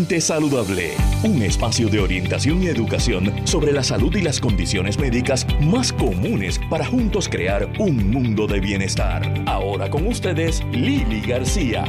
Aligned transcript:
Saludable, 0.00 0.94
un 1.24 1.42
espacio 1.42 1.88
de 1.90 2.00
orientación 2.00 2.62
y 2.62 2.68
educación 2.68 3.46
sobre 3.46 3.70
la 3.70 3.82
salud 3.82 4.16
y 4.16 4.22
las 4.22 4.40
condiciones 4.40 4.98
médicas 4.98 5.46
más 5.60 5.92
comunes 5.92 6.58
para 6.70 6.86
juntos 6.86 7.28
crear 7.28 7.68
un 7.78 8.10
mundo 8.10 8.46
de 8.46 8.60
bienestar. 8.60 9.22
Ahora 9.46 9.90
con 9.90 10.06
ustedes, 10.06 10.62
Lili 10.72 11.20
García. 11.20 11.84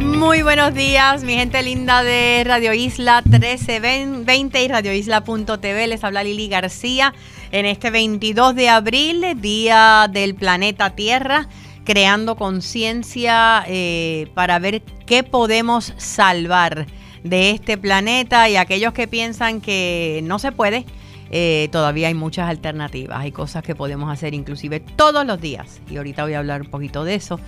Muy 0.00 0.40
buenos 0.40 0.72
días, 0.72 1.24
mi 1.24 1.34
gente 1.34 1.62
linda 1.62 2.02
de 2.02 2.42
Radio 2.44 2.72
Isla 2.72 3.22
1320 3.22 4.64
y 4.64 4.68
radioisla.tv. 4.68 5.86
Les 5.88 6.02
habla 6.02 6.24
Lili 6.24 6.48
García 6.48 7.12
en 7.52 7.66
este 7.66 7.90
22 7.90 8.54
de 8.54 8.70
abril, 8.70 9.26
Día 9.36 10.08
del 10.10 10.34
Planeta 10.34 10.96
Tierra 10.96 11.48
creando 11.84 12.36
conciencia 12.36 13.64
eh, 13.66 14.30
para 14.34 14.58
ver 14.58 14.82
qué 15.06 15.22
podemos 15.22 15.92
salvar 15.96 16.86
de 17.24 17.50
este 17.50 17.78
planeta. 17.78 18.48
Y 18.48 18.56
aquellos 18.56 18.92
que 18.92 19.08
piensan 19.08 19.60
que 19.60 20.20
no 20.24 20.38
se 20.38 20.52
puede, 20.52 20.84
eh, 21.30 21.68
todavía 21.70 22.08
hay 22.08 22.14
muchas 22.14 22.48
alternativas, 22.48 23.20
hay 23.20 23.32
cosas 23.32 23.62
que 23.62 23.74
podemos 23.74 24.10
hacer 24.12 24.34
inclusive 24.34 24.80
todos 24.80 25.24
los 25.24 25.40
días. 25.40 25.80
Y 25.90 25.96
ahorita 25.96 26.24
voy 26.24 26.34
a 26.34 26.38
hablar 26.38 26.62
un 26.62 26.70
poquito 26.70 27.04
de 27.04 27.14
eso 27.14 27.40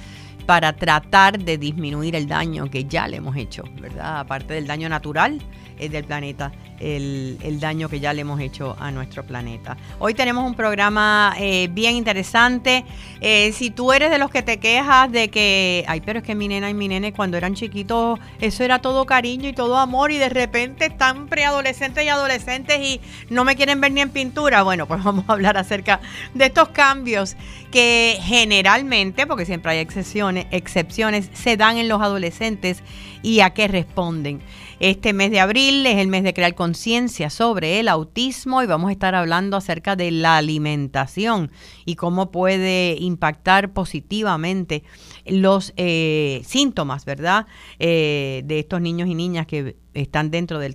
para 0.46 0.72
tratar 0.72 1.38
de 1.38 1.58
disminuir 1.58 2.16
el 2.16 2.26
daño 2.26 2.70
que 2.70 2.84
ya 2.84 3.06
le 3.06 3.18
hemos 3.18 3.36
hecho, 3.36 3.64
¿verdad? 3.80 4.20
Aparte 4.20 4.54
del 4.54 4.66
daño 4.66 4.88
natural 4.88 5.40
eh, 5.78 5.88
del 5.88 6.04
planeta 6.04 6.52
el, 6.82 7.60
daño 7.60 7.88
que 7.88 8.00
ya 8.00 8.12
le 8.12 8.22
hemos 8.22 8.40
hecho 8.40 8.76
a 8.78 8.90
nuestro 8.90 9.24
planeta. 9.24 9.76
Hoy 9.98 10.14
tenemos 10.14 10.44
un 10.44 10.54
programa 10.54 11.34
eh, 11.38 11.68
bien 11.70 11.94
interesante. 11.94 12.84
Eh, 13.20 13.52
si 13.52 13.70
tú 13.70 13.92
eres 13.92 14.10
de 14.10 14.18
los 14.18 14.30
que 14.30 14.42
te 14.42 14.58
quejas 14.58 15.10
de 15.12 15.28
que, 15.28 15.84
ay, 15.86 16.00
pero 16.00 16.18
es 16.18 16.24
que 16.24 16.34
mi 16.34 16.48
nena 16.48 16.68
y 16.70 16.74
mi 16.74 16.88
nene 16.88 17.12
cuando 17.12 17.36
eran 17.36 17.54
chiquitos, 17.54 18.18
eso 18.40 18.64
era 18.64 18.80
todo 18.80 19.06
cariño 19.06 19.48
y 19.48 19.52
todo 19.52 19.78
amor 19.78 20.10
y 20.10 20.18
de 20.18 20.28
repente 20.28 20.86
están 20.86 21.28
preadolescentes 21.28 22.04
y 22.04 22.08
adolescentes 22.08 22.78
y 22.80 23.00
no 23.30 23.44
me 23.44 23.54
quieren 23.54 23.80
ver 23.80 23.92
ni 23.92 24.00
en 24.00 24.10
pintura. 24.10 24.62
Bueno, 24.62 24.86
pues 24.86 25.04
vamos 25.04 25.24
a 25.28 25.32
hablar 25.32 25.56
acerca 25.56 26.00
de 26.34 26.46
estos 26.46 26.70
cambios 26.70 27.36
que 27.70 28.18
generalmente, 28.20 29.26
porque 29.26 29.46
siempre 29.46 29.72
hay 29.72 29.78
excepciones, 29.78 30.46
excepciones 30.50 31.30
se 31.32 31.56
dan 31.56 31.76
en 31.76 31.88
los 31.88 32.02
adolescentes 32.02 32.82
y 33.22 33.40
a 33.40 33.50
qué 33.50 33.68
responden. 33.68 34.40
Este 34.80 35.12
mes 35.12 35.30
de 35.30 35.38
abril 35.38 35.86
es 35.86 35.98
el 35.98 36.08
mes 36.08 36.24
de 36.24 36.34
crear 36.34 36.56
conciencia 36.56 36.71
sobre 36.74 37.80
el 37.80 37.88
autismo 37.88 38.62
y 38.62 38.66
vamos 38.66 38.88
a 38.88 38.92
estar 38.92 39.14
hablando 39.14 39.56
acerca 39.56 39.96
de 39.96 40.10
la 40.10 40.36
alimentación 40.36 41.50
y 41.84 41.96
cómo 41.96 42.30
puede 42.30 42.96
impactar 42.98 43.72
positivamente 43.72 44.82
los 45.26 45.72
eh, 45.76 46.42
síntomas, 46.44 47.04
¿verdad? 47.04 47.46
Eh, 47.78 48.42
de 48.44 48.58
estos 48.60 48.80
niños 48.80 49.08
y 49.08 49.14
niñas 49.14 49.46
que 49.46 49.76
están 49.94 50.30
dentro 50.30 50.58
del, 50.58 50.74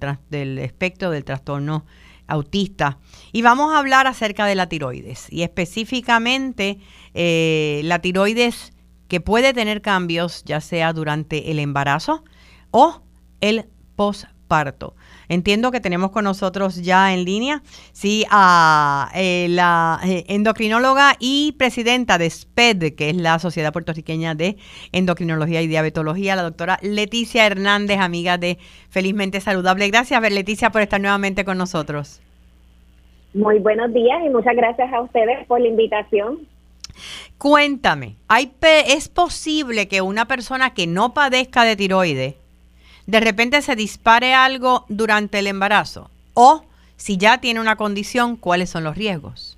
espectro 0.59 1.11
del 1.11 1.23
trastorno 1.23 1.85
autista. 2.27 2.99
Y 3.31 3.41
vamos 3.41 3.73
a 3.73 3.79
hablar 3.79 4.07
acerca 4.07 4.45
de 4.45 4.55
la 4.55 4.67
tiroides 4.67 5.27
y 5.31 5.43
específicamente 5.43 6.79
eh, 7.13 7.81
la 7.83 7.99
tiroides 7.99 8.73
que 9.07 9.21
puede 9.21 9.53
tener 9.53 9.81
cambios 9.81 10.43
ya 10.43 10.61
sea 10.61 10.93
durante 10.93 11.51
el 11.51 11.59
embarazo 11.59 12.23
o 12.71 13.01
el 13.39 13.67
posparto. 14.47 14.95
Entiendo 15.29 15.71
que 15.71 15.81
tenemos 15.81 16.11
con 16.11 16.23
nosotros 16.23 16.81
ya 16.81 17.13
en 17.13 17.25
línea, 17.25 17.61
sí, 17.91 18.25
a 18.31 19.09
eh, 19.13 19.47
la 19.49 19.99
eh, 20.05 20.23
endocrinóloga 20.27 21.15
y 21.19 21.53
presidenta 21.57 22.17
de 22.17 22.29
SPED, 22.29 22.95
que 22.95 23.09
es 23.09 23.15
la 23.17 23.37
Sociedad 23.39 23.73
Puertorriqueña 23.73 24.35
de 24.35 24.57
Endocrinología 24.93 25.61
y 25.61 25.67
Diabetología, 25.67 26.35
la 26.35 26.43
doctora 26.43 26.79
Leticia 26.81 27.45
Hernández, 27.45 27.99
amiga 27.99 28.37
de 28.37 28.57
Felizmente 28.89 29.41
Saludable. 29.41 29.89
Gracias, 29.89 30.21
Leticia, 30.31 30.69
por 30.69 30.81
estar 30.81 31.01
nuevamente 31.01 31.43
con 31.43 31.57
nosotros. 31.57 32.21
Muy 33.33 33.59
buenos 33.59 33.93
días 33.93 34.19
y 34.25 34.29
muchas 34.29 34.55
gracias 34.55 34.91
a 34.93 35.01
ustedes 35.01 35.45
por 35.47 35.59
la 35.59 35.67
invitación. 35.67 36.47
Cuéntame, 37.37 38.15
¿hay 38.27 38.51
¿es 38.87 39.09
posible 39.09 39.87
que 39.87 40.01
una 40.01 40.25
persona 40.25 40.73
que 40.73 40.87
no 40.87 41.13
padezca 41.13 41.63
de 41.63 41.75
tiroides 41.75 42.35
de 43.07 43.19
repente 43.19 43.61
se 43.61 43.75
dispare 43.75 44.33
algo 44.33 44.85
durante 44.89 45.39
el 45.39 45.47
embarazo? 45.47 46.11
O 46.33 46.61
si 46.97 47.17
ya 47.17 47.39
tiene 47.39 47.59
una 47.59 47.75
condición, 47.75 48.35
¿cuáles 48.35 48.69
son 48.69 48.83
los 48.83 48.95
riesgos? 48.95 49.57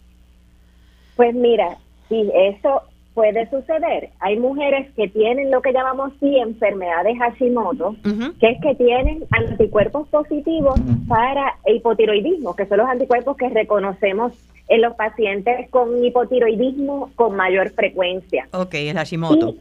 Pues 1.16 1.36
mira, 1.36 1.78
si 2.08 2.30
eso 2.34 2.84
puede 3.14 3.50
suceder. 3.50 4.12
Hay 4.22 4.40
mujeres 4.40 4.90
que 4.96 5.10
tienen 5.10 5.52
lo 5.52 5.62
que 5.62 5.74
llamamos 5.74 6.14
sí 6.22 6.38
enfermedades 6.38 7.18
Hashimoto, 7.18 7.98
que 8.40 8.50
es 8.50 8.62
que 8.62 8.76
tienen 8.76 9.26
anticuerpos 9.32 10.08
positivos 10.08 10.80
para 11.08 11.58
hipotiroidismo, 11.68 12.56
que 12.56 12.66
son 12.66 12.78
los 12.78 12.88
anticuerpos 12.88 13.36
que 13.36 13.50
reconocemos 13.50 14.32
en 14.70 14.82
los 14.84 14.96
pacientes 14.96 15.70
con 15.70 16.02
hipotiroidismo 16.02 17.12
con 17.16 17.36
mayor 17.36 17.72
frecuencia. 17.72 18.48
Ok, 18.54 18.76
es 18.76 18.94
Hashimoto. 18.94 19.56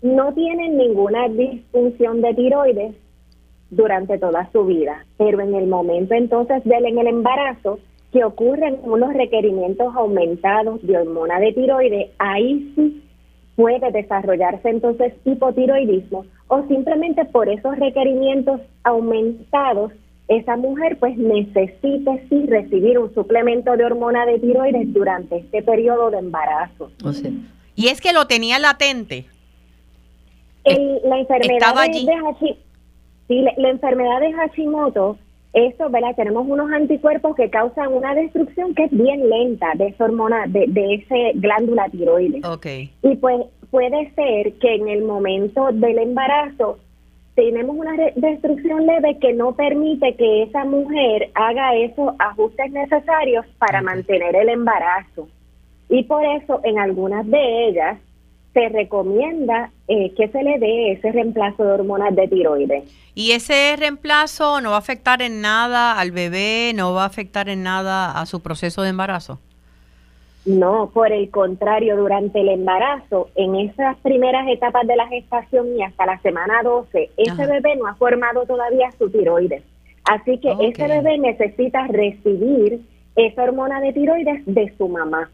no 0.00 0.32
tienen 0.32 0.78
ninguna 0.78 1.28
disfunción 1.28 2.22
de 2.22 2.32
tiroides, 2.32 2.94
durante 3.70 4.18
toda 4.18 4.50
su 4.52 4.64
vida. 4.64 5.04
Pero 5.16 5.40
en 5.40 5.54
el 5.54 5.66
momento 5.66 6.14
entonces 6.14 6.64
del 6.64 6.86
en 6.86 6.98
el 6.98 7.06
embarazo, 7.06 7.78
que 8.12 8.24
ocurren 8.24 8.78
unos 8.82 9.12
requerimientos 9.12 9.94
aumentados 9.94 10.80
de 10.86 10.96
hormona 10.96 11.38
de 11.40 11.52
tiroides, 11.52 12.10
ahí 12.18 12.72
sí 12.74 13.02
puede 13.54 13.90
desarrollarse 13.90 14.68
entonces 14.68 15.12
hipotiroidismo 15.24 16.24
o 16.46 16.62
simplemente 16.68 17.24
por 17.26 17.48
esos 17.48 17.76
requerimientos 17.76 18.60
aumentados 18.84 19.92
esa 20.28 20.56
mujer 20.56 20.98
pues 20.98 21.16
necesite 21.16 22.26
sí 22.28 22.46
recibir 22.46 22.98
un 22.98 23.12
suplemento 23.14 23.76
de 23.76 23.84
hormona 23.84 24.26
de 24.26 24.38
tiroides 24.38 24.92
durante 24.92 25.38
este 25.38 25.62
periodo 25.62 26.10
de 26.10 26.18
embarazo. 26.18 26.90
y 27.74 27.88
es 27.88 28.00
que 28.00 28.12
lo 28.12 28.26
tenía 28.26 28.58
latente. 28.58 29.24
la 30.64 31.18
enfermedad 31.18 31.74
de, 31.90 32.56
Sí, 33.28 33.42
la, 33.42 33.68
enfermedad 33.68 34.20
de 34.20 34.32
Hashimoto, 34.32 35.18
esto, 35.52 35.90
¿verdad? 35.90 36.16
Tenemos 36.16 36.46
unos 36.48 36.70
anticuerpos 36.72 37.36
que 37.36 37.50
causan 37.50 37.92
una 37.92 38.14
destrucción 38.14 38.74
que 38.74 38.84
es 38.84 38.90
bien 38.90 39.28
lenta 39.28 39.72
de 39.76 39.88
esa 39.88 40.04
hormona, 40.04 40.46
de, 40.46 40.64
de 40.68 40.94
ese 40.94 41.32
glándula 41.34 41.88
tiroides. 41.90 42.44
Okay. 42.44 42.90
Y 43.02 43.16
pues 43.16 43.46
puede 43.70 44.10
ser 44.14 44.54
que 44.54 44.74
en 44.74 44.88
el 44.88 45.02
momento 45.02 45.68
del 45.72 45.98
embarazo 45.98 46.78
tenemos 47.34 47.76
una 47.76 47.92
destrucción 48.16 48.86
leve 48.86 49.16
que 49.20 49.32
no 49.32 49.52
permite 49.52 50.16
que 50.16 50.42
esa 50.42 50.64
mujer 50.64 51.30
haga 51.34 51.76
esos 51.76 52.12
ajustes 52.18 52.72
necesarios 52.72 53.46
para 53.58 53.80
mantener 53.80 54.34
el 54.34 54.48
embarazo. 54.48 55.28
Y 55.88 56.02
por 56.02 56.24
eso 56.24 56.60
en 56.64 56.78
algunas 56.78 57.24
de 57.28 57.68
ellas 57.68 57.98
se 58.58 58.68
recomienda 58.70 59.70
eh, 59.86 60.12
que 60.16 60.28
se 60.28 60.42
le 60.42 60.58
dé 60.58 60.92
ese 60.92 61.12
reemplazo 61.12 61.64
de 61.64 61.72
hormonas 61.72 62.14
de 62.16 62.26
tiroides. 62.26 62.84
¿Y 63.14 63.32
ese 63.32 63.76
reemplazo 63.78 64.60
no 64.60 64.70
va 64.70 64.76
a 64.76 64.80
afectar 64.80 65.22
en 65.22 65.40
nada 65.40 65.98
al 65.98 66.10
bebé, 66.10 66.72
no 66.74 66.92
va 66.92 67.04
a 67.04 67.06
afectar 67.06 67.48
en 67.48 67.62
nada 67.62 68.10
a 68.10 68.26
su 68.26 68.40
proceso 68.40 68.82
de 68.82 68.88
embarazo? 68.90 69.38
No, 70.44 70.90
por 70.92 71.12
el 71.12 71.30
contrario, 71.30 71.96
durante 71.96 72.40
el 72.40 72.48
embarazo, 72.48 73.28
en 73.36 73.54
esas 73.54 73.96
primeras 73.98 74.48
etapas 74.48 74.86
de 74.86 74.96
la 74.96 75.06
gestación 75.06 75.76
y 75.76 75.82
hasta 75.82 76.06
la 76.06 76.18
semana 76.20 76.62
12, 76.64 77.10
ese 77.16 77.46
bebé 77.46 77.76
no 77.76 77.86
ha 77.86 77.94
formado 77.94 78.44
todavía 78.44 78.90
su 78.98 79.08
tiroides. 79.10 79.62
Así 80.04 80.38
que 80.38 80.50
ese 80.60 80.88
bebé 80.88 81.18
necesita 81.18 81.86
recibir 81.86 82.80
esa 83.14 83.42
hormona 83.42 83.80
de 83.80 83.92
tiroides 83.92 84.42
de 84.46 84.72
su 84.78 84.88
mamá. 84.88 85.30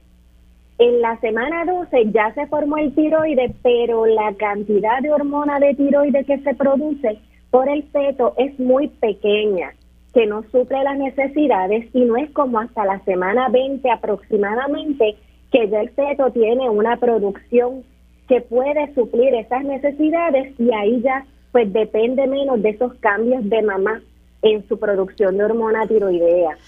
En 0.78 1.00
la 1.00 1.18
semana 1.20 1.64
12 1.64 2.10
ya 2.10 2.34
se 2.34 2.46
formó 2.48 2.78
el 2.78 2.94
tiroides, 2.94 3.52
pero 3.62 4.06
la 4.06 4.34
cantidad 4.34 5.00
de 5.00 5.12
hormona 5.12 5.60
de 5.60 5.74
tiroides 5.74 6.26
que 6.26 6.38
se 6.40 6.54
produce 6.54 7.18
por 7.50 7.68
el 7.68 7.84
feto 7.84 8.34
es 8.36 8.58
muy 8.58 8.88
pequeña, 8.88 9.72
que 10.12 10.26
no 10.26 10.42
suple 10.50 10.82
las 10.82 10.98
necesidades 10.98 11.86
y 11.94 12.04
no 12.04 12.16
es 12.16 12.28
como 12.32 12.58
hasta 12.58 12.84
la 12.84 12.98
semana 13.04 13.48
20 13.48 13.88
aproximadamente 13.88 15.16
que 15.52 15.68
ya 15.68 15.80
el 15.80 15.90
feto 15.90 16.32
tiene 16.32 16.68
una 16.68 16.96
producción 16.96 17.84
que 18.26 18.40
puede 18.40 18.92
suplir 18.94 19.32
esas 19.34 19.62
necesidades 19.62 20.58
y 20.58 20.72
ahí 20.72 21.00
ya 21.02 21.24
pues 21.52 21.72
depende 21.72 22.26
menos 22.26 22.60
de 22.60 22.70
esos 22.70 22.94
cambios 22.94 23.48
de 23.48 23.62
mamá 23.62 24.02
en 24.42 24.66
su 24.66 24.76
producción 24.78 25.38
de 25.38 25.44
hormona 25.44 25.86
tiroidea. 25.86 26.58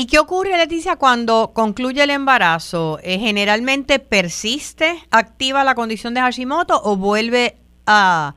¿Y 0.00 0.06
qué 0.06 0.20
ocurre, 0.20 0.56
Leticia, 0.56 0.94
cuando 0.94 1.50
concluye 1.52 2.04
el 2.04 2.10
embarazo? 2.10 3.00
¿Eh, 3.02 3.18
¿Generalmente 3.18 3.98
persiste, 3.98 4.94
activa 5.10 5.64
la 5.64 5.74
condición 5.74 6.14
de 6.14 6.20
Hashimoto 6.20 6.80
o 6.84 6.96
vuelve 6.96 7.56
a, 7.84 8.36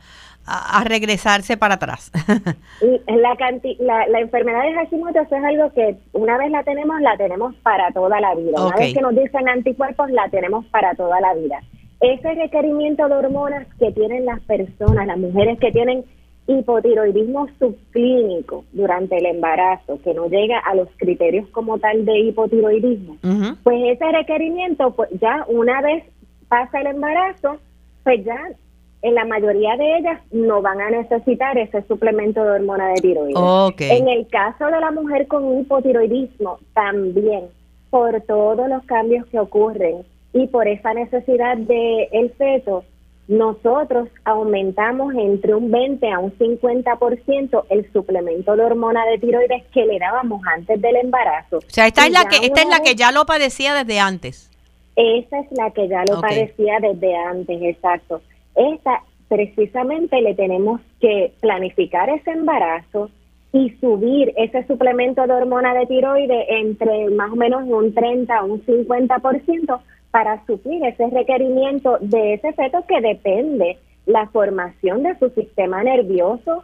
regresarse 0.86 1.58
para 1.58 1.76
atrás? 1.76 2.12
la, 2.82 3.38
la, 3.78 4.08
la, 4.08 4.20
enfermedad 4.20 4.64
de 4.64 4.74
Hashimoto 4.74 5.20
es 5.20 5.32
algo 5.32 5.72
que 5.74 5.98
una 6.14 6.36
vez 6.40 6.50
la 6.50 6.64
tenemos, 6.64 7.00
la 7.00 7.16
tenemos 7.16 7.54
para 7.58 7.92
toda 7.92 8.20
la 8.20 8.34
vida. 8.34 8.66
Una 8.66 8.78
vez 8.78 8.96
que 8.96 9.02
nos 9.02 9.14
dicen 9.14 9.48
anticuerpos, 9.48 10.10
la 10.10 10.28
tenemos 10.30 10.66
para 10.66 10.96
toda 10.96 11.22
la 11.22 11.36
vida. 11.36 11.62
Ese 12.00 12.34
requerimiento 12.34 13.08
de 13.08 13.14
hormonas 13.14 13.68
que 13.78 13.92
tienen 13.92 14.26
las 14.26 14.40
personas, 14.40 15.06
las 15.06 15.20
mujeres 15.20 15.60
que 15.60 15.72
tienen 15.72 16.06
hipotiroidismo 16.60 17.48
subclínico 17.60 18.64
durante 18.72 19.18
el 19.18 19.26
embarazo, 19.26 20.00
que 20.04 20.14
no 20.14 20.28
llega 20.28 20.60
a 20.60 20.76
los 20.76 20.88
criterios 20.98 21.48
como 21.50 21.80
tal 21.80 22.06
de 22.06 22.20
hipotiroidismo, 22.20 23.18
pues 23.64 23.78
ese 23.86 24.12
requerimiento, 24.12 24.92
pues 24.92 25.10
ya 25.20 25.46
una 25.48 25.82
vez 25.82 26.04
pasa 26.48 26.82
el 26.82 26.88
embarazo, 26.88 27.58
pues 28.04 28.24
ya 28.26 28.38
en 29.04 29.16
la 29.16 29.26
mayoría 29.26 29.76
de 29.78 29.98
ellas 29.98 30.22
no 30.32 30.62
van 30.62 30.80
a 30.80 30.90
necesitar 30.92 31.58
ese 31.58 31.82
suplemento 31.88 32.44
de 32.44 32.52
hormona 32.52 32.90
de 32.90 33.02
tiroides. 33.02 33.36
En 33.80 34.08
el 34.08 34.28
caso 34.28 34.66
de 34.66 34.80
la 34.80 34.92
mujer 34.92 35.28
con 35.28 35.60
hipotiroidismo, 35.60 36.60
también, 36.74 37.46
por 37.90 38.22
todos 38.22 38.70
los 38.70 38.84
cambios 38.84 39.26
que 39.28 39.40
ocurren 39.40 40.04
y 40.34 40.48
por 40.48 40.68
esa 40.68 40.94
necesidad 40.94 41.58
del 41.58 42.08
el 42.12 42.30
feto, 42.38 42.84
nosotros 43.32 44.10
aumentamos 44.26 45.14
entre 45.16 45.56
un 45.56 45.72
20 45.72 46.12
a 46.12 46.20
un 46.20 46.38
50% 46.38 47.64
el 47.70 47.90
suplemento 47.94 48.58
de 48.58 48.64
hormona 48.66 49.06
de 49.06 49.20
tiroides 49.20 49.64
que 49.74 49.86
le 49.86 50.00
dábamos 50.00 50.42
antes 50.54 50.82
del 50.82 50.98
embarazo. 50.98 51.60
O 51.60 51.62
sea, 51.70 51.88
esta 51.88 52.08
es 52.08 52.12
la 52.12 52.26
que 52.26 52.46
esta 52.46 52.62
es 52.62 52.68
la 52.68 52.82
que 52.82 52.94
ya 52.94 53.14
lo 53.14 53.26
padecía 53.26 53.74
desde 53.74 54.02
antes. 54.02 54.52
Esa 54.98 55.40
es 55.40 55.52
la 55.52 55.72
que 55.72 55.88
ya 55.88 56.04
lo 56.04 56.20
padecía 56.20 56.80
desde 56.82 57.16
antes, 57.16 57.62
exacto. 57.62 58.22
Esta 58.54 59.02
precisamente 59.30 60.22
le 60.22 60.36
tenemos 60.36 60.82
que 61.00 61.32
planificar 61.40 62.10
ese 62.10 62.32
embarazo 62.32 63.10
y 63.54 63.70
subir 63.80 64.34
ese 64.36 64.68
suplemento 64.68 65.26
de 65.26 65.32
hormona 65.32 65.74
de 65.74 65.86
tiroides 65.86 66.48
entre 66.50 67.10
más 67.12 67.32
o 67.32 67.38
menos 67.38 67.64
un 67.66 67.94
30 67.94 68.36
a 68.36 68.44
un 68.44 68.62
50% 68.66 69.80
para 70.12 70.46
suplir 70.46 70.84
ese 70.84 71.10
requerimiento 71.10 71.98
de 72.02 72.34
ese 72.34 72.54
feto 72.54 72.84
que 72.88 73.02
depende 73.02 73.78
la 74.06 74.28
formación 74.28 75.04
de 75.04 75.18
su 75.18 75.30
sistema 75.30 75.84
nervioso 75.84 76.64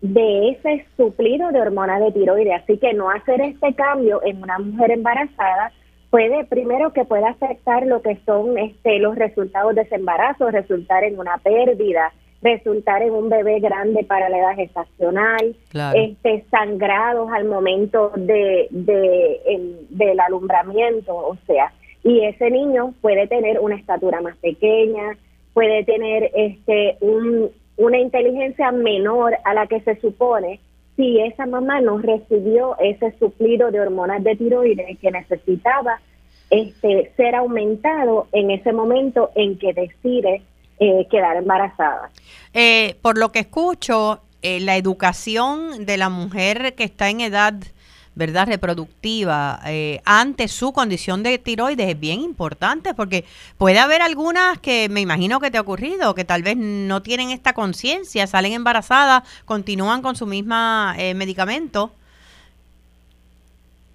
de 0.00 0.50
ese 0.50 0.86
suplido 0.96 1.50
de 1.50 1.60
hormona 1.60 1.98
de 1.98 2.12
tiroides. 2.12 2.62
Así 2.62 2.78
que 2.78 2.92
no 2.94 3.10
hacer 3.10 3.40
este 3.40 3.74
cambio 3.74 4.20
en 4.24 4.42
una 4.42 4.58
mujer 4.58 4.92
embarazada 4.92 5.72
puede, 6.10 6.44
primero 6.44 6.92
que 6.92 7.04
puede 7.04 7.26
afectar 7.26 7.86
lo 7.86 8.02
que 8.02 8.18
son 8.24 8.56
este, 8.58 8.98
los 8.98 9.16
resultados 9.16 9.74
de 9.74 9.82
ese 9.82 9.96
embarazo, 9.96 10.50
resultar 10.50 11.02
en 11.04 11.18
una 11.18 11.38
pérdida, 11.38 12.12
resultar 12.42 13.02
en 13.02 13.12
un 13.12 13.28
bebé 13.28 13.58
grande 13.60 14.04
para 14.04 14.28
la 14.28 14.38
edad 14.38 14.54
gestacional, 14.54 15.56
este, 15.94 16.44
sangrados 16.50 17.30
al 17.32 17.46
momento 17.46 18.12
de, 18.16 18.68
de 18.70 19.40
del 19.90 20.20
alumbramiento, 20.20 21.16
o 21.16 21.36
sea, 21.46 21.72
y 22.06 22.24
ese 22.24 22.52
niño 22.52 22.94
puede 23.00 23.26
tener 23.26 23.58
una 23.58 23.74
estatura 23.74 24.20
más 24.20 24.36
pequeña, 24.36 25.18
puede 25.52 25.84
tener 25.84 26.30
este 26.34 26.96
una 27.76 27.98
inteligencia 27.98 28.70
menor 28.70 29.36
a 29.44 29.52
la 29.54 29.66
que 29.66 29.80
se 29.80 30.00
supone 30.00 30.60
si 30.94 31.20
esa 31.20 31.46
mamá 31.46 31.80
no 31.80 31.98
recibió 31.98 32.78
ese 32.78 33.12
suplido 33.18 33.72
de 33.72 33.80
hormonas 33.80 34.22
de 34.22 34.36
tiroides 34.36 34.98
que 35.00 35.10
necesitaba 35.10 36.00
este 36.48 37.12
ser 37.16 37.34
aumentado 37.34 38.28
en 38.30 38.52
ese 38.52 38.72
momento 38.72 39.32
en 39.34 39.58
que 39.58 39.72
decide 39.72 40.42
eh, 40.78 41.08
quedar 41.10 41.36
embarazada. 41.36 42.10
Eh, 42.54 42.94
por 43.02 43.18
lo 43.18 43.32
que 43.32 43.40
escucho, 43.40 44.20
eh, 44.42 44.60
la 44.60 44.76
educación 44.76 45.84
de 45.86 45.96
la 45.96 46.08
mujer 46.08 46.74
que 46.76 46.84
está 46.84 47.10
en 47.10 47.20
edad 47.20 47.54
¿verdad? 48.16 48.46
reproductiva 48.48 49.60
eh, 49.66 50.00
ante 50.06 50.48
su 50.48 50.72
condición 50.72 51.22
de 51.22 51.38
tiroides 51.38 51.90
es 51.90 52.00
bien 52.00 52.20
importante 52.20 52.94
porque 52.94 53.26
puede 53.58 53.78
haber 53.78 54.00
algunas 54.00 54.58
que 54.58 54.88
me 54.88 55.02
imagino 55.02 55.38
que 55.38 55.50
te 55.50 55.58
ha 55.58 55.60
ocurrido, 55.60 56.14
que 56.14 56.24
tal 56.24 56.42
vez 56.42 56.56
no 56.56 57.02
tienen 57.02 57.28
esta 57.30 57.52
conciencia, 57.52 58.26
salen 58.26 58.54
embarazadas, 58.54 59.22
continúan 59.44 60.00
con 60.00 60.16
su 60.16 60.26
misma 60.26 60.94
eh, 60.98 61.12
medicamento. 61.12 61.92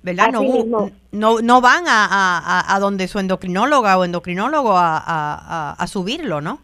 ¿Verdad? 0.04 0.32
No, 0.32 0.92
no, 1.12 1.42
no, 1.42 1.62
van 1.62 1.84
a, 1.88 2.74
a, 2.76 2.80
donde 2.80 3.08
su 3.08 3.20
endocrinóloga 3.20 4.00
o 4.00 4.06
endocrinólogo 4.06 4.72
a, 4.76 5.76
a 5.78 5.88
subirlo, 5.88 6.42
¿no? 6.42 6.60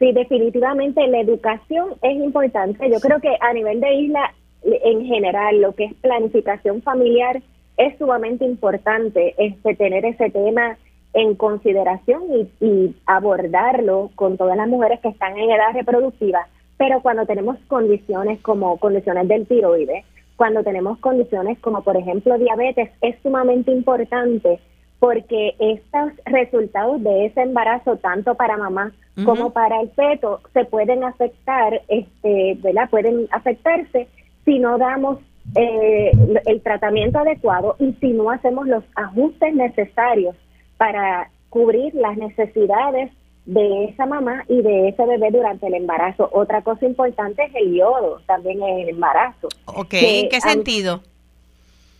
Sí, 0.00 0.10
definitivamente 0.12 1.06
la 1.06 1.20
educación 1.20 1.94
es 2.02 2.16
importante. 2.16 2.90
Yo 2.90 2.98
creo 2.98 3.20
que 3.20 3.36
a 3.40 3.52
nivel 3.52 3.80
de 3.80 3.94
isla 3.94 4.34
en 4.62 5.04
general, 5.06 5.60
lo 5.60 5.74
que 5.74 5.84
es 5.84 5.94
planificación 5.94 6.82
familiar, 6.82 7.42
es 7.76 7.96
sumamente 7.98 8.44
importante 8.44 9.34
este, 9.38 9.74
tener 9.74 10.04
ese 10.04 10.30
tema 10.30 10.76
en 11.14 11.34
consideración 11.34 12.22
y, 12.60 12.94
abordarlo 13.06 14.10
con 14.14 14.36
todas 14.36 14.56
las 14.56 14.68
mujeres 14.68 15.00
que 15.00 15.08
están 15.08 15.36
en 15.36 15.50
edad 15.50 15.72
reproductiva, 15.74 16.46
pero 16.76 17.00
cuando 17.02 17.26
tenemos 17.26 17.58
condiciones 17.66 18.40
como 18.42 18.76
condiciones 18.78 19.26
del 19.28 19.46
tiroides, 19.46 20.04
cuando 20.36 20.62
tenemos 20.62 20.98
condiciones 20.98 21.58
como 21.58 21.82
por 21.82 21.96
ejemplo 21.96 22.38
diabetes, 22.38 22.90
es 23.00 23.16
sumamente 23.22 23.72
importante 23.72 24.60
porque 25.00 25.54
estos 25.58 26.12
resultados 26.26 27.02
de 27.02 27.26
ese 27.26 27.42
embarazo, 27.42 27.96
tanto 27.96 28.34
para 28.34 28.56
mamá 28.56 28.92
como 29.24 29.50
para 29.50 29.80
el 29.80 29.90
feto, 29.90 30.40
se 30.54 30.64
pueden 30.64 31.04
afectar, 31.04 31.82
este, 31.88 32.56
¿verdad? 32.62 32.88
Pueden 32.88 33.26
afectarse 33.32 34.08
si 34.50 34.58
no 34.58 34.78
damos 34.78 35.18
eh, 35.54 36.10
el 36.46 36.60
tratamiento 36.62 37.20
adecuado 37.20 37.76
y 37.78 37.92
si 38.00 38.08
no 38.08 38.30
hacemos 38.30 38.66
los 38.66 38.82
ajustes 38.96 39.54
necesarios 39.54 40.34
para 40.76 41.30
cubrir 41.50 41.94
las 41.94 42.16
necesidades 42.16 43.12
de 43.46 43.84
esa 43.84 44.06
mamá 44.06 44.44
y 44.48 44.60
de 44.62 44.88
ese 44.88 45.06
bebé 45.06 45.30
durante 45.30 45.68
el 45.68 45.74
embarazo. 45.74 46.28
Otra 46.32 46.62
cosa 46.62 46.84
importante 46.84 47.44
es 47.44 47.54
el 47.54 47.74
yodo 47.74 48.20
también 48.26 48.60
en 48.60 48.80
el 48.80 48.88
embarazo. 48.88 49.48
Ok, 49.66 49.94
¿en 49.94 50.28
qué 50.28 50.40
sentido? 50.40 51.00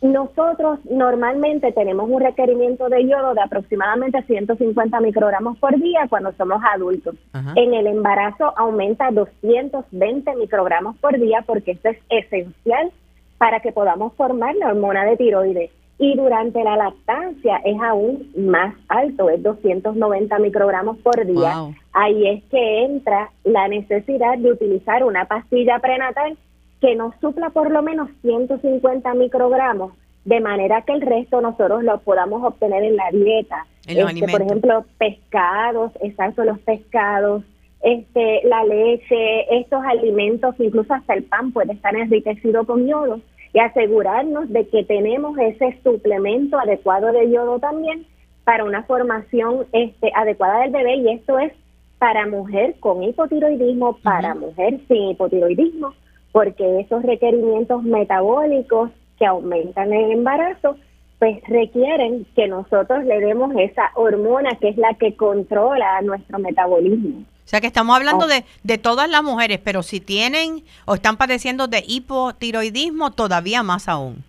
Nosotros 0.02 0.78
normalmente 0.90 1.72
tenemos 1.72 2.08
un 2.08 2.22
requerimiento 2.22 2.88
de 2.88 3.06
yodo 3.06 3.34
de 3.34 3.42
aproximadamente 3.42 4.22
150 4.22 4.98
microgramos 5.00 5.58
por 5.58 5.78
día 5.78 6.06
cuando 6.08 6.32
somos 6.32 6.62
adultos. 6.74 7.16
En 7.54 7.74
el 7.74 7.86
embarazo 7.86 8.54
aumenta 8.56 9.10
220 9.10 10.36
microgramos 10.36 10.96
por 10.98 11.18
día 11.18 11.44
porque 11.46 11.72
esto 11.72 11.90
es 11.90 11.98
esencial 12.08 12.90
para 13.36 13.60
que 13.60 13.72
podamos 13.72 14.14
formar 14.14 14.54
la 14.56 14.68
hormona 14.68 15.04
de 15.04 15.18
tiroides. 15.18 15.70
Y 15.98 16.16
durante 16.16 16.64
la 16.64 16.78
lactancia 16.78 17.60
es 17.62 17.78
aún 17.82 18.32
más 18.34 18.74
alto, 18.88 19.28
es 19.28 19.42
290 19.42 20.38
microgramos 20.38 20.96
por 20.98 21.26
día. 21.26 21.54
Ahí 21.92 22.26
es 22.26 22.44
que 22.44 22.84
entra 22.84 23.30
la 23.44 23.68
necesidad 23.68 24.38
de 24.38 24.52
utilizar 24.52 25.04
una 25.04 25.26
pastilla 25.26 25.78
prenatal 25.78 26.38
que 26.80 26.96
nos 26.96 27.14
supla 27.20 27.50
por 27.50 27.70
lo 27.70 27.82
menos 27.82 28.08
150 28.22 29.14
microgramos, 29.14 29.92
de 30.24 30.40
manera 30.40 30.82
que 30.82 30.92
el 30.92 31.00
resto 31.00 31.40
nosotros 31.40 31.82
lo 31.82 31.98
podamos 32.00 32.42
obtener 32.42 32.82
en 32.82 32.96
la 32.96 33.10
dieta. 33.12 33.66
Este, 33.86 34.28
por 34.28 34.42
ejemplo, 34.42 34.84
pescados, 34.98 35.92
exacto, 36.00 36.44
los 36.44 36.58
pescados, 36.60 37.42
este, 37.82 38.40
la 38.44 38.64
leche, 38.64 39.58
estos 39.58 39.82
alimentos, 39.84 40.54
incluso 40.58 40.92
hasta 40.92 41.14
el 41.14 41.24
pan 41.24 41.52
puede 41.52 41.72
estar 41.72 41.94
enriquecido 41.96 42.64
con 42.64 42.86
yodo 42.86 43.20
y 43.52 43.58
asegurarnos 43.58 44.50
de 44.50 44.68
que 44.68 44.84
tenemos 44.84 45.36
ese 45.38 45.78
suplemento 45.82 46.58
adecuado 46.58 47.12
de 47.12 47.30
yodo 47.30 47.58
también 47.58 48.06
para 48.44 48.64
una 48.64 48.82
formación 48.84 49.66
este, 49.72 50.12
adecuada 50.14 50.60
del 50.60 50.72
bebé. 50.72 50.96
Y 50.96 51.08
esto 51.10 51.38
es 51.38 51.52
para 51.98 52.26
mujer 52.26 52.76
con 52.80 53.02
hipotiroidismo, 53.02 53.98
para 54.02 54.34
mujer 54.34 54.80
sin 54.88 55.10
hipotiroidismo, 55.10 55.94
porque 56.32 56.80
esos 56.80 57.02
requerimientos 57.02 57.82
metabólicos 57.82 58.90
que 59.18 59.26
aumentan 59.26 59.92
el 59.92 60.12
embarazo, 60.12 60.76
pues 61.18 61.42
requieren 61.46 62.26
que 62.34 62.48
nosotros 62.48 63.04
le 63.04 63.20
demos 63.20 63.52
esa 63.58 63.90
hormona 63.94 64.56
que 64.58 64.70
es 64.70 64.76
la 64.78 64.94
que 64.94 65.14
controla 65.16 66.00
nuestro 66.02 66.38
metabolismo. 66.38 67.20
O 67.20 67.48
sea 67.50 67.60
que 67.60 67.66
estamos 67.66 67.96
hablando 67.96 68.26
de, 68.26 68.44
de 68.62 68.78
todas 68.78 69.10
las 69.10 69.22
mujeres, 69.22 69.60
pero 69.62 69.82
si 69.82 70.00
tienen 70.00 70.62
o 70.86 70.94
están 70.94 71.16
padeciendo 71.16 71.66
de 71.66 71.82
hipotiroidismo, 71.86 73.10
todavía 73.10 73.62
más 73.62 73.88
aún. 73.88 74.24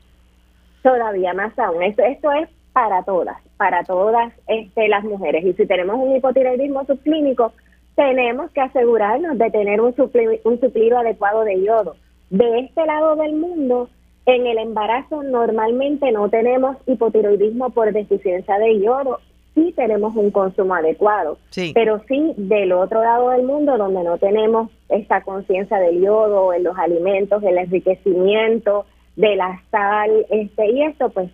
Todavía 0.82 1.34
más 1.34 1.58
aún. 1.60 1.84
Esto, 1.84 2.02
esto 2.02 2.32
es 2.32 2.50
para 2.74 3.04
todas, 3.04 3.38
para 3.58 3.84
todas 3.84 4.34
este, 4.48 4.88
las 4.88 5.04
mujeres. 5.04 5.46
Y 5.46 5.54
si 5.54 5.66
tenemos 5.66 5.98
un 5.98 6.16
hipotiroidismo 6.16 6.84
subclínico, 6.86 7.54
tenemos 8.02 8.50
que 8.50 8.62
asegurarnos 8.62 9.38
de 9.38 9.52
tener 9.52 9.80
un 9.80 9.96
suplido, 9.96 10.34
un 10.44 10.60
suplido 10.60 10.98
adecuado 10.98 11.44
de 11.44 11.64
yodo. 11.64 11.96
De 12.32 12.62
este 12.62 12.84
lado 12.84 13.16
del 13.16 13.34
mundo, 13.34 13.90
en 14.26 14.48
el 14.48 14.58
embarazo 14.58 15.22
normalmente 15.22 16.12
no 16.12 16.28
tenemos 16.28 16.78
hipotiroidismo 16.88 17.70
por 17.70 17.94
deficiencia 17.94 18.58
de 18.58 18.80
yodo, 18.80 19.20
sí 19.54 19.72
tenemos 19.76 20.16
un 20.16 20.32
consumo 20.32 20.74
adecuado, 20.74 21.38
pero 21.76 22.02
sí 22.08 22.34
del 22.38 22.72
otro 22.72 23.04
lado 23.04 23.30
del 23.30 23.44
mundo 23.44 23.78
donde 23.78 24.04
no 24.04 24.18
tenemos 24.18 24.72
esta 24.90 25.22
conciencia 25.22 25.78
del 25.78 26.02
yodo 26.02 26.54
en 26.54 26.64
los 26.64 26.76
alimentos, 26.80 27.44
del 27.44 27.60
enriquecimiento, 27.60 28.86
de 29.16 29.36
la 29.36 29.62
sal, 29.70 30.26
este 30.32 30.72
y 30.72 30.82
esto 30.84 31.10
pues 31.10 31.30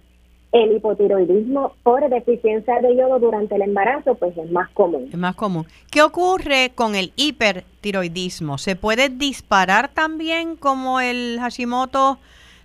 El 0.52 0.78
hipotiroidismo 0.78 1.74
por 1.84 2.10
deficiencia 2.10 2.80
de 2.82 2.96
yodo 2.96 3.20
durante 3.20 3.56
el 3.56 3.64
embarazo, 3.64 4.16
pues 4.16 4.38
es 4.38 4.50
más 4.50 4.70
común. 4.70 5.10
Es 5.12 5.18
más 5.18 5.36
común. 5.36 5.66
¿Qué 5.92 6.02
ocurre 6.02 6.72
con 6.74 6.96
el 6.96 7.12
hipertiroidismo? 7.16 8.58
¿Se 8.58 8.76
puede 8.76 9.10
disparar 9.10 9.90
también 9.90 10.56
como 10.56 11.02
el 11.02 11.38
Hashimoto 11.40 12.18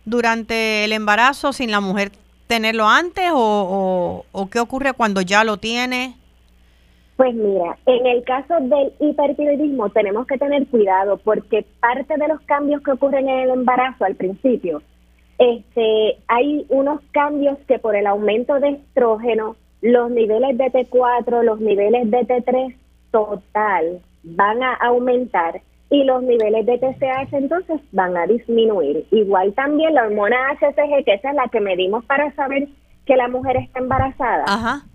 durante 0.05 0.85
el 0.85 0.93
embarazo 0.93 1.53
sin 1.53 1.71
la 1.71 1.81
mujer 1.81 2.13
tenerlo 2.47 2.87
antes 2.87 3.31
o, 3.33 4.25
o, 4.31 4.51
qué 4.51 4.61
ocurre 4.61 4.93
cuando 4.93 5.21
ya 5.23 5.43
lo 5.43 5.57
tiene? 5.57 6.17
Pues 7.17 7.35
mira, 7.35 7.79
en 7.87 8.07
el 8.07 8.23
caso 8.25 8.55
del 8.61 8.93
hipertiroidismo 9.01 9.91
tenemos 9.91 10.27
que 10.27 10.39
tener 10.39 10.67
cuidado 10.67 11.17
porque 11.19 11.65
parte 11.81 12.15
de 12.17 12.29
los 12.29 12.41
cambios 12.43 12.83
que 12.83 12.93
ocurren 12.93 13.29
en 13.29 13.39
el 13.41 13.51
embarazo 13.51 14.05
al 14.05 14.17
principio, 14.17 14.83
este, 15.43 16.19
hay 16.29 16.65
unos 16.69 17.01
cambios 17.11 17.59
que 17.67 17.81
por 17.81 17.97
el 17.97 18.07
aumento 18.07 18.61
de 18.61 18.71
estrógeno, 18.71 19.57
los 19.81 20.09
niveles 20.11 20.57
de 20.57 20.67
T4, 20.67 21.43
los 21.43 21.61
niveles 21.61 22.09
de 22.13 22.21
T3 22.21 22.77
total 23.11 24.01
van 24.23 24.63
a 24.63 24.75
aumentar 24.75 25.61
y 25.91 26.05
los 26.05 26.23
niveles 26.23 26.65
de 26.65 26.79
TSH 26.79 27.33
entonces 27.33 27.81
van 27.91 28.17
a 28.17 28.27
disminuir. 28.27 29.05
Igual 29.11 29.53
también 29.55 29.95
la 29.95 30.05
hormona 30.05 30.37
HCG, 30.61 31.05
que 31.05 31.15
esa 31.15 31.31
es 31.31 31.35
la 31.35 31.49
que 31.51 31.61
medimos 31.61 32.05
para 32.05 32.33
saber 32.37 32.69
que 33.05 33.17
la 33.17 33.27
mujer 33.27 33.57
está 33.57 33.81
embarazada, 33.81 34.45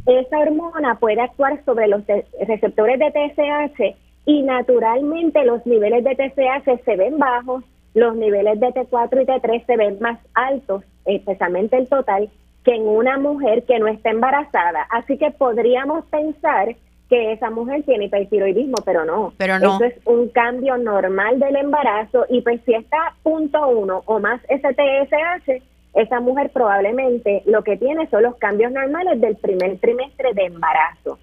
esa 0.05 0.39
hormona 0.39 0.95
puede 0.95 1.19
actuar 1.19 1.61
sobre 1.65 1.89
los 1.89 2.03
receptores 2.47 2.99
de 2.99 3.11
TSH 3.11 3.97
y 4.25 4.43
naturalmente 4.43 5.43
los 5.43 5.65
niveles 5.65 6.05
de 6.05 6.15
TSH 6.15 6.85
se 6.85 6.95
ven 6.95 7.17
bajos, 7.17 7.65
los 7.97 8.15
niveles 8.15 8.59
de 8.59 8.67
T4 8.67 9.23
y 9.23 9.25
T3 9.25 9.65
se 9.65 9.75
ven 9.75 9.97
más 9.99 10.19
altos, 10.35 10.83
especialmente 11.05 11.77
el 11.77 11.89
total, 11.89 12.29
que 12.63 12.75
en 12.75 12.87
una 12.87 13.17
mujer 13.17 13.63
que 13.63 13.79
no 13.79 13.87
está 13.87 14.11
embarazada. 14.11 14.85
Así 14.91 15.17
que 15.17 15.31
podríamos 15.31 16.05
pensar 16.05 16.75
que 17.09 17.31
esa 17.31 17.49
mujer 17.49 17.83
tiene 17.83 18.05
hipertiroidismo, 18.05 18.75
pero 18.85 19.03
no. 19.03 19.33
Pero 19.37 19.57
no. 19.57 19.77
Eso 19.77 19.85
es 19.85 19.95
un 20.05 20.29
cambio 20.29 20.77
normal 20.77 21.39
del 21.39 21.55
embarazo 21.55 22.25
y 22.29 22.41
pues 22.41 22.61
si 22.65 22.75
está 22.75 23.15
punto 23.23 23.67
uno 23.67 24.03
o 24.05 24.19
más 24.19 24.41
STSH, 24.43 25.63
esa 25.95 26.19
mujer 26.19 26.51
probablemente 26.51 27.41
lo 27.45 27.63
que 27.63 27.77
tiene 27.77 28.07
son 28.09 28.23
los 28.23 28.35
cambios 28.35 28.71
normales 28.71 29.19
del 29.19 29.37
primer 29.37 29.79
trimestre 29.79 30.33
de 30.35 30.45
embarazo. 30.45 31.17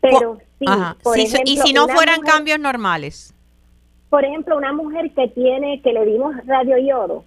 Pero 0.00 0.38
sí, 0.60 0.66
por 1.02 1.18
ejemplo, 1.18 1.40
y 1.44 1.56
si 1.56 1.72
no 1.72 1.88
fueran 1.88 2.20
cambios 2.20 2.60
normales. 2.60 3.33
Por 4.14 4.24
ejemplo, 4.24 4.56
una 4.56 4.72
mujer 4.72 5.10
que 5.10 5.26
tiene 5.26 5.82
que 5.82 5.92
le 5.92 6.06
dimos 6.06 6.36
radioyodo, 6.46 7.24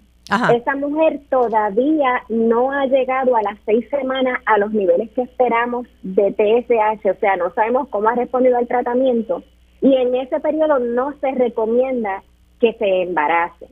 esa 0.56 0.74
mujer 0.77 1.20
todavía 1.29 2.24
no 2.29 2.72
ha 2.72 2.86
llegado 2.86 3.36
a 3.36 3.41
las 3.41 3.60
seis 3.65 3.86
semanas 3.89 4.39
a 4.46 4.58
los 4.58 4.72
niveles 4.72 5.10
que 5.10 5.24
esperamos 5.24 5.86
de 6.01 6.32
TSH, 6.32 7.10
o 7.10 7.20
sea, 7.20 7.36
no 7.36 7.53
sabemos 7.53 7.89
cómo 7.89 8.08
ha 8.08 8.15
respondido 8.15 8.56
al 8.56 8.70
tratamiento 8.70 9.44
y 9.82 9.98
en 9.98 10.15
ese 10.15 10.39
periodo 10.39 10.79
no 10.79 11.12
se 11.20 11.29
recomienda 11.34 12.24
que 12.62 12.72
se 12.79 13.01
embarace. 13.01 13.67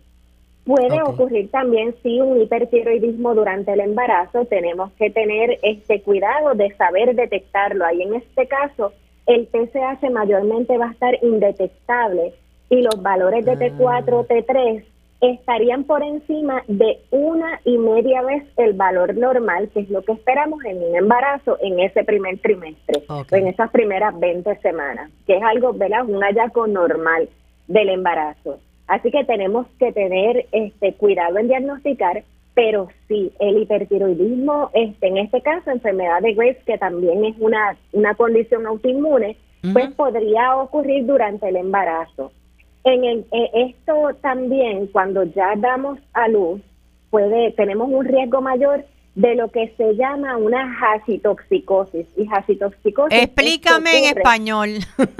Puede 0.65 1.01
ocurrir 1.01 1.49
también 1.51 1.95
si 2.03 2.19
un 2.19 2.41
hipertiroidismo 2.41 3.33
durante 3.33 3.71
el 3.71 3.79
embarazo, 3.79 4.43
tenemos 4.43 4.91
que 4.99 5.09
tener 5.09 5.57
este 5.63 6.01
cuidado 6.01 6.53
de 6.53 6.75
saber 6.75 7.15
detectarlo. 7.15 7.85
Ahí 7.85 8.01
en 8.01 8.15
este 8.15 8.45
caso, 8.45 8.91
el 9.25 9.47
TSH 9.47 10.11
mayormente 10.11 10.77
va 10.77 10.87
a 10.87 10.91
estar 10.91 11.17
indetectable 11.23 12.33
y 12.69 12.81
los 12.81 13.01
valores 13.01 13.45
de 13.45 13.57
T4, 13.57 14.27
T3 14.27 14.83
estarían 15.21 15.85
por 15.85 16.03
encima 16.03 16.63
de 16.67 16.99
una 17.11 17.59
y 17.63 17.77
media 17.77 18.21
vez 18.21 18.43
el 18.57 18.73
valor 18.73 19.15
normal, 19.15 19.69
que 19.73 19.81
es 19.81 19.89
lo 19.89 20.01
que 20.01 20.11
esperamos 20.13 20.63
en 20.65 20.83
un 20.83 20.95
embarazo 20.95 21.57
en 21.61 21.79
ese 21.79 22.03
primer 22.03 22.37
trimestre, 22.39 23.03
en 23.31 23.47
esas 23.47 23.71
primeras 23.71 24.17
20 24.19 24.55
semanas, 24.57 25.09
que 25.25 25.37
es 25.37 25.43
algo, 25.43 25.73
¿verdad? 25.73 26.05
Un 26.05 26.21
hallazgo 26.21 26.67
normal 26.67 27.29
del 27.67 27.89
embarazo. 27.89 28.59
Así 28.87 29.09
que 29.09 29.23
tenemos 29.23 29.67
que 29.79 29.91
tener 29.91 30.45
este 30.51 30.93
cuidado 30.93 31.37
en 31.39 31.47
diagnosticar, 31.47 32.23
pero 32.53 32.89
sí, 33.07 33.31
el 33.39 33.57
hipertiroidismo, 33.57 34.69
este, 34.73 35.07
en 35.07 35.17
este 35.17 35.41
caso, 35.41 35.71
enfermedad 35.71 36.21
de 36.21 36.33
Graves, 36.33 36.63
que 36.65 36.77
también 36.77 37.25
es 37.25 37.35
una, 37.39 37.75
una 37.93 38.15
condición 38.15 38.65
autoinmune, 38.67 39.37
pues 39.73 39.89
podría 39.95 40.55
ocurrir 40.57 41.07
durante 41.07 41.49
el 41.49 41.55
embarazo. 41.55 42.31
En 42.85 43.03
el, 43.03 43.25
eh, 43.31 43.49
esto 43.53 44.15
también, 44.21 44.87
cuando 44.87 45.23
ya 45.23 45.55
damos 45.57 45.99
a 46.13 46.27
luz, 46.27 46.61
puede 47.09 47.51
tenemos 47.51 47.89
un 47.89 48.05
riesgo 48.05 48.41
mayor 48.41 48.85
de 49.15 49.33
lo 49.35 49.49
que 49.49 49.73
se 49.77 49.95
llama 49.95 50.37
una 50.37 50.71
hashitoxicosis. 50.75 52.05
Y. 52.15 52.27
Explícame 53.09 53.97
en 53.97 54.17
español. 54.17 54.69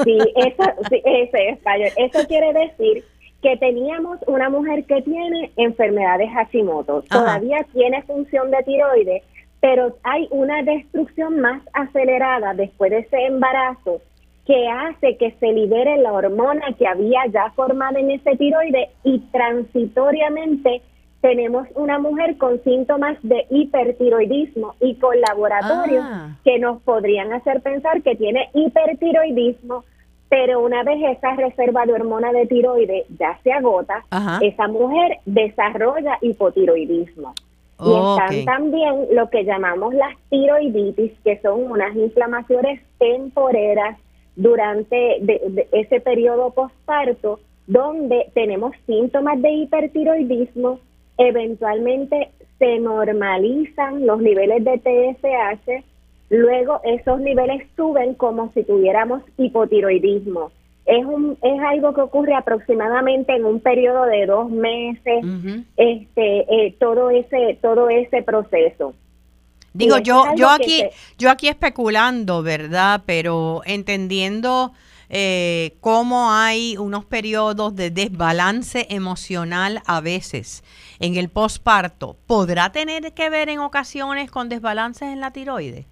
Sí, 0.03 0.17
eso, 0.35 0.63
sí, 0.89 1.01
ese 1.03 1.49
español. 1.49 1.89
Eso 1.97 2.27
quiere 2.27 2.53
decir 2.53 3.03
que 3.41 3.57
teníamos 3.57 4.19
una 4.27 4.49
mujer 4.49 4.85
que 4.85 5.01
tiene 5.01 5.51
enfermedad 5.55 6.17
de 6.17 6.27
Hashimoto, 6.27 7.03
todavía 7.03 7.65
tiene 7.73 8.01
función 8.03 8.49
de 8.49 8.57
tiroides, 8.63 9.23
pero 9.59 9.95
hay 10.03 10.27
una 10.31 10.63
destrucción 10.63 11.39
más 11.39 11.61
acelerada 11.73 12.53
después 12.53 12.91
de 12.91 12.99
ese 12.99 13.25
embarazo 13.25 14.01
que 14.45 14.67
hace 14.67 15.17
que 15.17 15.31
se 15.39 15.51
libere 15.51 15.97
la 15.97 16.13
hormona 16.13 16.73
que 16.77 16.87
había 16.87 17.25
ya 17.31 17.51
formada 17.55 17.99
en 17.99 18.11
ese 18.11 18.35
tiroide 18.37 18.89
y 19.03 19.19
transitoriamente 19.31 20.81
tenemos 21.21 21.67
una 21.73 21.97
mujer 21.97 22.37
con 22.37 22.61
síntomas 22.63 23.17
de 23.23 23.47
hipertiroidismo 23.49 24.75
y 24.79 24.93
con 24.95 25.19
laboratorios 25.19 26.05
ah. 26.07 26.37
que 26.43 26.59
nos 26.59 26.79
podrían 26.83 27.33
hacer 27.33 27.61
pensar 27.61 28.03
que 28.03 28.15
tiene 28.15 28.49
hipertiroidismo, 28.53 29.83
pero 30.29 30.61
una 30.61 30.83
vez 30.83 31.17
esa 31.17 31.35
reserva 31.35 31.87
de 31.87 31.93
hormona 31.93 32.31
de 32.31 32.45
tiroide 32.45 33.05
ya 33.17 33.39
se 33.43 33.51
agota, 33.51 34.05
esa 34.41 34.67
mujer 34.67 35.17
desarrolla 35.25 36.19
hipotiroidismo. 36.21 37.33
Y 37.83 37.89
están 37.89 38.45
también 38.45 39.07
lo 39.11 39.29
que 39.31 39.43
llamamos 39.43 39.95
las 39.95 40.15
tiroiditis, 40.29 41.11
que 41.23 41.41
son 41.41 41.71
unas 41.71 41.95
inflamaciones 41.95 42.81
temporeras 42.99 43.97
durante 44.35 45.21
ese 45.71 46.01
periodo 46.01 46.51
postparto 46.51 47.39
donde 47.67 48.27
tenemos 48.33 48.73
síntomas 48.85 49.41
de 49.41 49.49
hipertiroidismo, 49.51 50.79
eventualmente 51.17 52.29
se 52.59 52.79
normalizan 52.79 54.05
los 54.05 54.21
niveles 54.21 54.63
de 54.63 54.77
TSH, 54.77 55.83
luego 56.29 56.79
esos 56.83 57.19
niveles 57.19 57.67
suben 57.75 58.13
como 58.13 58.51
si 58.53 58.63
tuviéramos 58.63 59.23
hipotiroidismo. 59.37 60.51
Es, 60.85 61.03
un, 61.03 61.35
es 61.41 61.59
algo 61.61 61.93
que 61.93 62.01
ocurre 62.01 62.35
aproximadamente 62.35 63.35
en 63.35 63.45
un 63.45 63.59
periodo 63.59 64.05
de 64.05 64.27
dos 64.27 64.51
meses, 64.51 65.25
este, 65.77 66.67
eh, 66.67 66.75
todo 66.79 67.09
ese 67.09 67.57
todo 67.59 67.89
ese 67.89 68.21
proceso. 68.21 68.93
Digo, 69.75 69.97
yo, 69.97 70.23
yo 70.37 70.49
aquí, 70.49 70.83
yo 71.17 71.29
aquí 71.29 71.49
especulando, 71.49 72.41
¿verdad? 72.43 73.01
Pero 73.05 73.61
entendiendo 73.65 74.71
eh, 75.09 75.73
cómo 75.81 76.31
hay 76.31 76.77
unos 76.77 77.03
periodos 77.03 77.75
de 77.75 77.91
desbalance 77.91 78.87
emocional 78.89 79.81
a 79.85 79.99
veces 79.99 80.63
en 81.01 81.17
el 81.17 81.27
posparto, 81.27 82.15
¿podrá 82.25 82.71
tener 82.71 83.11
que 83.13 83.29
ver 83.29 83.49
en 83.49 83.59
ocasiones 83.59 84.31
con 84.31 84.47
desbalances 84.47 85.09
en 85.09 85.19
la 85.19 85.31
tiroides? 85.31 85.85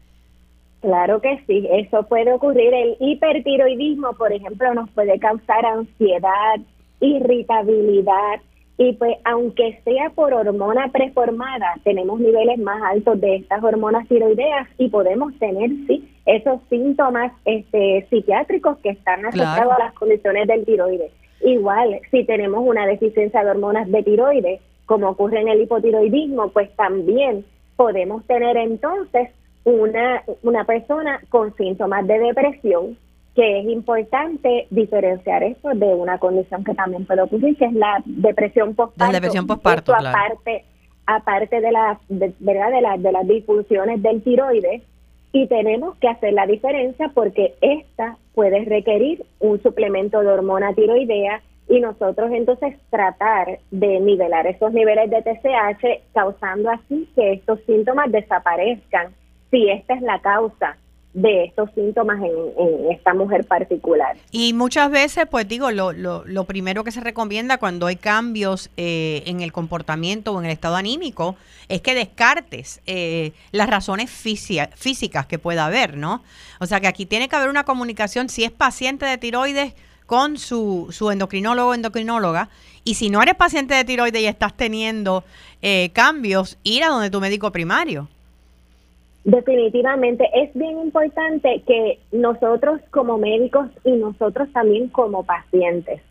Claro 0.80 1.20
que 1.20 1.44
sí, 1.46 1.68
eso 1.72 2.04
puede 2.04 2.32
ocurrir. 2.34 2.74
El 2.74 2.96
hipertiroidismo, 3.02 4.14
por 4.14 4.32
ejemplo, 4.32 4.74
nos 4.74 4.90
puede 4.92 5.20
causar 5.20 5.66
ansiedad, 5.66 6.56
irritabilidad, 7.02 8.42
y 8.78 8.94
pues 8.94 9.18
aunque 9.24 9.80
sea 9.84 10.10
por 10.10 10.34
hormona 10.34 10.90
preformada, 10.92 11.76
tenemos 11.84 12.20
niveles 12.20 12.58
más 12.58 12.82
altos 12.82 13.22
de 13.22 13.36
estas 13.36 13.64
hormonas 13.64 14.08
tiroideas 14.08 14.68
y 14.78 14.90
podemos 14.90 15.38
tener, 15.38 15.70
sí, 15.88 16.10
esos 16.26 16.60
síntomas 16.70 17.32
este, 17.46 18.08
psiquiátricos 18.10 18.78
que 18.80 18.90
están 18.90 19.26
asociados 19.26 19.74
a 19.74 19.86
las 19.86 19.94
condiciones 19.94 20.48
del 20.48 20.66
tiroides. 20.66 21.12
Igual, 21.42 22.00
si 22.10 22.24
tenemos 22.24 22.64
una 22.66 22.88
deficiencia 22.88 23.44
de 23.44 23.52
hormonas 23.52 23.92
de 23.92 24.02
tiroides, 24.02 24.62
como 24.86 25.10
ocurre 25.10 25.42
en 25.42 25.50
el 25.50 25.62
hipotiroidismo, 25.62 26.50
pues 26.50 26.74
también 26.76 27.46
podemos 27.76 28.26
tener 28.26 28.58
entonces 28.58 29.30
una, 29.66 30.24
una 30.42 30.66
persona 30.66 31.22
con 31.30 31.56
síntomas 31.56 32.08
de 32.08 32.20
depresión, 32.20 32.98
que 33.36 33.60
es 33.60 33.66
importante 33.66 34.68
diferenciar 34.70 35.44
esto 35.44 35.70
de 35.70 35.88
una 35.88 36.20
condición 36.20 36.64
que 36.64 36.76
también 36.76 37.06
puede 37.06 37.22
ocurrir, 37.22 37.58
que 37.58 37.66
es 37.66 37.74
la 37.74 38.02
depresión 38.06 38.76
postparto. 38.76 39.12
La 39.12 39.20
depresión 39.20 39.48
postparto, 39.48 39.94
aparte, 39.96 40.66
aparte 41.06 41.62
de 41.62 41.72
las, 41.72 41.98
¿verdad? 42.10 42.72
De, 42.72 42.82
la, 42.82 42.98
de 42.98 43.12
las 43.12 43.28
disfunciones 43.28 44.02
del 44.02 44.22
tiroides, 44.22 44.84
y 45.34 45.48
tenemos 45.48 45.98
que 45.98 46.08
hacer 46.08 46.32
la 46.34 46.46
diferencia 46.46 47.10
porque 47.14 47.56
esta 47.60 48.18
puede 48.36 48.64
requerir 48.66 49.26
un 49.40 49.62
suplemento 49.62 50.22
de 50.22 50.28
hormona 50.28 50.74
tiroidea 50.74 51.42
y 51.68 51.80
nosotros 51.80 52.32
entonces 52.32 52.76
tratar 52.92 53.60
de 53.72 54.00
nivelar 54.00 54.46
esos 54.46 54.72
niveles 54.74 55.10
de 55.10 55.24
TSH 55.24 56.14
causando 56.14 56.70
así 56.70 57.10
que 57.16 57.34
estos 57.34 57.60
síntomas 57.66 58.12
desaparezcan 58.12 59.14
si 59.50 59.70
esta 59.70 59.96
es 59.96 60.02
la 60.04 60.20
causa 60.20 60.78
de 61.14 61.46
estos 61.46 61.70
síntomas 61.76 62.20
en, 62.22 62.92
esta 62.92 63.14
mujer 63.14 63.46
particular. 63.46 64.18
Y 64.32 64.54
muchas 64.54 64.90
veces, 64.90 65.26
pues 65.30 65.48
digo, 65.48 65.72
lo, 65.72 65.94
lo, 65.94 66.24
lo 66.26 66.44
primero 66.46 66.84
que 66.84 66.92
se 66.92 67.02
recomienda 67.02 67.58
cuando 67.58 67.88
hay 67.88 67.96
cambios 67.96 68.72
eh, 68.78 69.24
en 69.26 69.42
el 69.42 69.52
comportamiento 69.52 70.34
o 70.34 70.40
en 70.40 70.46
el 70.46 70.52
estado 70.52 70.76
anímico 70.76 71.36
es 71.70 71.82
que 71.82 71.96
descartes 71.96 72.82
eh, 72.86 73.32
las 73.52 73.70
razones 73.70 74.10
físicas 74.10 75.26
que 75.28 75.40
pueda 75.40 75.66
haber, 75.66 75.98
¿no? 75.98 76.24
O 76.60 76.66
sea 76.66 76.80
que 76.80 76.88
aquí 76.88 77.06
tiene 77.06 77.30
que 77.30 77.36
haber 77.36 77.50
una 77.50 77.64
comunicación, 77.64 78.30
si 78.30 78.44
es 78.44 78.52
paciente 78.52 79.06
de 79.06 79.18
tiroides, 79.18 79.74
con 80.06 80.38
su, 80.38 80.88
su 80.92 81.12
endocrinólogo 81.12 81.70
o 81.70 81.74
endocrinóloga. 81.74 82.50
Y 82.84 82.96
si 82.96 83.10
no 83.10 83.22
eres 83.22 83.36
paciente 83.36 83.74
de 83.74 83.86
tiroides 83.86 84.22
y 84.22 84.26
estás 84.26 84.56
teniendo 84.56 85.24
eh, 85.62 85.92
cambios, 85.94 86.58
ir 86.64 86.84
a 86.84 86.90
donde 86.90 87.10
tu 87.10 87.22
médico 87.22 87.52
primario. 87.52 88.10
Definitivamente 89.24 90.30
es 90.34 90.54
bien 90.54 90.80
importante 90.80 91.64
que 91.66 92.00
nosotros 92.12 92.82
como 92.92 93.18
médicos 93.18 93.70
y 93.86 93.92
nosotros 93.94 94.52
también 94.52 94.90
como 94.90 95.24
pacientes, 95.24 96.02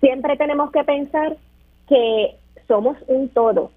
siempre 0.00 0.36
tenemos 0.36 0.70
que 0.70 0.84
pensar 0.84 1.36
que 1.88 2.36
somos 2.66 2.98
un 3.06 3.30
todo. 3.30 3.70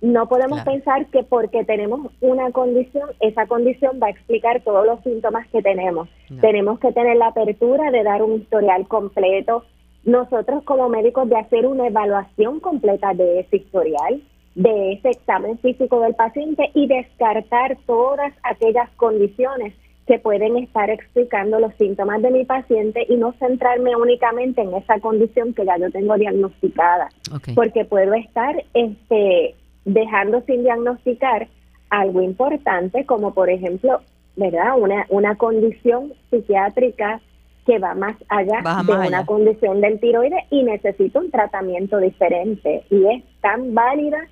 No 0.00 0.28
podemos 0.28 0.60
pensar 0.60 1.06
que 1.06 1.24
porque 1.24 1.64
tenemos 1.64 2.12
una 2.20 2.52
condición, 2.52 3.10
esa 3.18 3.46
condición 3.46 3.98
va 4.00 4.06
a 4.06 4.10
explicar 4.10 4.60
todos 4.62 4.86
los 4.86 5.00
síntomas 5.00 5.48
que 5.48 5.62
tenemos. 5.62 6.08
Tenemos 6.40 6.78
que 6.78 6.92
tener 6.92 7.16
la 7.16 7.28
apertura 7.28 7.90
de 7.90 8.04
dar 8.04 8.22
un 8.22 8.34
historial 8.34 8.86
completo. 8.86 9.64
Nosotros 10.04 10.62
como 10.62 10.88
médicos 10.88 11.28
de 11.28 11.36
hacer 11.36 11.66
una 11.66 11.88
evaluación 11.88 12.60
completa 12.60 13.14
de 13.14 13.40
ese 13.40 13.56
historial 13.56 14.22
de 14.56 14.94
ese 14.94 15.10
examen 15.10 15.58
físico 15.58 16.00
del 16.00 16.14
paciente 16.14 16.70
y 16.74 16.86
descartar 16.88 17.76
todas 17.86 18.32
aquellas 18.42 18.88
condiciones 18.96 19.74
que 20.06 20.18
pueden 20.18 20.56
estar 20.56 20.88
explicando 20.88 21.60
los 21.60 21.74
síntomas 21.74 22.22
de 22.22 22.30
mi 22.30 22.44
paciente 22.44 23.04
y 23.08 23.16
no 23.16 23.32
centrarme 23.32 23.94
únicamente 23.96 24.62
en 24.62 24.72
esa 24.74 24.98
condición 25.00 25.52
que 25.52 25.66
ya 25.66 25.76
yo 25.76 25.90
tengo 25.90 26.16
diagnosticada, 26.16 27.10
porque 27.54 27.84
puedo 27.84 28.14
estar 28.14 28.64
este 28.72 29.54
dejando 29.84 30.40
sin 30.46 30.62
diagnosticar 30.62 31.48
algo 31.90 32.22
importante 32.22 33.04
como 33.04 33.34
por 33.34 33.50
ejemplo, 33.50 34.00
¿verdad? 34.36 34.78
Una 34.78 35.06
una 35.10 35.36
condición 35.36 36.14
psiquiátrica 36.30 37.20
que 37.66 37.78
va 37.78 37.94
más 37.94 38.16
allá 38.28 38.62
de 38.86 39.08
una 39.08 39.26
condición 39.26 39.80
del 39.80 40.00
tiroides 40.00 40.44
y 40.50 40.62
necesito 40.62 41.18
un 41.18 41.32
tratamiento 41.32 41.98
diferente. 41.98 42.84
Y 42.90 43.04
es 43.06 43.24
tan 43.40 43.74
válida 43.74 44.28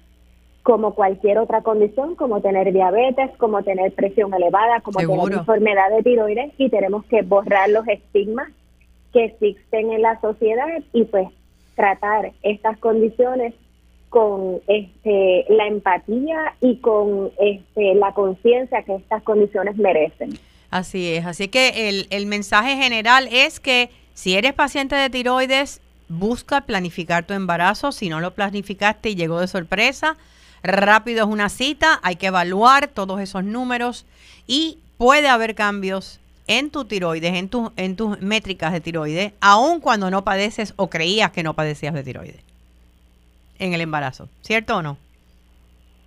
como 0.64 0.94
cualquier 0.94 1.38
otra 1.38 1.60
condición, 1.60 2.16
como 2.16 2.40
tener 2.40 2.72
diabetes, 2.72 3.30
como 3.36 3.62
tener 3.62 3.92
presión 3.92 4.32
elevada, 4.32 4.80
como 4.80 4.98
tener 4.98 5.38
enfermedad 5.38 5.90
de 5.94 6.02
tiroides 6.02 6.52
y 6.56 6.70
tenemos 6.70 7.04
que 7.04 7.20
borrar 7.20 7.68
los 7.68 7.86
estigmas 7.86 8.48
que 9.12 9.26
existen 9.26 9.92
en 9.92 10.00
la 10.00 10.18
sociedad 10.22 10.66
y 10.94 11.04
pues 11.04 11.28
tratar 11.76 12.32
estas 12.42 12.78
condiciones 12.78 13.52
con 14.08 14.62
este, 14.66 15.44
la 15.50 15.66
empatía 15.66 16.54
y 16.62 16.76
con 16.78 17.30
este, 17.38 17.94
la 17.96 18.12
conciencia 18.14 18.82
que 18.84 18.94
estas 18.94 19.22
condiciones 19.22 19.76
merecen. 19.76 20.38
Así 20.70 21.12
es, 21.12 21.26
así 21.26 21.48
que 21.48 21.90
el, 21.90 22.06
el 22.08 22.24
mensaje 22.24 22.76
general 22.76 23.28
es 23.30 23.60
que 23.60 23.90
si 24.14 24.34
eres 24.34 24.54
paciente 24.54 24.96
de 24.96 25.10
tiroides, 25.10 25.82
busca 26.08 26.62
planificar 26.62 27.26
tu 27.26 27.34
embarazo, 27.34 27.92
si 27.92 28.08
no 28.08 28.20
lo 28.20 28.32
planificaste 28.32 29.10
y 29.10 29.14
llegó 29.14 29.40
de 29.40 29.46
sorpresa, 29.46 30.16
rápido 30.64 31.24
es 31.24 31.30
una 31.30 31.48
cita, 31.50 32.00
hay 32.02 32.16
que 32.16 32.26
evaluar 32.26 32.88
todos 32.88 33.20
esos 33.20 33.44
números 33.44 34.06
y 34.46 34.78
puede 34.96 35.28
haber 35.28 35.54
cambios 35.54 36.20
en 36.46 36.70
tu 36.70 36.84
tiroides, 36.84 37.34
en, 37.34 37.48
tu, 37.48 37.72
en 37.76 37.96
tus 37.96 38.20
métricas 38.20 38.72
de 38.72 38.80
tiroides, 38.80 39.32
aun 39.40 39.80
cuando 39.80 40.10
no 40.10 40.24
padeces 40.24 40.74
o 40.76 40.88
creías 40.88 41.30
que 41.30 41.42
no 41.42 41.54
padecías 41.54 41.94
de 41.94 42.02
tiroides 42.02 42.42
en 43.58 43.72
el 43.72 43.80
embarazo, 43.80 44.28
¿cierto 44.40 44.78
o 44.78 44.82
no? 44.82 44.96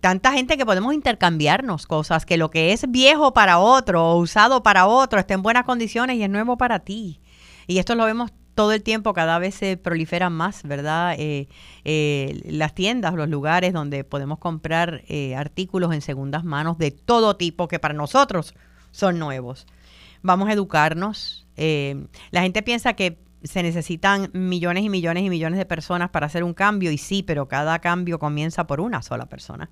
tanta 0.00 0.32
gente 0.32 0.56
que 0.56 0.66
podemos 0.66 0.94
intercambiarnos 0.94 1.86
cosas, 1.86 2.26
que 2.26 2.36
lo 2.36 2.50
que 2.50 2.72
es 2.72 2.90
viejo 2.90 3.32
para 3.32 3.58
otro 3.58 4.12
o 4.12 4.16
usado 4.16 4.62
para 4.62 4.86
otro 4.86 5.18
está 5.18 5.34
en 5.34 5.42
buenas 5.42 5.64
condiciones 5.64 6.16
y 6.16 6.22
es 6.22 6.30
nuevo 6.30 6.56
para 6.56 6.80
ti. 6.80 7.20
Y 7.66 7.78
esto 7.78 7.94
lo 7.94 8.04
vemos 8.04 8.32
todo 8.54 8.72
el 8.72 8.82
tiempo, 8.82 9.12
cada 9.12 9.38
vez 9.38 9.54
se 9.54 9.76
proliferan 9.76 10.32
más, 10.32 10.62
¿verdad? 10.62 11.14
Eh, 11.18 11.46
eh, 11.84 12.40
las 12.46 12.74
tiendas, 12.74 13.14
los 13.14 13.28
lugares 13.28 13.74
donde 13.74 14.02
podemos 14.02 14.38
comprar 14.38 15.02
eh, 15.08 15.36
artículos 15.36 15.92
en 15.92 16.00
segundas 16.00 16.42
manos 16.42 16.78
de 16.78 16.90
todo 16.90 17.36
tipo 17.36 17.68
que 17.68 17.78
para 17.78 17.92
nosotros 17.92 18.54
son 18.96 19.18
nuevos. 19.18 19.66
Vamos 20.22 20.48
a 20.48 20.54
educarnos. 20.54 21.46
Eh, 21.56 22.06
la 22.30 22.40
gente 22.40 22.62
piensa 22.62 22.94
que 22.94 23.18
se 23.42 23.62
necesitan 23.62 24.30
millones 24.32 24.84
y 24.84 24.88
millones 24.88 25.22
y 25.22 25.28
millones 25.28 25.58
de 25.58 25.66
personas 25.66 26.08
para 26.08 26.26
hacer 26.26 26.42
un 26.42 26.54
cambio 26.54 26.90
y 26.90 26.96
sí, 26.96 27.22
pero 27.22 27.46
cada 27.46 27.78
cambio 27.80 28.18
comienza 28.18 28.66
por 28.66 28.80
una 28.80 29.02
sola 29.02 29.26
persona. 29.26 29.68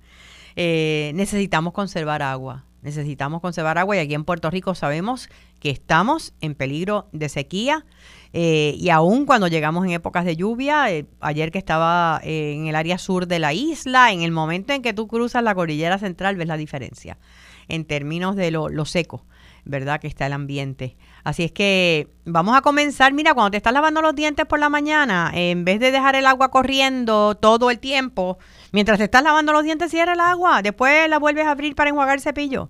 Eh, 0.55 1.11
necesitamos 1.15 1.73
conservar 1.73 2.21
agua, 2.21 2.65
necesitamos 2.83 3.41
conservar 3.41 3.79
agua 3.79 3.97
y 3.97 3.99
aquí 3.99 4.13
en 4.13 4.23
Puerto 4.23 4.51
Rico 4.51 4.75
sabemos 4.75 5.27
que 5.59 5.71
estamos 5.71 6.35
en 6.39 6.53
peligro 6.53 7.09
de 7.11 7.27
sequía 7.27 7.83
eh, 8.31 8.75
y 8.77 8.89
aún 8.91 9.25
cuando 9.25 9.47
llegamos 9.47 9.85
en 9.85 9.91
épocas 9.91 10.23
de 10.23 10.35
lluvia, 10.35 10.85
ayer 11.19 11.51
que 11.51 11.57
estaba 11.57 12.21
en 12.23 12.67
el 12.67 12.75
área 12.75 12.99
sur 12.99 13.27
de 13.27 13.39
la 13.39 13.53
isla, 13.53 14.11
en 14.11 14.21
el 14.21 14.31
momento 14.31 14.71
en 14.71 14.83
que 14.83 14.93
tú 14.93 15.07
cruzas 15.07 15.43
la 15.43 15.55
cordillera 15.55 15.97
central 15.97 16.35
ves 16.35 16.47
la 16.47 16.57
diferencia 16.57 17.17
en 17.67 17.85
términos 17.85 18.35
de 18.35 18.51
lo, 18.51 18.85
seco. 18.85 19.25
¿verdad? 19.67 19.99
Que 19.99 20.07
está 20.07 20.27
el 20.27 20.33
ambiente. 20.33 20.95
Así 21.23 21.43
es 21.43 21.51
que 21.51 22.13
vamos 22.23 22.55
a 22.55 22.61
comenzar. 22.61 23.13
Mira, 23.13 23.33
cuando 23.33 23.49
te 23.49 23.57
estás 23.57 23.73
lavando 23.73 23.99
los 24.03 24.13
dientes 24.13 24.45
por 24.45 24.59
la 24.59 24.69
mañana, 24.69 25.31
en 25.33 25.65
vez 25.65 25.79
de 25.79 25.91
dejar 25.91 26.15
el 26.15 26.27
agua 26.27 26.51
corriendo 26.51 27.33
todo 27.33 27.71
el 27.71 27.79
tiempo, 27.79 28.37
mientras 28.71 28.99
te 28.99 29.05
estás 29.05 29.23
lavando 29.23 29.53
los 29.53 29.63
dientes, 29.63 29.89
cierra 29.89 30.13
el 30.13 30.19
agua. 30.19 30.61
Después 30.61 31.09
la 31.09 31.17
vuelves 31.17 31.47
a 31.47 31.51
abrir 31.51 31.73
para 31.73 31.89
enjuagar 31.89 32.17
el 32.17 32.21
cepillo. 32.21 32.69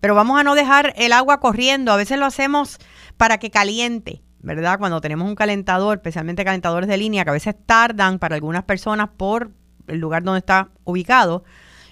Pero 0.00 0.14
vamos 0.14 0.38
a 0.38 0.44
no 0.44 0.54
dejar 0.54 0.94
el 0.96 1.12
agua 1.12 1.40
corriendo. 1.40 1.92
A 1.92 1.96
veces 1.96 2.18
lo 2.18 2.26
hacemos 2.26 2.78
para 3.16 3.38
que 3.38 3.50
caliente, 3.50 4.22
¿verdad? 4.40 4.78
Cuando 4.78 5.00
tenemos 5.00 5.28
un 5.28 5.34
calentador, 5.34 5.98
especialmente 5.98 6.44
calentadores 6.44 6.88
de 6.88 6.96
línea, 6.96 7.24
que 7.24 7.30
a 7.30 7.32
veces 7.32 7.56
tardan 7.66 8.18
para 8.18 8.36
algunas 8.36 8.62
personas 8.64 9.08
por 9.16 9.50
el 9.88 9.98
lugar 9.98 10.22
donde 10.22 10.38
está 10.38 10.68
ubicado. 10.84 11.44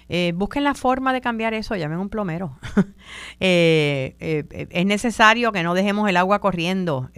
Eh, 0.09 0.33
busquen 0.37 0.63
la 0.63 0.75
forma 0.75 1.13
de 1.13 1.21
cambiar 1.21 1.53
eso, 1.55 1.75
llamen 1.75 1.99
a 1.99 2.01
un 2.01 2.09
plomero. 2.09 2.59
Eh, 3.39 4.17
eh, 4.19 4.67
es 4.71 4.87
necesario 4.87 5.53
que 5.53 5.63
no 5.63 5.75
dejemos 5.75 6.09
el 6.09 6.17
agua 6.17 6.41
corriendo. 6.41 7.11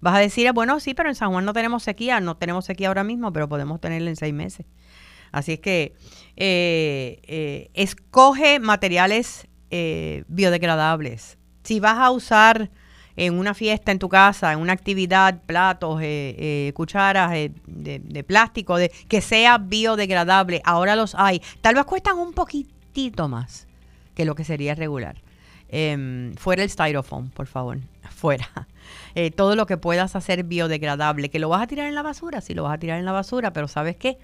vas 0.00 0.16
a 0.16 0.18
decir, 0.18 0.50
bueno, 0.52 0.80
sí, 0.80 0.94
pero 0.94 1.08
en 1.08 1.14
San 1.14 1.30
Juan 1.30 1.44
no 1.44 1.52
tenemos 1.52 1.82
sequía, 1.82 2.18
no 2.20 2.36
tenemos 2.36 2.64
sequía 2.64 2.88
ahora 2.88 3.04
mismo, 3.04 3.32
pero 3.32 3.48
podemos 3.48 3.80
tenerla 3.80 4.10
en 4.10 4.16
seis 4.16 4.34
meses. 4.34 4.66
Así 5.30 5.52
es 5.52 5.60
que 5.60 5.94
escoge 7.74 8.58
materiales 8.58 9.46
biodegradables. 10.28 11.38
Si 11.62 11.78
vas 11.78 11.98
a 11.98 12.10
usar 12.10 12.70
en 13.16 13.38
una 13.38 13.54
fiesta 13.54 13.92
en 13.92 13.98
tu 13.98 14.08
casa, 14.08 14.52
en 14.52 14.60
una 14.60 14.72
actividad, 14.72 15.40
platos, 15.44 16.00
eh, 16.02 16.34
eh, 16.38 16.72
cucharas 16.74 17.32
eh, 17.34 17.52
de, 17.66 18.24
plástico, 18.24 18.76
de, 18.76 18.90
que 19.08 19.20
sea 19.20 19.58
biodegradable. 19.58 20.62
Ahora 20.64 20.96
los 20.96 21.14
hay. 21.14 21.42
Tal 21.60 21.74
vez 21.74 21.84
cuestan 21.84 22.18
un 22.18 22.32
poquitito 22.32 23.28
más 23.28 23.66
que 24.14 24.24
lo 24.24 24.34
que 24.34 24.44
sería 24.44 24.74
regular. 24.74 25.16
Em, 25.68 26.34
fuera 26.34 26.62
el 26.62 26.70
styrofoam, 26.70 27.30
por 27.30 27.46
favor. 27.46 27.78
Fuera. 28.10 28.48
todo 29.36 29.54
lo 29.56 29.66
que 29.66 29.76
puedas 29.76 30.16
hacer 30.16 30.44
biodegradable. 30.44 31.30
Que 31.30 31.38
lo 31.38 31.48
vas 31.48 31.62
a 31.62 31.66
tirar 31.66 31.86
en 31.86 31.94
la 31.94 32.02
basura, 32.02 32.40
sí 32.40 32.54
lo 32.54 32.64
vas 32.64 32.74
a 32.74 32.78
tirar 32.78 32.98
en 32.98 33.04
la 33.04 33.12
basura, 33.12 33.52
pero 33.52 33.68
¿sabes 33.68 33.96
qué? 33.96 34.18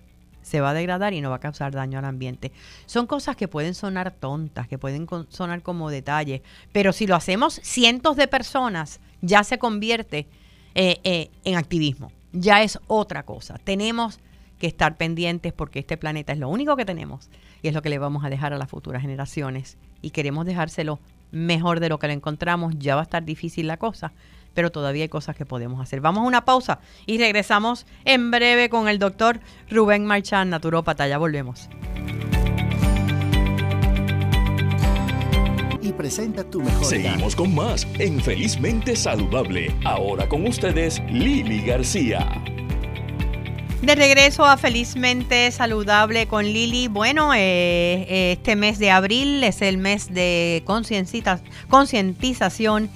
Se 0.46 0.60
va 0.60 0.70
a 0.70 0.74
degradar 0.74 1.12
y 1.12 1.20
no 1.20 1.30
va 1.30 1.36
a 1.36 1.40
causar 1.40 1.72
daño 1.72 1.98
al 1.98 2.04
ambiente. 2.04 2.52
Son 2.86 3.08
cosas 3.08 3.34
que 3.34 3.48
pueden 3.48 3.74
sonar 3.74 4.12
tontas, 4.12 4.68
que 4.68 4.78
pueden 4.78 5.08
sonar 5.28 5.62
como 5.62 5.90
detalles, 5.90 6.42
pero 6.70 6.92
si 6.92 7.08
lo 7.08 7.16
hacemos 7.16 7.60
cientos 7.64 8.16
de 8.16 8.28
personas, 8.28 9.00
ya 9.22 9.42
se 9.42 9.58
convierte 9.58 10.28
eh, 10.76 11.00
eh, 11.02 11.30
en 11.44 11.56
activismo, 11.56 12.12
ya 12.32 12.62
es 12.62 12.78
otra 12.86 13.24
cosa. 13.24 13.58
Tenemos 13.58 14.20
que 14.60 14.68
estar 14.68 14.96
pendientes 14.96 15.52
porque 15.52 15.80
este 15.80 15.96
planeta 15.96 16.32
es 16.32 16.38
lo 16.38 16.48
único 16.48 16.76
que 16.76 16.84
tenemos 16.84 17.28
y 17.60 17.68
es 17.68 17.74
lo 17.74 17.82
que 17.82 17.90
le 17.90 17.98
vamos 17.98 18.24
a 18.24 18.30
dejar 18.30 18.52
a 18.52 18.58
las 18.58 18.70
futuras 18.70 19.02
generaciones 19.02 19.78
y 20.00 20.10
queremos 20.10 20.46
dejárselo 20.46 21.00
mejor 21.32 21.80
de 21.80 21.88
lo 21.88 21.98
que 21.98 22.06
lo 22.06 22.12
encontramos. 22.12 22.74
Ya 22.78 22.94
va 22.94 23.00
a 23.00 23.04
estar 23.04 23.24
difícil 23.24 23.66
la 23.66 23.78
cosa, 23.78 24.12
pero 24.56 24.72
todavía 24.72 25.04
hay 25.04 25.08
cosas 25.08 25.36
que 25.36 25.44
podemos 25.44 25.80
hacer. 25.80 26.00
Vamos 26.00 26.22
a 26.22 26.26
una 26.26 26.44
pausa 26.44 26.80
y 27.04 27.18
regresamos 27.18 27.86
en 28.06 28.32
breve 28.32 28.68
con 28.70 28.88
el 28.88 28.98
doctor 28.98 29.38
Rubén 29.70 30.06
Marchán, 30.06 30.48
naturópata. 30.50 31.06
Ya 31.06 31.18
volvemos. 31.18 31.68
Y 35.82 35.92
presenta 35.92 36.42
tu 36.42 36.62
mejor. 36.62 36.84
Seguimos 36.84 37.36
con 37.36 37.54
más 37.54 37.86
en 37.98 38.18
Felizmente 38.18 38.96
Saludable. 38.96 39.72
Ahora 39.84 40.26
con 40.26 40.46
ustedes, 40.46 41.02
Lili 41.10 41.60
García. 41.60 42.26
De 43.82 43.94
regreso 43.94 44.46
a 44.46 44.56
Felizmente 44.56 45.50
Saludable 45.52 46.26
con 46.26 46.46
Lili. 46.46 46.88
Bueno, 46.88 47.32
eh, 47.34 48.32
este 48.32 48.56
mes 48.56 48.78
de 48.78 48.90
abril 48.90 49.44
es 49.44 49.60
el 49.60 49.76
mes 49.76 50.14
de 50.14 50.64
concientización 51.68 52.90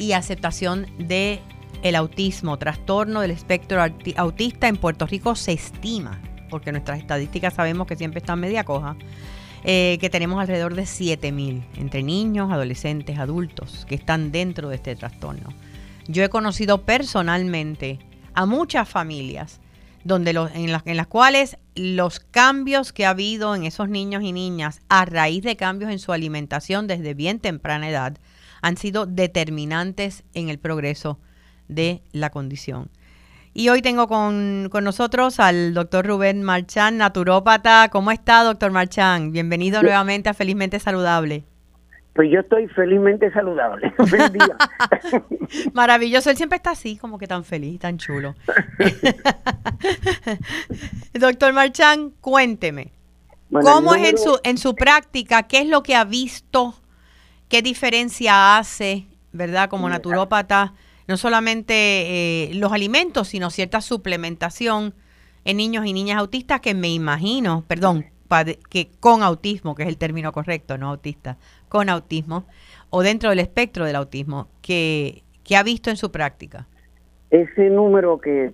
y 0.00 0.12
aceptación 0.12 0.86
de 0.98 1.40
el 1.82 1.94
autismo, 1.94 2.58
trastorno 2.58 3.20
del 3.20 3.30
espectro 3.30 3.84
autista 4.16 4.66
en 4.66 4.76
Puerto 4.76 5.06
Rico 5.06 5.36
se 5.36 5.52
estima, 5.52 6.20
porque 6.48 6.72
nuestras 6.72 6.98
estadísticas 6.98 7.54
sabemos 7.54 7.86
que 7.86 7.96
siempre 7.96 8.18
están 8.18 8.40
media 8.40 8.64
coja, 8.64 8.96
eh, 9.62 9.98
que 10.00 10.08
tenemos 10.08 10.40
alrededor 10.40 10.74
de 10.74 10.84
7.000 10.84 11.62
entre 11.76 12.02
niños, 12.02 12.50
adolescentes, 12.50 13.18
adultos 13.18 13.84
que 13.86 13.94
están 13.94 14.32
dentro 14.32 14.70
de 14.70 14.76
este 14.76 14.96
trastorno. 14.96 15.50
Yo 16.08 16.24
he 16.24 16.30
conocido 16.30 16.82
personalmente 16.82 17.98
a 18.32 18.46
muchas 18.46 18.88
familias 18.88 19.60
donde 20.02 20.30
en, 20.30 20.72
las, 20.72 20.86
en 20.86 20.96
las 20.96 21.06
cuales 21.08 21.58
los 21.74 22.20
cambios 22.20 22.94
que 22.94 23.04
ha 23.04 23.10
habido 23.10 23.54
en 23.54 23.64
esos 23.64 23.90
niños 23.90 24.22
y 24.22 24.32
niñas 24.32 24.80
a 24.88 25.04
raíz 25.04 25.42
de 25.42 25.56
cambios 25.56 25.90
en 25.90 25.98
su 25.98 26.12
alimentación 26.14 26.86
desde 26.86 27.12
bien 27.12 27.38
temprana 27.38 27.90
edad 27.90 28.16
han 28.62 28.76
sido 28.76 29.06
determinantes 29.06 30.24
en 30.34 30.48
el 30.48 30.58
progreso 30.58 31.18
de 31.68 32.02
la 32.12 32.30
condición. 32.30 32.90
Y 33.52 33.68
hoy 33.68 33.82
tengo 33.82 34.06
con, 34.06 34.68
nosotros 34.68 35.40
al 35.40 35.74
doctor 35.74 36.06
Rubén 36.06 36.42
Marchán, 36.42 36.98
naturópata. 36.98 37.88
¿Cómo 37.90 38.12
está, 38.12 38.44
doctor 38.44 38.70
Marchán? 38.70 39.32
Bienvenido 39.32 39.82
nuevamente 39.82 40.28
a 40.28 40.34
Felizmente 40.34 40.78
Saludable. 40.78 41.44
Pues 42.14 42.30
yo 42.30 42.40
estoy 42.40 42.68
felizmente 42.68 43.32
saludable. 43.32 43.92
Maravilloso. 45.72 46.30
Él 46.30 46.36
siempre 46.36 46.56
está 46.56 46.72
así, 46.72 46.96
como 46.96 47.18
que 47.18 47.26
tan 47.26 47.44
feliz, 47.44 47.80
tan 47.80 47.98
chulo. 47.98 48.34
doctor 51.14 51.52
Marchán, 51.52 52.10
cuénteme. 52.20 52.92
¿Cómo 53.50 53.94
es 53.94 54.10
en 54.10 54.18
su, 54.18 54.38
en 54.44 54.58
su 54.58 54.76
práctica? 54.76 55.44
¿Qué 55.44 55.60
es 55.60 55.68
lo 55.68 55.82
que 55.82 55.96
ha 55.96 56.04
visto 56.04 56.74
¿Qué 57.50 57.62
diferencia 57.62 58.58
hace, 58.58 59.06
verdad, 59.32 59.68
como 59.68 59.88
naturópata, 59.88 60.72
no 61.08 61.16
solamente 61.16 61.74
eh, 61.74 62.54
los 62.54 62.72
alimentos, 62.72 63.26
sino 63.26 63.50
cierta 63.50 63.80
suplementación 63.80 64.94
en 65.44 65.56
niños 65.56 65.84
y 65.84 65.92
niñas 65.92 66.18
autistas 66.18 66.60
que 66.60 66.74
me 66.74 66.90
imagino, 66.90 67.64
perdón, 67.66 68.04
que 68.70 68.92
con 69.00 69.24
autismo, 69.24 69.74
que 69.74 69.82
es 69.82 69.88
el 69.88 69.98
término 69.98 70.30
correcto, 70.30 70.78
no 70.78 70.90
autista, 70.90 71.38
con 71.68 71.88
autismo, 71.88 72.46
o 72.88 73.02
dentro 73.02 73.30
del 73.30 73.40
espectro 73.40 73.84
del 73.84 73.96
autismo, 73.96 74.46
que, 74.62 75.24
que 75.42 75.56
ha 75.56 75.64
visto 75.64 75.90
en 75.90 75.96
su 75.96 76.12
práctica? 76.12 76.68
Ese 77.30 77.68
número 77.68 78.20
que 78.20 78.52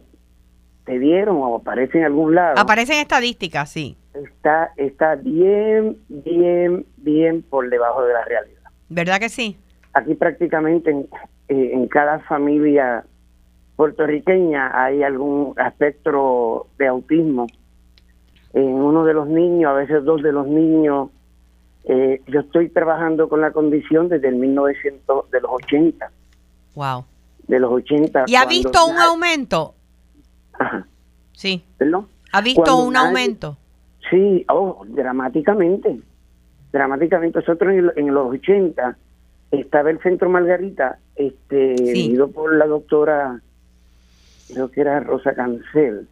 te 0.87 0.99
dieron 0.99 1.37
o 1.37 1.57
aparece 1.57 1.99
en 1.99 2.05
algún 2.05 2.35
lado. 2.35 2.59
Aparece 2.59 2.95
en 2.95 3.01
estadísticas, 3.01 3.71
sí. 3.71 3.99
Está, 4.15 4.73
está 4.79 5.17
bien, 5.17 5.99
bien, 6.09 6.87
bien 6.97 7.43
por 7.43 7.69
debajo 7.69 8.03
de 8.03 8.15
la 8.15 8.25
realidad. 8.25 8.56
¿Verdad 8.89 9.19
que 9.19 9.29
sí? 9.29 9.57
Aquí 9.93 10.15
prácticamente 10.15 10.91
en, 10.91 11.09
eh, 11.49 11.71
en 11.73 11.89
cada 11.89 12.21
familia 12.21 13.05
puertorriqueña 13.77 14.71
hay 14.75 15.03
algún 15.03 15.55
aspecto 15.57 16.67
de 16.79 16.87
autismo. 16.87 17.47
En 18.53 18.73
uno 18.75 19.05
de 19.05 19.13
los 19.15 19.29
niños, 19.29 19.71
a 19.71 19.75
veces 19.75 20.05
dos 20.05 20.23
de 20.23 20.33
los 20.33 20.47
niños, 20.47 21.11
eh, 21.85 22.23
yo 22.27 22.41
estoy 22.41 22.71
trabajando 22.71 23.29
con 23.29 23.41
la 23.41 23.53
condición 23.53 24.09
desde 24.09 24.29
el 24.29 24.37
1900, 24.37 25.31
de 25.31 25.41
los 25.41 25.51
80. 25.53 26.11
Wow. 26.75 27.05
De 27.47 27.61
los 27.61 27.71
80. 27.71 28.25
¿Y 28.27 28.35
ha 28.35 28.47
visto 28.47 28.87
un 28.87 28.97
aumento? 28.97 29.75
Ajá. 30.59 30.87
Sí. 31.33 31.63
¿Ha 32.33 32.41
visto 32.41 32.77
un 32.77 32.97
aumento? 32.97 33.57
Sí, 34.11 34.45
oh, 34.49 34.85
dramáticamente 34.89 36.01
dramáticamente. 36.73 37.39
Nosotros 37.39 37.75
en, 37.97 38.15
los 38.15 38.33
80 38.33 38.97
estaba 39.51 39.91
el 39.91 40.01
Centro 40.01 40.29
Margarita, 40.29 40.99
este, 41.15 41.77
por 42.35 42.55
la 42.55 42.67
doctora, 42.67 43.41
creo 44.53 44.71
que 44.71 44.81
era 44.81 45.01
Rosa 45.01 45.35
Cancel, 45.35 46.09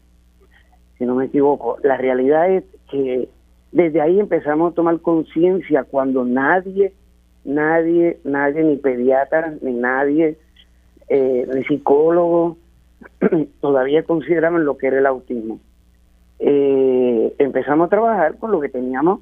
si 0.98 1.04
no 1.04 1.14
me 1.14 1.26
equivoco. 1.26 1.78
La 1.82 1.96
realidad 1.96 2.50
es 2.50 2.64
que 2.90 3.28
desde 3.72 4.00
ahí 4.00 4.20
empezamos 4.20 4.72
a 4.72 4.74
tomar 4.74 5.00
conciencia 5.00 5.84
cuando 5.84 6.24
nadie, 6.24 6.92
nadie, 7.44 8.18
nadie, 8.24 8.62
ni 8.62 8.76
pediatra, 8.76 9.54
ni 9.60 9.72
nadie, 9.72 10.38
eh, 11.08 11.46
ni 11.52 11.64
psicólogo, 11.64 12.56
todavía 13.60 14.04
consideraban 14.04 14.64
lo 14.64 14.78
que 14.78 14.86
era 14.86 14.98
el 14.98 15.06
autismo. 15.06 15.58
Eh, 16.38 17.34
empezamos 17.38 17.86
a 17.86 17.90
trabajar 17.90 18.36
con 18.38 18.50
lo 18.50 18.60
que 18.60 18.68
teníamos 18.68 19.20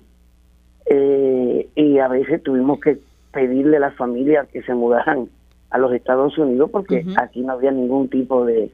eh, 0.86 1.68
y 1.74 1.98
a 1.98 2.08
veces 2.08 2.42
tuvimos 2.42 2.80
que 2.80 2.98
pedirle 3.32 3.78
a 3.78 3.80
las 3.80 3.94
familias 3.94 4.48
que 4.48 4.62
se 4.62 4.74
mudaran 4.74 5.28
a 5.70 5.78
los 5.78 5.92
Estados 5.92 6.36
Unidos 6.36 6.70
porque 6.70 7.04
aquí 7.16 7.40
no 7.40 7.52
había 7.52 7.70
ningún 7.70 8.08
tipo 8.08 8.44
de, 8.44 8.70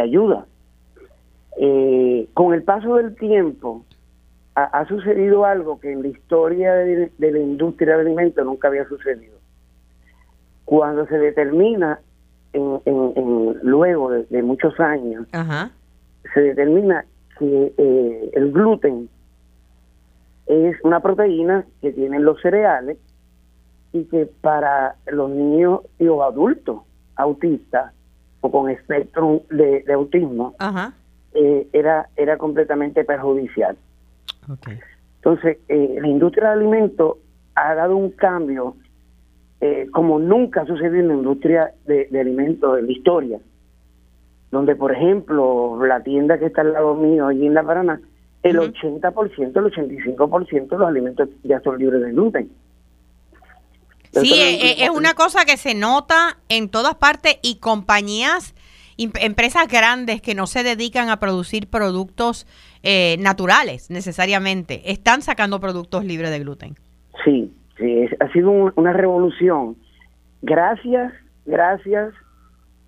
ayuda. 0.00 0.46
Eh, 1.58 2.28
con 2.32 2.54
el 2.54 2.62
paso 2.62 2.96
del 2.96 3.14
tiempo 3.16 3.84
ha, 4.54 4.86
sucedido 4.86 5.44
algo 5.44 5.80
que 5.80 5.92
en 5.92 6.02
la 6.02 6.08
historia 6.08 6.74
de, 6.74 7.10
la 7.18 7.38
industria 7.38 7.96
de 7.96 8.02
alimentos 8.02 8.44
nunca 8.44 8.68
había 8.68 8.86
sucedido. 8.86 9.36
Cuando 10.64 11.06
se 11.06 11.18
determina, 11.18 12.00
en, 12.52 13.58
luego 13.62 14.10
de, 14.10 14.42
muchos 14.42 14.78
años, 14.78 15.26
se 16.34 16.40
determina 16.40 17.04
que 17.38 17.72
eh, 17.76 18.30
el 18.34 18.52
gluten 18.52 19.08
es 20.46 20.76
una 20.82 21.00
proteína 21.00 21.64
que 21.80 21.92
tienen 21.92 22.24
los 22.24 22.40
cereales 22.40 22.98
y 23.92 24.04
que 24.04 24.26
para 24.26 24.96
los 25.10 25.30
niños 25.30 25.80
y 25.98 26.04
los 26.04 26.20
adultos 26.22 26.82
autistas 27.16 27.92
o 28.40 28.50
con 28.50 28.70
espectro 28.70 29.42
de, 29.50 29.84
autismo 29.92 30.54
eh, 31.34 31.68
era, 31.72 32.08
era 32.16 32.36
completamente 32.38 33.04
perjudicial. 33.04 33.76
Entonces, 35.16 35.58
eh, 35.68 35.98
la 36.00 36.08
industria 36.08 36.48
de 36.48 36.54
alimentos 36.54 37.18
ha 37.54 37.74
dado 37.74 37.96
un 37.96 38.10
cambio 38.10 38.76
eh, 39.60 39.86
como 39.92 40.18
nunca 40.18 40.62
ha 40.62 40.66
sucedido 40.66 40.96
en 40.96 41.08
la 41.08 41.14
industria 41.14 41.72
de, 41.86 42.08
alimentos 42.20 42.80
en 42.80 42.86
la 42.86 42.92
historia. 42.92 43.38
Donde, 44.50 44.74
por 44.74 44.90
ejemplo, 44.90 45.78
la 45.86 46.02
tienda 46.02 46.38
que 46.38 46.46
está 46.46 46.62
al 46.62 46.72
lado 46.72 46.96
mío, 46.96 47.28
allí 47.28 47.46
en 47.46 47.54
La 47.54 47.62
Paraná, 47.62 48.00
el 48.42 48.58
80%, 48.58 49.38
el 49.38 49.52
85% 49.52 50.68
de 50.68 50.78
los 50.78 50.88
alimentos 50.88 51.28
ya 51.44 51.60
son 51.60 51.78
libres 51.78 52.02
de 52.02 52.10
gluten. 52.10 52.50
Sí, 54.12 54.34
es, 54.78 54.90
una 54.90 55.14
cosa 55.14 55.46
que 55.46 55.56
se 55.56 55.74
nota 55.74 56.36
en 56.50 56.68
todas 56.68 56.94
partes 56.96 57.38
y 57.42 57.60
compañías, 57.60 58.54
empresas 58.98 59.68
grandes 59.68 60.20
que 60.20 60.34
no 60.34 60.46
se 60.46 60.62
dedican 60.62 61.08
a 61.08 61.18
producir 61.18 61.68
productos 61.70 62.46
eh, 62.82 63.16
naturales 63.20 63.90
necesariamente, 63.90 64.92
están 64.92 65.22
sacando 65.22 65.60
productos 65.60 66.04
libres 66.04 66.30
de 66.30 66.40
gluten. 66.40 66.74
Sí, 67.24 67.54
sí 67.78 68.06
ha 68.20 68.30
sido 68.32 68.50
una 68.50 68.92
revolución. 68.92 69.76
Gracias, 70.42 71.12
gracias 71.46 72.12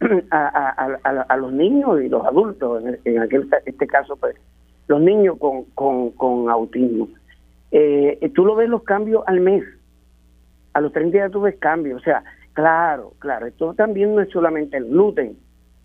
a, 0.31 1.37
los 1.39 1.53
niños 1.53 2.03
y 2.03 2.09
los 2.09 2.27
adultos, 2.27 2.83
en, 3.05 3.19
aquel, 3.21 3.49
este 3.65 3.87
caso, 3.87 4.17
pues, 4.17 4.37
los 4.87 5.01
niños 5.01 5.37
con, 5.39 5.65
con, 6.13 6.51
autismo. 6.51 7.09
Eh, 7.71 8.31
tú 8.35 8.45
lo 8.45 8.55
ves 8.55 8.69
los 8.69 8.83
cambios 8.83 9.25
al 9.27 9.41
mes 9.41 9.65
a 10.75 10.81
los 10.81 10.93
30 10.93 11.17
días 11.17 11.33
tú 11.33 11.41
ves 11.41 11.57
cambios. 11.59 12.01
O 12.01 12.05
sea, 12.05 12.23
claro, 12.53 13.15
claro, 13.19 13.47
esto 13.47 13.75
también 13.75 14.15
no 14.15 14.21
es 14.21 14.31
solamente 14.31 14.77
el 14.77 14.87
gluten. 14.87 15.39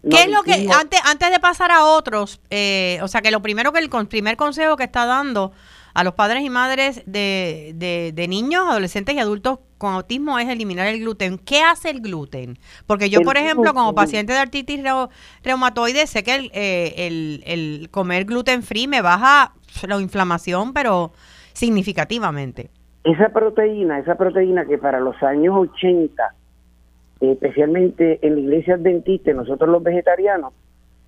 ¿Qué 0.09 0.23
es 0.23 0.31
lo 0.31 0.43
que, 0.43 0.53
antes, 0.73 0.99
antes 1.05 1.29
de 1.29 1.39
pasar 1.39 1.71
a 1.71 1.85
otros, 1.85 2.41
eh, 2.49 2.99
o 3.01 3.07
sea, 3.07 3.21
que 3.21 3.31
lo 3.31 3.41
primero 3.41 3.73
que 3.73 3.79
el 3.79 3.89
primer 4.07 4.37
consejo 4.37 4.77
que 4.77 4.85
está 4.85 5.05
dando 5.05 5.51
a 5.93 6.03
los 6.05 6.13
padres 6.13 6.43
y 6.43 6.49
madres 6.49 7.03
de, 7.05 7.73
de, 8.13 8.27
niños, 8.29 8.63
adolescentes 8.69 9.15
y 9.15 9.19
adultos 9.19 9.59
con 9.79 9.93
autismo 9.93 10.37
es 10.37 10.47
eliminar 10.47 10.85
el 10.85 10.99
gluten. 10.99 11.39
¿Qué 11.39 11.63
hace 11.63 11.89
el 11.89 12.01
gluten? 12.01 12.59
Porque 12.85 13.09
yo, 13.09 13.21
por 13.21 13.37
ejemplo, 13.37 13.73
como 13.73 13.95
paciente 13.95 14.33
de 14.33 14.39
artritis 14.39 14.81
reumatoide, 15.43 16.05
sé 16.05 16.21
que 16.21 16.35
el, 16.35 16.51
eh, 16.53 16.93
el, 17.07 17.43
el 17.47 17.89
comer 17.89 18.25
gluten 18.25 18.61
free 18.61 18.87
me 18.87 19.01
baja 19.01 19.53
la 19.87 19.99
inflamación, 19.99 20.73
pero 20.73 21.11
significativamente 21.53 22.69
esa 23.03 23.29
proteína, 23.29 23.99
esa 23.99 24.15
proteína 24.15 24.65
que 24.65 24.77
para 24.77 24.99
los 24.99 25.21
años 25.23 25.55
80, 25.55 26.35
especialmente 27.21 28.19
en 28.25 28.35
la 28.35 28.41
iglesia 28.41 28.75
adventista, 28.75 29.33
nosotros 29.33 29.69
los 29.69 29.83
vegetarianos, 29.83 30.53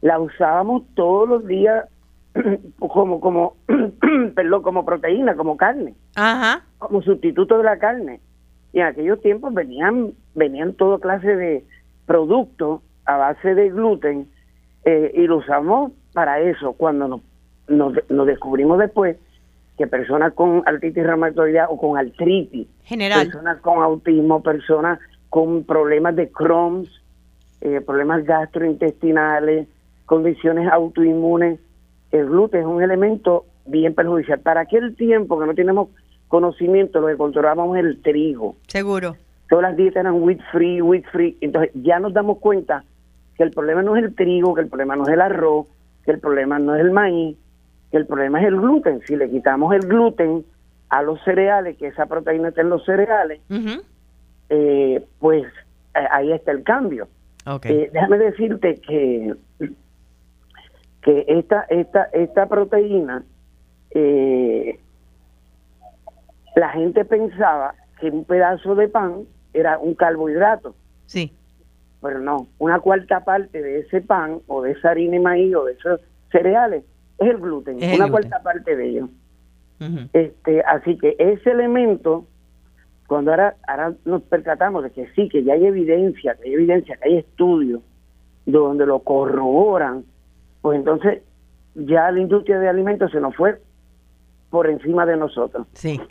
la 0.02 0.20
usábamos 0.20 0.84
todos 0.96 1.28
los 1.28 1.48
días 1.48 1.86
como 2.80 3.20
como 3.20 3.56
perdón, 4.36 4.62
como 4.62 4.86
proteína, 4.86 5.36
como 5.36 5.58
carne, 5.58 5.94
como 6.80 7.02
sustituto 7.02 7.58
de 7.58 7.64
la 7.64 7.78
carne. 7.78 8.20
Y 8.74 8.80
en 8.80 8.86
aquellos 8.86 9.22
tiempos 9.22 9.54
venían 9.54 10.14
venían 10.34 10.74
toda 10.74 11.00
clase 11.00 11.36
de 11.36 11.64
productos 12.06 12.82
a 13.06 13.18
base 13.18 13.56
de 13.56 13.70
gluten 13.70 14.28
eh, 14.86 15.12
y 15.14 15.28
lo 15.28 15.38
usamos 15.38 15.92
para 16.14 16.40
eso. 16.40 16.74
Cuando 16.74 17.22
nos, 17.68 17.94
nos 18.10 18.28
descubrimos 18.28 18.80
después 18.80 19.18
que 19.78 19.88
personas 19.88 20.34
con 20.34 20.64
artritis 20.66 21.04
reumatoidea 21.04 21.68
o 21.70 21.78
con 21.78 21.98
artritis, 21.98 22.68
General. 22.84 23.24
personas 23.24 23.60
con 23.62 23.82
autismo, 23.82 24.44
personas 24.44 25.00
con 25.30 25.64
problemas 25.64 26.16
de 26.16 26.30
Crohn's, 26.30 26.90
eh, 27.62 27.82
problemas 27.82 28.24
gastrointestinales, 28.26 29.68
condiciones 30.06 30.72
autoinmunes, 30.72 31.60
el 32.12 32.26
gluten 32.28 32.62
es 32.62 32.66
un 32.68 32.84
elemento 32.84 33.46
bien 33.66 33.96
perjudicial. 33.96 34.40
Para 34.40 34.62
aquel 34.62 34.96
tiempo 34.96 35.40
que 35.40 35.46
no 35.46 35.54
tenemos 35.54 35.90
conocimiento, 36.32 37.02
lo 37.02 37.08
que 37.08 37.18
controlábamos 37.18 37.78
el 37.78 38.02
trigo. 38.02 38.56
Seguro. 38.68 39.18
Todas 39.50 39.64
las 39.64 39.76
dietas 39.76 40.00
eran 40.00 40.24
wheat 40.24 40.40
free, 40.50 40.82
wheat 40.82 41.04
free. 41.12 41.38
Entonces 41.42 41.72
ya 41.76 42.00
nos 42.00 42.14
damos 42.14 42.40
cuenta 42.40 42.86
que 43.36 43.44
el 43.44 43.52
problema 43.52 43.84
no 43.84 43.98
es 43.98 44.06
el 44.06 44.16
trigo, 44.16 44.56
que 44.56 44.62
el 44.62 44.70
problema 44.70 44.96
no 44.96 45.04
es 45.04 45.10
el 45.10 45.20
arroz, 45.20 45.68
que 46.06 46.12
el 46.12 46.20
problema 46.20 46.58
no 46.58 46.74
es 46.74 46.82
el 46.82 46.92
maíz, 46.92 47.38
el 47.92 48.06
problema 48.08 48.40
es 48.40 48.48
el 48.48 48.56
gluten. 48.56 49.02
Si 49.06 49.18
le 49.18 49.30
quitamos 49.30 49.76
el 49.76 49.82
gluten 49.82 50.46
a 50.88 51.02
los 51.02 51.22
cereales, 51.26 51.78
que 51.78 51.88
esa 51.88 52.06
proteína 52.06 52.48
está 52.48 52.62
en 52.62 52.70
los 52.70 52.86
cereales, 52.86 53.42
eh, 54.50 55.06
pues 55.20 55.44
eh, 55.44 56.08
ahí 56.12 56.32
está 56.32 56.52
el 56.54 56.64
cambio. 56.64 57.10
Eh, 57.64 57.90
déjame 57.92 58.18
decirte 58.20 58.80
que 58.80 59.34
que 61.02 61.26
esta 61.28 61.66
esta 61.70 62.04
esta 62.14 62.46
proteína 62.46 63.24
la 66.56 66.70
gente 66.70 67.06
pensaba 67.06 67.76
que 68.00 68.10
un 68.10 68.26
pedazo 68.26 68.76
de 68.76 68.88
pan 68.88 69.24
era 69.54 69.78
un 69.78 69.96
carbohidrato. 69.96 70.76
Sí. 71.06 71.34
Pero 72.02 72.20
no, 72.20 72.48
una 72.58 72.80
cuarta 72.80 73.24
parte 73.24 73.62
de 73.62 73.80
ese 73.80 74.02
pan 74.02 74.40
o 74.48 74.62
de 74.62 74.72
esa 74.72 74.90
harina 74.90 75.18
y 75.18 75.20
maíz 75.20 75.56
o 75.56 75.66
de 75.66 75.74
esos 75.74 76.02
cereales 76.32 76.84
es 77.20 77.30
el 77.30 77.38
gluten, 77.38 77.78
una 77.94 78.10
cuarta 78.10 78.42
parte 78.42 78.76
de 78.76 78.90
ello. 78.90 79.10
este, 80.14 80.62
así 80.62 80.98
que 80.98 81.16
ese 81.20 81.52
elemento, 81.52 82.26
cuando 83.08 83.32
ahora, 83.32 83.56
ahora 83.68 83.94
nos 84.06 84.24
percatamos 84.24 84.84
de 84.84 84.92
que 84.92 85.08
sí, 85.16 85.30
que 85.30 85.44
ya 85.44 85.54
hay 85.54 85.66
evidencia, 85.66 86.36
que 86.36 86.50
hay 86.50 86.54
evidencia, 86.56 86.98
que 86.98 87.10
hay 87.10 87.18
estudios 87.18 87.82
donde 88.46 88.86
lo 88.86 89.00
corroboran, 89.00 90.06
pues 90.62 90.80
entonces 90.80 91.22
ya 91.76 92.12
la 92.12 92.20
industria 92.20 92.60
de 92.60 92.70
alimentos 92.70 93.12
se 93.12 93.20
nos 93.20 93.36
fue 93.36 93.62
por 94.50 94.68
encima 94.68 95.06
de 95.06 95.18
nosotros. 95.18 95.68
Sí. 95.74 96.02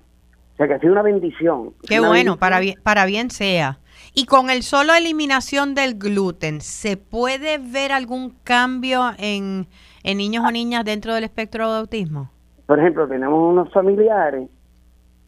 O 0.60 0.62
sea 0.62 0.68
que 0.68 0.74
ha 0.74 0.80
sido 0.80 0.92
una 0.92 1.00
bendición. 1.00 1.72
Qué 1.88 2.00
bueno, 2.00 2.36
para 2.36 2.60
bien, 2.60 2.74
para 2.82 3.06
bien 3.06 3.30
sea. 3.30 3.78
Y 4.14 4.26
con 4.26 4.50
el 4.50 4.62
solo 4.62 4.92
eliminación 4.92 5.74
del 5.74 5.94
gluten, 5.98 6.60
¿se 6.60 6.98
puede 6.98 7.56
ver 7.56 7.92
algún 7.92 8.34
cambio 8.44 9.04
en, 9.16 9.68
en 10.02 10.18
niños 10.18 10.44
o 10.46 10.50
niñas 10.50 10.84
dentro 10.84 11.14
del 11.14 11.24
espectro 11.24 11.72
de 11.72 11.78
autismo? 11.78 12.30
Por 12.66 12.78
ejemplo, 12.78 13.08
tenemos 13.08 13.50
unos 13.50 13.72
familiares 13.72 14.50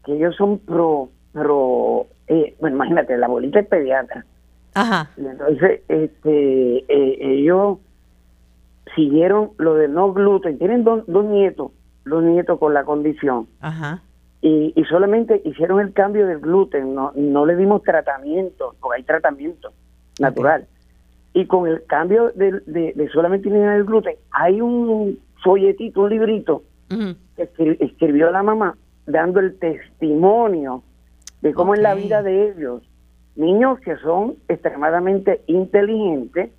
que 0.05 0.13
ellos 0.13 0.35
son 0.35 0.59
pro, 0.59 1.09
pro 1.31 2.05
eh, 2.27 2.55
bueno, 2.61 2.75
imagínate, 2.75 3.17
la 3.17 3.25
abuelita 3.25 3.61
es 3.61 3.67
pediatra. 3.67 4.25
Ajá. 4.75 5.09
Y 5.17 5.25
entonces, 5.25 5.81
este, 5.87 6.77
eh, 6.87 7.17
ellos 7.39 7.79
siguieron 8.95 9.49
lo 9.57 9.73
de 9.73 9.87
no 9.87 10.13
gluten. 10.13 10.59
Tienen 10.59 10.83
dos, 10.83 11.03
dos 11.07 11.25
nietos, 11.25 11.71
dos 12.05 12.23
nietos 12.23 12.59
con 12.59 12.75
la 12.75 12.83
condición. 12.83 13.47
Ajá. 13.61 14.03
Y, 14.45 14.73
y, 14.75 14.83
solamente 14.83 15.41
hicieron 15.45 15.79
el 15.79 15.93
cambio 15.93 16.27
del 16.27 16.39
gluten, 16.39 16.93
no, 16.93 17.13
no 17.15 17.45
le 17.45 17.55
dimos 17.55 17.81
tratamiento, 17.81 18.75
porque 18.81 18.97
hay 18.97 19.03
tratamiento 19.03 19.71
natural. 20.19 20.67
Y 21.33 21.45
con 21.45 21.65
el 21.65 21.85
cambio 21.85 22.29
de, 22.35 22.59
de, 22.65 23.09
solamente 23.13 23.47
eliminar 23.47 23.77
el 23.77 23.85
gluten, 23.85 24.17
hay 24.31 24.59
un 24.59 25.17
folletito, 25.41 26.01
un 26.01 26.09
librito 26.09 26.63
que 26.89 27.77
escribió 27.79 28.31
la 28.31 28.43
mamá 28.43 28.75
dando 29.05 29.39
el 29.39 29.57
testimonio 29.57 30.83
de 31.41 31.53
cómo 31.53 31.73
es 31.73 31.79
la 31.79 31.95
vida 31.95 32.21
de 32.21 32.51
ellos. 32.51 32.83
Niños 33.37 33.79
que 33.79 33.95
son 33.97 34.35
extremadamente 34.49 35.41
inteligentes, 35.47 36.51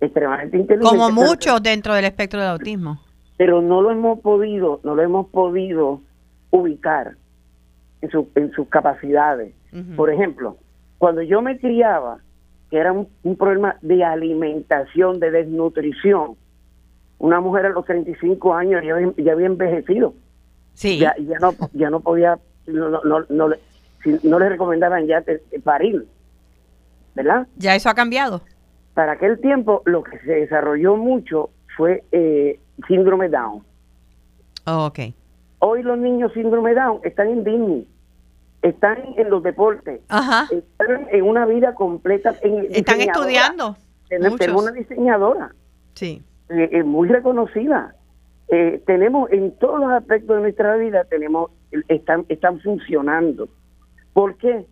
extremadamente 0.00 0.58
inteligentes. 0.58 0.90
Como 0.90 1.12
muchos 1.12 1.62
dentro 1.62 1.94
del 1.94 2.06
espectro 2.06 2.40
de 2.40 2.48
autismo. 2.48 3.00
Pero 3.36 3.62
no 3.62 3.82
lo 3.82 3.92
hemos 3.92 4.18
podido, 4.18 4.80
no 4.82 4.96
lo 4.96 5.02
hemos 5.02 5.28
podido 5.28 6.02
ubicar 6.50 7.16
en, 8.00 8.10
su, 8.10 8.28
en 8.34 8.52
sus 8.52 8.68
capacidades. 8.68 9.54
Por 9.96 10.10
ejemplo, 10.10 10.56
cuando 10.96 11.20
yo 11.22 11.42
me 11.42 11.58
criaba, 11.58 12.20
que 12.70 12.78
era 12.78 12.92
un, 12.92 13.36
problema 13.36 13.76
de 13.82 14.04
alimentación, 14.04 15.20
de 15.20 15.30
desnutrición. 15.30 16.36
Una 17.18 17.40
mujer 17.40 17.66
a 17.66 17.70
los 17.70 17.84
35 17.84 18.54
años 18.54 18.82
ya, 18.84 19.22
ya 19.22 19.32
había 19.32 19.46
envejecido. 19.46 20.14
Sí. 20.74 20.98
Ya, 20.98 21.14
ya, 21.18 21.38
no, 21.38 21.54
ya 21.72 21.90
no 21.90 22.00
podía, 22.00 22.38
no, 22.66 22.88
no, 23.02 23.24
no, 23.28 23.48
no 24.22 24.38
le 24.38 24.48
recomendaban 24.48 25.06
ya 25.06 25.24
parir. 25.64 26.06
¿Verdad? 27.14 27.46
Ya 27.56 27.74
eso 27.74 27.88
ha 27.88 27.94
cambiado. 27.94 28.42
Para 28.94 29.12
aquel 29.12 29.40
tiempo 29.40 29.82
lo 29.86 30.02
que 30.02 30.18
se 30.20 30.32
desarrolló 30.32 30.96
mucho 30.96 31.50
fue 31.76 32.04
eh, 32.12 32.60
síndrome 32.86 33.28
Down. 33.28 33.64
Oh, 34.66 34.86
ok. 34.86 34.98
Hoy 35.60 35.82
los 35.82 35.98
niños 35.98 36.32
síndrome 36.32 36.74
Down 36.74 37.00
están 37.04 37.28
en 37.28 37.44
Disney 37.44 37.88
están 38.60 38.98
en 39.16 39.30
los 39.30 39.44
deportes, 39.44 40.00
están 40.50 41.06
en 41.12 41.22
una 41.22 41.46
vida 41.46 41.74
completa. 41.74 42.34
están 42.70 43.00
estudiando. 43.00 43.76
Tenemos 44.08 44.40
una 44.40 44.72
diseñadora 44.72 45.52
sí. 45.94 46.22
Eh, 46.48 46.82
muy 46.82 47.08
reconocida. 47.08 47.94
Eh, 48.48 48.82
tenemos 48.84 49.30
en 49.30 49.52
todos 49.58 49.78
los 49.78 49.92
aspectos 49.92 50.36
de 50.36 50.42
nuestra 50.42 50.76
vida, 50.76 51.04
tenemos 51.04 51.52
están, 51.86 52.24
están 52.28 52.58
funcionando. 52.60 53.48
¿Por 54.12 54.36
qué? 54.38 54.66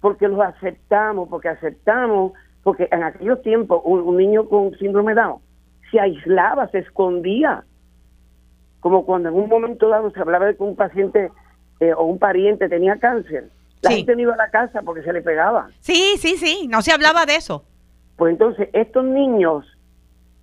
porque 0.00 0.28
los 0.28 0.40
aceptamos, 0.40 1.28
porque 1.28 1.48
aceptamos, 1.48 2.32
porque 2.62 2.88
en 2.90 3.02
aquellos 3.02 3.42
tiempos 3.42 3.82
un, 3.84 4.16
niño 4.16 4.48
con 4.48 4.76
síndrome 4.78 5.14
Down 5.14 5.40
se 5.90 6.00
aislaba, 6.00 6.68
se 6.68 6.78
escondía, 6.78 7.64
como 8.80 9.04
cuando 9.04 9.28
en 9.28 9.34
un 9.34 9.48
momento 9.48 9.88
dado 9.88 10.10
se 10.10 10.20
hablaba 10.20 10.46
de 10.46 10.56
que 10.56 10.62
un 10.62 10.76
paciente 10.76 11.30
eh, 11.80 11.92
o 11.92 12.04
un 12.04 12.18
pariente 12.18 12.68
tenía 12.68 12.98
cáncer. 12.98 13.50
La 13.82 13.90
gente 13.90 14.14
no 14.16 14.22
iba 14.22 14.34
a 14.34 14.36
la 14.36 14.50
casa 14.50 14.82
porque 14.82 15.02
se 15.02 15.12
le 15.12 15.22
pegaba. 15.22 15.68
Sí, 15.80 16.16
sí, 16.18 16.36
sí, 16.36 16.66
no 16.68 16.82
se 16.82 16.92
hablaba 16.92 17.26
de 17.26 17.36
eso. 17.36 17.64
Pues 18.16 18.32
entonces, 18.32 18.68
estos 18.72 19.04
niños, 19.04 19.64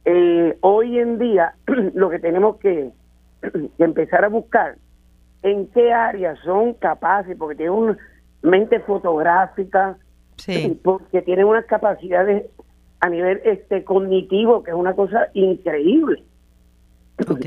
eh, 0.05 0.57
hoy 0.61 0.99
en 0.99 1.19
día, 1.19 1.55
lo 1.93 2.09
que 2.09 2.19
tenemos 2.19 2.57
que, 2.59 2.91
empezar 3.77 4.23
a 4.23 4.29
buscar, 4.29 4.77
en 5.43 5.67
qué 5.67 5.91
áreas 5.91 6.39
son 6.45 6.73
capaces, 6.75 7.37
porque 7.37 7.55
tienen 7.55 7.75
una 7.75 7.97
mente 8.41 8.79
fotográfica, 8.79 9.97
porque 10.83 11.21
tienen 11.21 11.45
unas 11.45 11.65
capacidades 11.65 12.45
a 13.01 13.09
nivel 13.09 13.41
este 13.43 13.83
cognitivo, 13.83 14.63
que 14.63 14.71
es 14.71 14.77
una 14.77 14.93
cosa 14.93 15.27
increíble. 15.33 16.23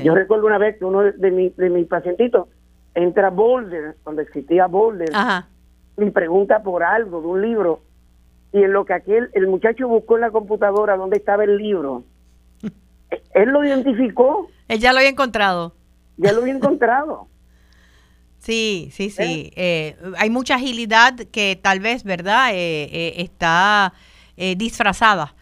Yo 0.03 0.15
recuerdo 0.15 0.47
una 0.47 0.57
vez 0.57 0.77
que 0.77 0.85
uno 0.85 1.01
de, 1.01 1.53
de 1.55 1.69
mis 1.69 1.87
pacientitos 1.87 2.47
entra 2.95 3.27
a 3.27 3.31
Boulder, 3.31 3.95
donde 4.03 4.23
existía 4.23 4.67
Boulder, 4.67 5.09
y 5.97 6.09
pregunta 6.11 6.63
por 6.63 6.83
algo 6.83 7.21
de 7.21 7.27
un 7.27 7.41
libro, 7.41 7.81
y 8.51 8.63
en 8.63 8.73
lo 8.73 8.85
que 8.85 8.93
aquel, 8.93 9.29
el 9.33 9.47
muchacho 9.47 9.87
buscó 9.87 10.15
en 10.15 10.21
la 10.21 10.31
computadora 10.31 10.97
dónde 10.97 11.17
estaba 11.17 11.43
el 11.43 11.57
libro, 11.57 12.03
él 13.33 13.49
lo 13.49 13.63
identificó. 13.63 14.49
Él 14.67 14.79
ya 14.79 14.91
lo 14.91 14.99
había 14.99 15.11
encontrado. 15.11 15.73
Ya 16.17 16.31
lo 16.31 16.41
había 16.41 16.53
encontrado. 16.53 17.27
Sí, 18.41 18.87
sí, 18.93 19.09
sí. 19.09 19.51
¿Eh? 19.57 19.97
Eh, 19.97 20.11
hay 20.17 20.29
mucha 20.29 20.55
agilidad 20.55 21.13
que 21.29 21.59
tal 21.61 21.81
vez, 21.81 22.05
¿verdad? 22.05 22.51
Eh, 22.53 23.15
está 23.17 23.91
disfrazada 24.55 25.35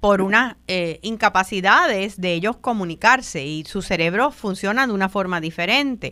por 0.00 0.22
unas 0.22 0.56
incapacidades 1.02 2.20
de 2.20 2.32
ellos 2.32 2.56
comunicarse 2.56 3.44
y 3.44 3.64
su 3.64 3.82
cerebro 3.82 4.30
funciona 4.30 4.86
de 4.86 4.92
una 4.92 5.08
forma 5.08 5.40
diferente. 5.40 6.10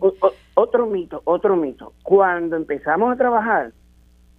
otro 0.55 0.87
mito, 0.87 1.23
otro 1.25 1.57
mito. 1.57 1.95
Cuando 2.03 2.57
empezamos 2.57 3.13
a 3.13 3.17
trabajar, 3.17 3.73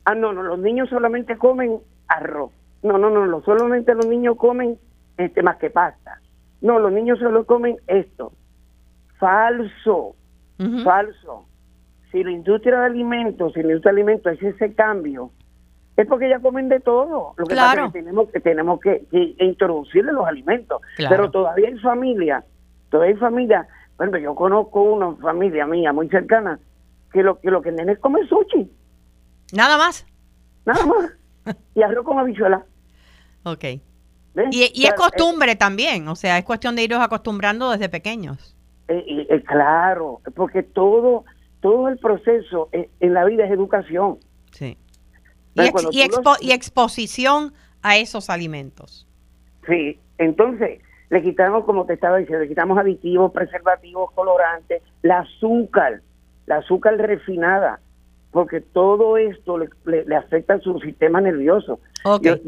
ah, 0.05 0.15
no, 0.15 0.33
no, 0.33 0.43
los 0.43 0.59
niños 0.59 0.89
solamente 0.89 1.37
comen 1.37 1.79
arroz. 2.07 2.51
No, 2.83 2.97
no, 2.97 3.09
no, 3.09 3.25
no 3.25 3.41
solamente 3.41 3.93
los 3.93 4.05
niños 4.05 4.37
comen 4.37 4.77
este 5.17 5.43
más 5.43 5.57
que 5.57 5.69
pasta. 5.69 6.21
No, 6.61 6.79
los 6.79 6.91
niños 6.91 7.19
solo 7.19 7.45
comen 7.45 7.77
esto. 7.87 8.31
Falso, 9.17 10.15
falso. 10.83 11.45
Si 12.11 12.23
la 12.23 12.31
industria 12.31 12.79
de 12.79 12.85
alimentos, 12.85 13.53
si 13.53 13.61
la 13.61 13.69
industria 13.69 13.93
de 13.93 14.01
alimentos 14.01 14.33
es 14.33 14.55
ese 14.55 14.73
cambio, 14.73 15.31
es 16.01 16.07
porque 16.07 16.29
ya 16.29 16.39
comen 16.39 16.69
de 16.69 16.79
todo. 16.79 17.33
Lo 17.35 17.45
que 17.45 17.55
pasa 17.55 17.85
es 17.85 17.91
que 17.91 17.99
tenemos 17.99 18.29
que, 18.29 18.39
tenemos 18.39 18.79
que, 18.79 19.05
introducirle 19.39 20.13
los 20.13 20.25
alimentos. 20.25 20.81
Pero 20.97 21.29
todavía 21.29 21.67
hay 21.67 21.77
familia, 21.79 22.45
todavía 22.89 23.15
hay 23.15 23.19
familia. 23.19 23.67
Bueno, 23.97 24.17
yo 24.17 24.33
conozco 24.33 24.81
una 24.81 25.13
familia 25.17 25.65
mía 25.65 25.91
muy 25.91 26.07
cercana 26.07 26.57
que 27.11 27.21
lo 27.21 27.39
que 27.41 27.51
lo 27.51 27.61
que 27.61 27.73
nene 27.73 27.93
es 27.93 27.99
comer 27.99 28.25
sushi. 28.29 28.71
Nada 29.51 29.77
más. 29.77 30.05
Nada 30.65 30.85
más. 30.85 31.55
y 31.75 31.81
arroz 31.81 32.05
con 32.05 32.17
habichuela. 32.17 32.63
Ok. 33.43 33.65
Y, 34.51 34.85
es 34.85 34.93
costumbre 34.93 35.57
también, 35.57 36.07
o 36.07 36.15
sea, 36.15 36.37
es 36.37 36.45
cuestión 36.45 36.77
de 36.77 36.83
irlos 36.83 37.01
acostumbrando 37.01 37.71
desde 37.71 37.89
pequeños. 37.89 38.55
Eh, 38.87 39.27
eh, 39.29 39.43
claro, 39.43 40.21
porque 40.33 40.63
todo, 40.63 41.25
todo 41.59 41.89
el 41.89 41.97
proceso 41.97 42.69
eh, 42.71 42.89
en 43.01 43.13
la 43.13 43.25
vida 43.25 43.43
es 43.43 43.51
educación. 43.51 44.19
Sí. 44.51 44.77
Y, 45.55 45.61
y, 45.91 46.51
exposición 46.51 47.53
a 47.81 47.97
esos 47.97 48.29
alimentos. 48.29 49.07
Sí, 49.67 49.99
entonces 50.17 50.81
le 51.09 51.23
quitamos, 51.23 51.65
como 51.65 51.85
te 51.85 51.93
estaba 51.93 52.17
diciendo, 52.17 52.43
le 52.43 52.49
quitamos 52.49 52.77
aditivos, 52.77 53.31
preservativos, 53.31 54.11
colorantes, 54.11 54.81
la 55.01 55.19
azúcar, 55.19 56.01
la 56.45 56.57
azúcar 56.57 56.97
refinada, 56.97 57.79
porque 58.31 58.61
todo 58.61 59.17
esto 59.17 59.57
le, 59.57 60.15
afecta 60.15 60.55
a 60.55 60.59
su 60.59 60.79
sistema 60.79 61.19
nervioso. 61.19 61.79
Okay. 62.05 62.41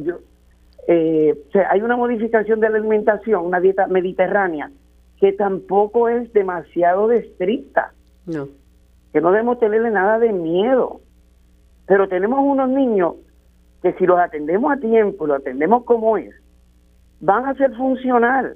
Eh, 0.87 1.35
hay 1.69 1.81
una 1.81 1.97
modificación 1.97 2.59
de 2.59 2.69
la 2.69 2.77
alimentación, 2.77 3.45
una 3.45 3.59
dieta 3.59 3.87
mediterránea, 3.87 4.71
que 5.19 5.33
tampoco 5.33 6.09
es 6.09 6.31
demasiado 6.33 7.11
estricta. 7.11 7.93
No. 8.25 8.47
Que 9.13 9.21
no 9.21 9.31
debemos 9.31 9.59
tenerle 9.59 9.91
nada 9.91 10.19
de 10.19 10.31
miedo. 10.31 11.01
Pero 11.85 12.07
tenemos 12.07 12.39
unos 12.41 12.69
niños 12.69 13.15
que 13.81 13.93
si 13.93 14.05
los 14.05 14.19
atendemos 14.19 14.71
a 14.71 14.77
tiempo, 14.77 15.25
los 15.25 15.39
atendemos 15.39 15.83
como 15.83 16.17
es, 16.17 16.33
van 17.19 17.45
a 17.45 17.55
ser 17.55 17.75
funcional 17.75 18.55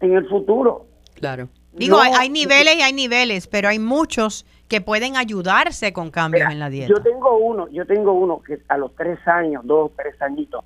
en 0.00 0.12
el 0.14 0.28
futuro. 0.28 0.86
Claro. 1.14 1.48
Digo, 1.72 1.98
hay, 1.98 2.28
niveles 2.28 2.76
y 2.76 2.82
hay 2.82 2.92
niveles, 2.92 3.46
pero 3.46 3.68
hay 3.68 3.78
muchos 3.78 4.44
que 4.68 4.82
pueden 4.82 5.16
ayudarse 5.16 5.92
con 5.92 6.10
cambios 6.10 6.50
en 6.50 6.58
la 6.58 6.68
dieta. 6.68 6.88
Yo 6.88 7.02
tengo 7.02 7.38
uno, 7.38 7.66
yo 7.68 7.86
tengo 7.86 8.12
uno 8.12 8.42
que 8.42 8.58
a 8.68 8.76
los 8.76 8.94
tres 8.94 9.18
años, 9.26 9.62
dos, 9.64 9.90
tres 9.96 10.20
añitos, 10.20 10.64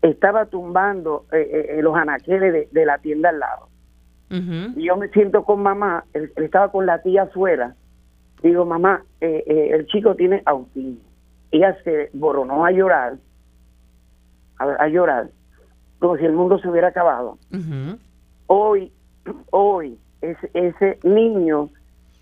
estaba 0.00 0.46
tumbando 0.46 1.26
eh, 1.32 1.38
eh, 1.40 1.66
eh, 1.70 1.82
los 1.82 1.96
anaqueles 1.96 2.70
de, 2.70 2.86
la 2.86 2.98
tienda 2.98 3.30
al 3.30 3.40
lado. 3.40 3.68
Y 4.30 4.84
yo 4.84 4.96
me 4.96 5.08
siento 5.08 5.44
con 5.44 5.62
mamá, 5.62 6.04
él, 6.12 6.32
estaba 6.36 6.70
con 6.70 6.86
la 6.86 7.02
tía 7.02 7.22
afuera. 7.22 7.76
Digo, 8.42 8.64
mamá, 8.64 9.04
el 9.20 9.86
chico 9.86 10.16
tiene 10.16 10.42
autismo. 10.44 11.00
Ella 11.50 11.76
se 11.84 12.10
boronó 12.12 12.64
a 12.64 12.70
llorar, 12.70 13.16
a, 14.58 14.88
llorar, 14.88 15.30
como 15.98 16.16
si 16.16 16.24
el 16.24 16.32
mundo 16.32 16.58
se 16.58 16.68
hubiera 16.68 16.88
acabado. 16.88 17.38
Hoy, 18.46 18.92
hoy, 19.50 19.98
ese, 20.20 20.50
ese 20.54 20.98
niño 21.02 21.70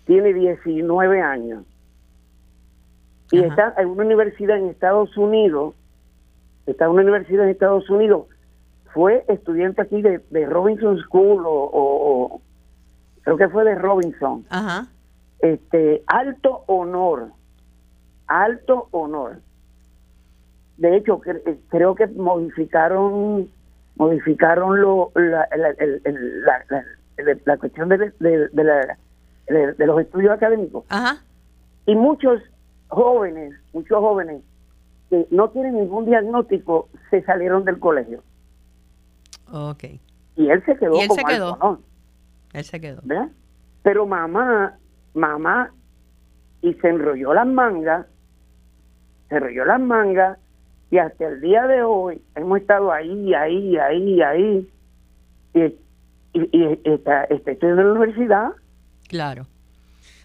tiene 0.05 0.33
19 0.33 1.21
años. 1.21 1.63
Y 3.31 3.39
está 3.39 3.73
en 3.77 3.87
una 3.89 4.03
universidad 4.03 4.57
en 4.57 4.67
Estados 4.67 5.17
Unidos 5.17 5.73
está 6.65 6.85
en 6.85 6.91
una 6.91 7.01
universidad 7.01 7.45
en 7.45 7.51
Estados 7.51 7.89
Unidos, 7.89 8.27
fue 8.93 9.25
estudiante 9.27 9.81
aquí 9.81 10.01
de, 10.01 10.45
Robinson 10.45 10.97
School 10.99 11.43
o, 11.45 12.41
creo 13.23 13.37
que 13.37 13.49
fue 13.49 13.63
de 13.63 13.75
Robinson. 13.75 14.45
Este, 15.39 16.03
alto 16.07 16.63
honor, 16.67 17.31
alto 18.27 18.87
honor. 18.91 19.39
De 20.77 20.97
hecho, 20.97 21.21
eh, 21.25 21.59
creo 21.69 21.95
que 21.95 22.07
modificaron 22.07 23.49
modificaron 23.95 24.81
lo, 24.81 25.11
la, 25.15 25.47
la, 27.45 27.57
cuestión 27.57 27.89
de, 27.89 28.11
de, 28.19 29.85
los 29.85 30.01
estudios 30.01 30.31
académicos. 30.31 30.83
Ajá. 30.89 31.21
Y 31.85 31.95
muchos 31.95 32.41
jóvenes, 32.87 33.53
muchos 33.71 33.99
jóvenes 33.99 34.41
no 35.29 35.49
tienen 35.49 35.75
ningún 35.75 36.05
diagnóstico 36.05 36.89
se 37.09 37.21
salieron 37.23 37.65
del 37.65 37.79
colegio. 37.79 38.23
Ok. 39.51 39.83
Y 40.35 40.49
él 40.49 40.63
se 40.65 40.75
quedó 40.77 40.99
él 40.99 41.09
se 41.11 41.23
quedó. 41.23 41.79
Él 42.53 42.63
se 42.63 42.79
quedó. 42.79 43.01
Pero 43.83 44.07
mamá, 44.07 44.77
mamá, 45.13 45.71
y 46.61 46.73
se 46.75 46.87
enrolló 46.87 47.33
las 47.33 47.45
mangas, 47.45 48.07
se 49.29 49.35
enrolló 49.35 49.65
las 49.65 49.79
mangas, 49.79 50.37
y 50.91 50.99
hasta 50.99 51.27
el 51.27 51.41
día 51.41 51.63
de 51.63 51.81
hoy 51.81 52.21
hemos 52.35 52.61
estado 52.61 52.91
ahí, 52.91 53.33
ahí, 53.33 53.77
ahí, 53.77 54.21
ahí, 54.21 54.69
y, 55.53 55.69
y, 56.33 56.79
está, 56.83 57.23
estoy 57.25 57.57
en 57.61 57.75
la 57.77 57.91
universidad. 57.91 58.49
Claro. 59.07 59.47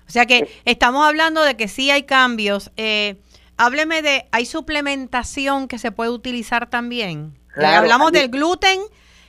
O 0.07 0.11
sea 0.11 0.27
que 0.27 0.39
eh. 0.39 0.49
estamos 0.65 1.07
hablando 1.07 1.43
de 1.43 1.57
que 1.57 1.69
sí 1.69 1.91
hay 1.91 2.05
cambios. 2.05 2.71
Eh, 2.77 3.17
hábleme 3.57 4.03
de, 4.03 4.27
¿hay 4.33 4.47
suplementación 4.47 5.69
que 5.69 5.79
se 5.79 5.93
puede 5.93 6.11
utilizar 6.11 6.71
también? 6.71 7.35
Eh, 7.57 7.65
hablamos 7.65 8.13
del 8.13 8.29
gluten, 8.29 8.81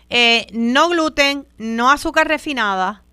eh, 0.10 0.48
no 0.54 0.90
gluten, 0.90 1.46
no 1.58 1.92
azúcar 1.92 2.28
refinada. 2.28 3.04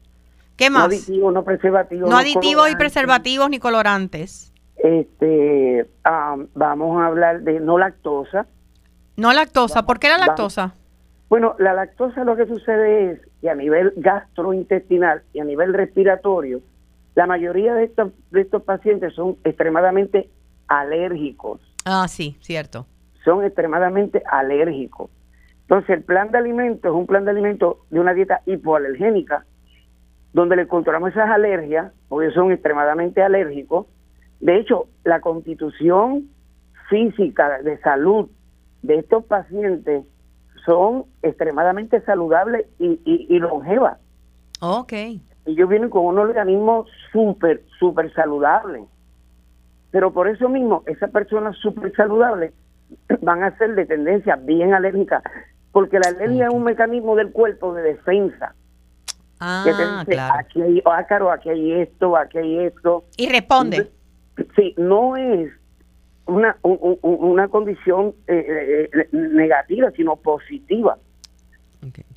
¿Qué 0.57 0.71
más? 0.71 0.89
No 0.89 0.95
aditivos, 0.95 1.35
no 1.35 1.45
preservativos. 1.45 2.11
No, 2.11 2.17
aditivos 2.17 2.71
y 2.71 2.77
preservativos 2.77 3.51
ni 3.51 3.59
colorantes. 3.59 4.53
Este, 4.79 5.87
vamos 6.55 7.01
a 7.01 7.07
hablar 7.07 7.41
de 7.43 7.61
no 7.61 7.79
lactosa. 7.79 8.47
No 9.17 9.33
lactosa, 9.33 9.85
¿por 9.85 9.99
qué 9.99 10.09
la 10.09 10.19
lactosa? 10.19 10.75
Bueno, 11.29 11.57
la 11.59 11.73
lactosa 11.73 12.25
lo 12.25 12.37
que 12.37 12.47
sucede 12.47 13.13
es 13.13 13.21
que 13.41 13.51
a 13.51 13.55
nivel 13.55 13.93
gastrointestinal 13.97 15.23
y 15.33 15.41
a 15.41 15.45
nivel 15.45 15.75
respiratorio, 15.75 16.61
la 17.15 17.27
mayoría 17.27 17.75
de 17.75 17.85
estos, 17.85 18.13
de 18.31 18.43
estos 18.43 18.63
pacientes 18.63 19.15
son 19.15 19.37
extremadamente 19.43 20.31
alérgicos. 20.69 21.61
Ah, 21.85 22.07
sí, 22.09 22.37
cierto. 22.41 22.87
Son 23.25 23.45
extremadamente 23.45 24.23
alérgicos. 24.31 25.11
Entonces, 25.63 25.91
el 25.91 26.05
plan 26.05 26.31
de 26.31 26.39
alimentos 26.39 26.91
es 26.91 26.97
un 26.97 27.07
plan 27.07 27.25
de 27.25 27.33
alimentos 27.33 27.79
de 27.91 27.99
una 27.99 28.15
dieta 28.15 28.43
hipoalergénica, 28.47 29.47
donde 30.33 30.55
le 30.55 30.69
controlamos 30.69 31.11
esas 31.11 31.31
alergias, 31.31 31.93
porque 32.09 32.31
son 32.33 32.53
extremadamente 32.53 33.23
alérgicos. 33.23 33.87
De 34.41 34.59
hecho, 34.59 34.87
la 35.05 35.21
constitución 35.21 36.29
física 36.89 37.63
de 37.63 37.79
salud 37.79 38.29
de 38.83 38.99
estos 38.99 39.25
pacientes 39.25 40.05
son 40.65 41.05
extremadamente 41.23 42.01
saludables 42.03 42.67
y, 42.79 43.01
y, 43.05 43.39
longevas. 43.39 43.99
Ok. 44.61 44.93
Ellos 45.47 45.69
vienen 45.69 45.91
con 45.91 46.07
un 46.07 46.19
organismo 46.19 46.87
súper, 47.13 47.63
súper 47.79 48.13
saludable. 48.15 48.85
Pero 49.93 50.13
por 50.13 50.29
eso 50.29 50.49
mismo, 50.49 50.83
esas 50.87 51.11
personas 51.11 51.57
súper 51.59 51.95
saludables 51.95 52.53
van 53.23 53.45
a 53.45 53.57
ser 53.59 53.75
de 53.75 53.87
tendencia 53.87 54.37
bien 54.37 54.75
alérgica, 54.75 55.23
porque 55.73 55.99
la 56.01 56.09
alergia 56.09 56.47
es 56.49 56.53
un 56.53 56.65
mecanismo 56.65 57.15
del 57.15 57.31
cuerpo 57.31 57.73
de 57.75 57.83
defensa. 57.83 58.55
Ah, 59.39 60.03
claro. 60.09 60.35
Aquí 60.39 60.63
hay 60.63 60.83
ácaro, 60.85 61.31
aquí 61.31 61.51
hay 61.51 61.73
esto, 61.73 62.17
aquí 62.17 62.39
hay 62.39 62.59
esto. 62.65 63.05
Y 63.17 63.29
responde. 63.29 63.91
Sí, 64.55 64.75
no 64.77 65.17
es 65.17 65.51
una, 66.27 66.57
una 66.63 67.49
condición 67.49 68.15
eh, 68.27 68.89
eh, 68.93 69.09
negativa, 69.13 69.91
sino 69.93 70.17
positiva. 70.17 70.99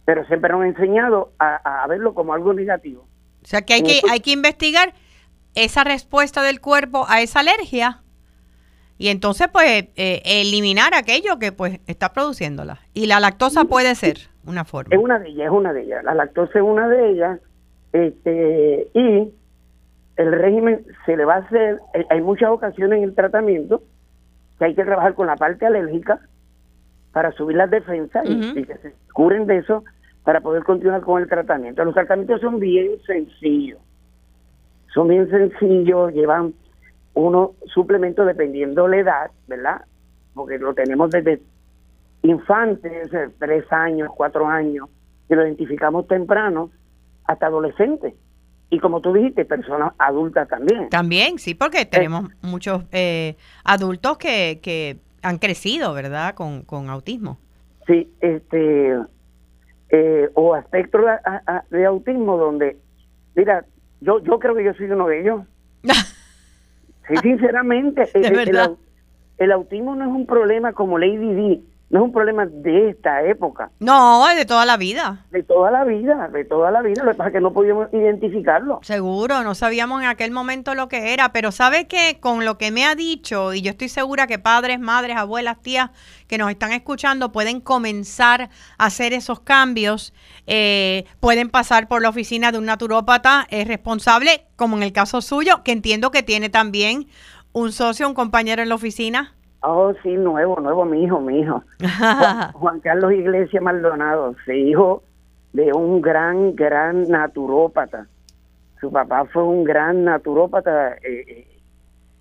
Pero 0.05 0.26
siempre 0.26 0.51
nos 0.51 0.61
han 0.61 0.67
enseñado 0.67 1.32
a, 1.38 1.86
verlo 1.88 2.13
como 2.13 2.34
algo 2.34 2.53
negativo. 2.53 3.05
O 3.43 3.45
sea 3.45 3.61
que 3.61 3.74
hay, 3.76 3.84
que 3.84 4.01
hay 4.09 4.20
que 4.20 4.32
investigar 4.32 4.93
esa 5.53 5.84
respuesta 5.84 6.41
del 6.41 6.59
cuerpo 6.59 7.05
a 7.07 7.22
esa 7.22 7.41
alergia 7.41 8.01
y 8.99 9.07
entonces 9.07 9.47
pues 9.47 9.86
eh, 9.95 10.22
eliminar 10.26 10.93
aquello 10.93 11.39
que 11.39 11.53
pues 11.53 11.80
está 11.88 12.11
produciéndola. 12.11 12.82
Y 12.93 13.05
la 13.05 13.22
lactosa 13.22 13.63
puede 13.63 13.95
ser 13.95 14.30
una 14.45 14.65
forma. 14.65 14.93
Es 14.93 15.01
una 15.01 15.17
de 15.20 15.30
ellas, 15.30 15.45
es 15.45 15.51
una 15.51 15.72
de 15.72 15.84
ellas. 15.84 16.03
La 16.03 16.13
lactosa 16.13 16.59
es 16.59 16.65
una 16.65 16.88
de 16.89 17.11
ellas. 17.11 17.39
Este, 17.93 18.89
y 18.93 19.32
el 20.20 20.34
régimen 20.34 20.86
se 21.05 21.15
le 21.15 21.24
va 21.24 21.36
a 21.36 21.38
hacer, 21.38 21.80
hay 22.09 22.22
muchas 22.22 22.49
ocasiones 22.49 22.97
en 22.97 23.05
el 23.05 23.15
tratamiento 23.15 23.82
que 24.57 24.65
hay 24.65 24.76
que 24.76 24.84
trabajar 24.84 25.13
con 25.13 25.28
la 25.28 25.38
parte 25.38 25.65
alérgica 25.65 26.20
para 27.13 27.32
subir 27.32 27.55
las 27.55 27.72
defensas 27.72 28.26
y, 28.28 28.65
que 28.65 28.78
se 28.80 28.93
curen 29.13 29.47
de 29.47 29.59
eso 29.59 29.86
para 30.26 30.41
poder 30.41 30.65
continuar 30.65 30.99
con 31.03 31.22
el 31.22 31.30
tratamiento. 31.30 31.86
Los 31.86 31.93
tratamientos 31.93 32.41
son 32.41 32.59
bien 32.59 33.01
sencillos. 33.07 33.80
Son 34.93 35.07
bien 35.07 35.30
sencillos, 35.30 36.11
llevan 36.11 36.53
unos 37.13 37.51
suplementos 37.74 38.28
dependiendo 38.28 38.89
la 38.89 38.97
edad, 38.97 39.32
¿verdad? 39.47 39.86
Porque 40.34 40.57
lo 40.57 40.74
tenemos 40.74 41.11
desde 41.11 41.41
infantes, 42.24 43.09
tres 43.39 43.72
años, 43.72 44.09
cuatro 44.17 44.47
años, 44.47 44.89
que 45.30 45.36
lo 45.38 45.45
identificamos 45.45 46.09
temprano, 46.09 46.72
hasta 47.24 47.45
adolescentes 47.45 48.15
y 48.70 48.80
como 48.80 49.01
tú 49.01 49.13
dijiste, 49.13 49.45
personas 49.45 49.93
adultas 49.97 50.47
también. 50.47 50.89
También, 50.89 51.39
sí, 51.39 51.55
porque 51.55 51.86
tenemos 51.86 52.30
muchos 52.41 52.84
eh, 52.91 53.36
adultos 53.63 54.17
que, 54.17 54.59
que 54.61 54.97
han 55.22 55.39
crecido, 55.39 55.93
¿verdad?, 55.93 56.36
con, 56.36 56.61
con 56.63 56.89
autismo. 56.89 57.39
Sí, 57.88 58.11
este, 58.22 58.95
eh, 59.89 60.30
o 60.36 60.53
aspectos 60.53 61.01
de, 61.72 61.86
autismo 61.86 62.38
donde, 62.38 62.78
mira, 63.36 63.65
yo, 64.01 64.24
yo 64.24 64.38
creo 64.38 64.53
que 64.53 64.63
yo 64.63 64.74
soy 64.76 64.91
uno 64.91 65.07
de 65.07 65.22
ellos. 65.22 65.41
sí, 67.07 67.15
sinceramente, 67.24 68.07
el, 68.13 68.67
el, 69.39 69.51
autismo 69.51 69.95
no 69.95 70.05
es 70.05 70.11
un 70.11 70.28
problema 70.28 70.74
como 70.74 70.99
Lady 70.99 71.34
D 71.34 71.61
no 71.89 71.99
es 71.99 72.05
un 72.05 72.11
problema 72.11 72.45
de 72.45 72.89
esta 72.89 73.23
época. 73.23 73.71
No, 73.79 74.29
es 74.29 74.37
de 74.37 74.45
toda 74.45 74.65
la 74.65 74.77
vida. 74.77 75.25
De 75.31 75.41
toda 75.41 75.71
la 75.71 75.83
vida, 75.83 76.27
de 76.27 76.45
toda 76.45 76.69
la 76.69 76.81
vida. 76.81 77.03
Lo 77.03 77.11
que 77.11 77.17
pasa 77.17 77.29
es 77.29 77.33
que 77.33 77.41
no 77.41 77.51
podíamos 77.51 77.91
identificarlo. 77.91 78.79
Seguro, 78.83 79.41
no 79.43 79.55
sabíamos 79.55 80.01
en 80.01 80.07
aquel 80.07 80.31
momento 80.31 80.75
lo 80.75 80.87
que 80.87 81.13
era, 81.13 81.31
pero 81.31 81.51
sabe 81.51 81.87
que 81.87 82.19
con 82.19 82.45
lo 82.45 82.59
que 82.59 82.71
me 82.71 82.85
ha 82.85 82.93
dicho, 82.93 83.53
y 83.53 83.61
yo 83.61 83.71
estoy 83.71 83.89
segura 83.89 84.27
que 84.27 84.37
padres, 84.37 84.79
madres, 84.79 85.17
abuelas, 85.17 85.61
tías 85.61 85.89
que 86.27 86.37
nos 86.37 86.51
están 86.51 86.73
escuchando 86.73 87.31
pueden 87.31 87.59
comenzar 87.59 88.49
a 88.77 88.85
hacer 88.85 89.13
esos 89.13 89.39
cambios, 89.39 90.13
eh, 90.45 91.05
pueden 91.19 91.49
pasar 91.49 91.87
por 91.87 92.03
la 92.03 92.09
oficina 92.09 92.51
de 92.51 92.59
un 92.59 92.65
naturópata 92.65 93.47
es 93.49 93.67
responsable, 93.67 94.45
como 94.55 94.77
en 94.77 94.83
el 94.83 94.93
caso 94.93 95.21
suyo, 95.21 95.63
que 95.63 95.71
entiendo 95.71 96.11
que 96.11 96.21
tiene 96.21 96.49
también 96.49 97.07
un 97.51 97.71
socio, 97.71 98.07
un 98.07 98.13
compañero 98.13 98.61
en 98.61 98.69
la 98.69 98.75
oficina. 98.75 99.33
Oh, 99.62 99.93
sí, 100.03 100.16
nuevo, 100.16 100.60
nuevo, 100.60 100.86
mi 100.86 101.03
hijo, 101.03 101.20
mi 101.20 101.41
hijo. 101.41 101.64
Juan, 102.53 102.80
Carlos 102.80 103.12
Iglesias 103.12 103.62
Maldonado, 103.62 104.36
se 104.45 104.57
hijo 104.57 105.03
de 105.53 105.74
un 105.74 106.01
gran, 106.01 106.55
gran 106.55 107.03
naturópata. 107.10 108.07
Su 108.80 108.91
papá 108.91 109.26
fue 109.26 109.43
un 109.43 109.66
gran 109.66 110.05
naturópata, 110.05 110.93
eh, 110.93 111.26
eh, 111.28 111.47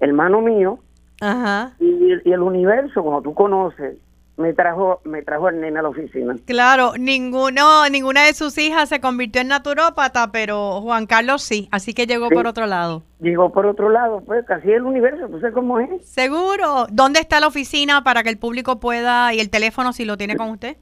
hermano 0.01 0.41
mío. 0.41 0.80
Ajá. 1.20 1.72
Y, 1.78 2.14
y, 2.24 2.32
el 2.32 2.43
universo, 2.43 3.05
como 3.05 3.22
tú 3.22 3.34
conoces, 3.34 3.99
me 4.39 4.55
trajo 4.55 5.01
me 5.05 5.22
trajo 5.22 5.49
el 5.49 5.61
nene 5.61 5.80
a 5.80 5.82
la 5.82 5.89
oficina. 5.89 6.36
Claro, 6.47 6.93
ninguno, 6.99 7.89
ninguna 7.91 8.24
de 8.24 8.32
sus 8.32 8.57
hijas 8.57 8.89
se 8.89 9.01
convirtió 9.01 9.43
en 9.43 9.49
naturópata, 9.49 10.30
pero 10.32 10.80
Juan 10.80 11.07
Carlos 11.07 11.43
sí, 11.43 11.68
así 11.72 11.93
que 11.93 12.07
llegó 12.07 12.30
por 12.30 12.47
otro 12.47 12.66
lado. 12.66 13.03
Llegó 13.20 13.53
por 13.53 13.66
otro 13.66 13.91
lado, 13.91 14.22
pues 14.24 14.47
casi 14.47 14.70
el 14.70 14.84
universo, 14.84 15.28
¿tú 15.28 15.41
sabes 15.41 15.55
cómo 15.55 15.80
es? 15.80 16.09
Seguro. 16.09 16.86
¿Dónde 16.91 17.18
está 17.18 17.41
la 17.41 17.49
oficina 17.49 18.05
para 18.05 18.22
que 18.22 18.30
el 18.30 18.39
público 18.39 18.78
pueda, 18.78 19.34
y 19.34 19.41
el 19.41 19.51
teléfono 19.51 19.93
si 19.93 20.05
lo 20.05 20.16
tiene 20.16 20.36
con 20.36 20.51
usted? 20.51 20.76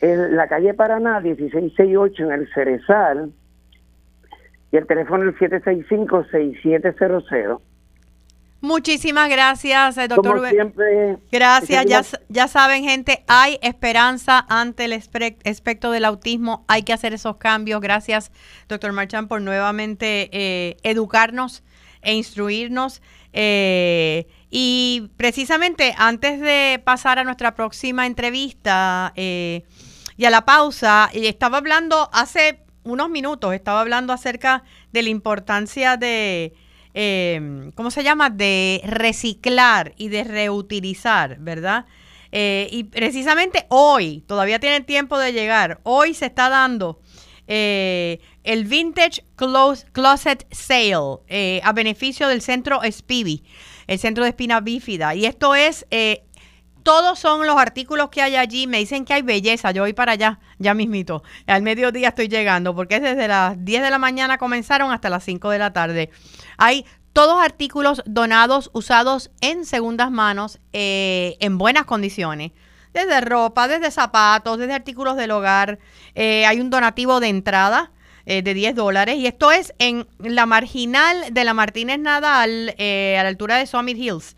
En 0.00 0.34
la 0.34 0.48
calle 0.48 0.72
Paraná, 0.72 1.20
1668 1.20 2.24
en 2.24 2.32
el 2.32 2.48
Cerezal, 2.54 3.32
y 4.72 4.78
el 4.78 4.86
teléfono 4.86 5.28
es 5.28 5.36
765-6700. 5.36 7.60
Muchísimas 8.64 9.28
gracias, 9.28 9.98
eh, 9.98 10.08
doctor. 10.08 10.36
Como 10.36 10.48
siempre. 10.48 11.18
Gracias. 11.30 11.84
Ya, 11.84 12.02
ya 12.30 12.48
saben, 12.48 12.82
gente, 12.82 13.22
hay 13.28 13.58
esperanza 13.60 14.46
ante 14.48 14.86
el 14.86 14.94
espectro 14.94 15.90
del 15.90 16.06
autismo. 16.06 16.64
Hay 16.66 16.82
que 16.82 16.94
hacer 16.94 17.12
esos 17.12 17.36
cambios. 17.36 17.82
Gracias, 17.82 18.32
doctor 18.66 18.92
Marchán, 18.92 19.28
por 19.28 19.42
nuevamente 19.42 20.30
eh, 20.32 20.78
educarnos 20.82 21.62
e 22.00 22.14
instruirnos. 22.14 23.02
Eh, 23.34 24.28
y 24.48 25.10
precisamente 25.18 25.94
antes 25.98 26.40
de 26.40 26.80
pasar 26.82 27.18
a 27.18 27.24
nuestra 27.24 27.54
próxima 27.54 28.06
entrevista 28.06 29.12
y 29.14 30.24
a 30.24 30.30
la 30.30 30.46
pausa, 30.46 31.10
estaba 31.12 31.58
hablando 31.58 32.08
hace 32.14 32.60
unos 32.84 33.10
minutos, 33.10 33.52
estaba 33.52 33.82
hablando 33.82 34.14
acerca 34.14 34.64
de 34.90 35.02
la 35.02 35.10
importancia 35.10 35.98
de 35.98 36.54
eh, 36.94 37.70
¿cómo 37.74 37.90
se 37.90 38.04
llama? 38.04 38.30
De 38.30 38.80
reciclar 38.84 39.94
y 39.96 40.08
de 40.08 40.24
reutilizar, 40.24 41.38
¿verdad? 41.40 41.86
Eh, 42.36 42.68
y 42.72 42.84
precisamente 42.84 43.66
hoy, 43.68 44.24
todavía 44.26 44.58
tiene 44.58 44.80
tiempo 44.80 45.18
de 45.18 45.32
llegar, 45.32 45.80
hoy 45.84 46.14
se 46.14 46.26
está 46.26 46.48
dando 46.48 47.00
eh, 47.46 48.18
el 48.42 48.64
Vintage 48.64 49.24
Closet 49.36 50.46
Sale 50.50 51.18
eh, 51.28 51.60
a 51.62 51.72
beneficio 51.72 52.26
del 52.26 52.42
centro 52.42 52.80
Spivi, 52.90 53.44
el 53.86 54.00
centro 54.00 54.24
de 54.24 54.30
espina 54.30 54.60
bífida. 54.60 55.14
Y 55.14 55.26
esto 55.26 55.54
es, 55.54 55.86
todos 56.84 57.18
son 57.18 57.46
los 57.46 57.56
artículos 57.56 58.10
que 58.10 58.22
hay 58.22 58.36
allí. 58.36 58.68
Me 58.68 58.78
dicen 58.78 59.04
que 59.04 59.14
hay 59.14 59.22
belleza. 59.22 59.72
Yo 59.72 59.82
voy 59.82 59.94
para 59.94 60.12
allá, 60.12 60.38
ya 60.58 60.74
mismito. 60.74 61.24
Al 61.46 61.62
mediodía 61.62 62.08
estoy 62.08 62.28
llegando, 62.28 62.76
porque 62.76 62.96
es 62.96 63.02
desde 63.02 63.26
las 63.26 63.64
10 63.64 63.82
de 63.82 63.90
la 63.90 63.98
mañana 63.98 64.38
comenzaron 64.38 64.92
hasta 64.92 65.08
las 65.08 65.24
5 65.24 65.50
de 65.50 65.58
la 65.58 65.72
tarde. 65.72 66.10
Hay 66.58 66.84
todos 67.14 67.42
artículos 67.42 68.02
donados, 68.04 68.70
usados 68.74 69.30
en 69.40 69.64
segundas 69.64 70.10
manos, 70.10 70.60
eh, 70.72 71.36
en 71.40 71.58
buenas 71.58 71.86
condiciones. 71.86 72.52
Desde 72.92 73.20
ropa, 73.22 73.66
desde 73.66 73.90
zapatos, 73.90 74.58
desde 74.58 74.74
artículos 74.74 75.16
del 75.16 75.30
hogar. 75.30 75.78
Eh, 76.14 76.44
hay 76.46 76.60
un 76.60 76.70
donativo 76.70 77.18
de 77.18 77.28
entrada 77.28 77.92
eh, 78.26 78.42
de 78.42 78.52
10 78.52 78.74
dólares. 78.74 79.16
Y 79.16 79.26
esto 79.26 79.50
es 79.52 79.72
en 79.78 80.06
la 80.18 80.44
marginal 80.44 81.32
de 81.32 81.44
la 81.44 81.54
Martínez 81.54 81.98
Nadal, 81.98 82.74
a 82.78 83.22
la 83.22 83.28
altura 83.28 83.56
de 83.56 83.66
Summit 83.66 83.96
Hills. 83.96 84.36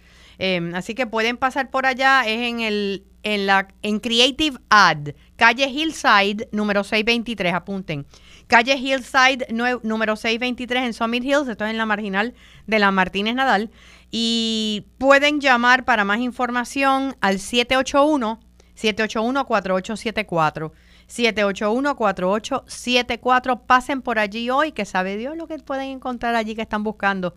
Así 0.74 0.94
que 0.94 1.06
pueden 1.06 1.36
pasar 1.36 1.70
por 1.70 1.86
allá. 1.86 2.26
Es 2.26 2.48
en 2.48 2.60
el 2.60 3.04
en 3.22 3.46
la 3.46 3.68
en 3.82 3.98
Creative 3.98 4.58
Ad, 4.70 5.08
calle 5.36 5.66
Hillside, 5.66 6.48
número 6.52 6.84
623. 6.84 7.54
Apunten. 7.54 8.06
Calle 8.46 8.76
Hillside 8.76 9.46
número 9.82 10.14
623 10.14 10.84
en 10.84 10.92
Summit 10.92 11.24
Hills, 11.24 11.48
esto 11.48 11.64
es 11.64 11.72
en 11.72 11.78
la 11.78 11.86
marginal 11.86 12.34
de 12.66 12.78
la 12.78 12.92
Martínez 12.92 13.34
Nadal. 13.34 13.70
Y 14.12 14.86
pueden 14.98 15.40
llamar 15.40 15.84
para 15.84 16.04
más 16.04 16.20
información 16.20 17.16
al 17.20 17.40
781 17.40 18.38
781-4874. 18.76 20.72
781-4874. 21.08 23.60
Pasen 23.66 24.02
por 24.02 24.18
allí 24.18 24.50
hoy, 24.50 24.72
que 24.72 24.84
sabe 24.84 25.16
Dios 25.16 25.34
lo 25.36 25.46
que 25.46 25.58
pueden 25.58 25.90
encontrar 25.90 26.34
allí 26.34 26.54
que 26.54 26.62
están 26.62 26.82
buscando. 26.82 27.34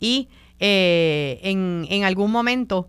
Y 0.00 0.28
eh, 0.64 1.40
en, 1.42 1.88
en 1.90 2.04
algún 2.04 2.30
momento 2.30 2.88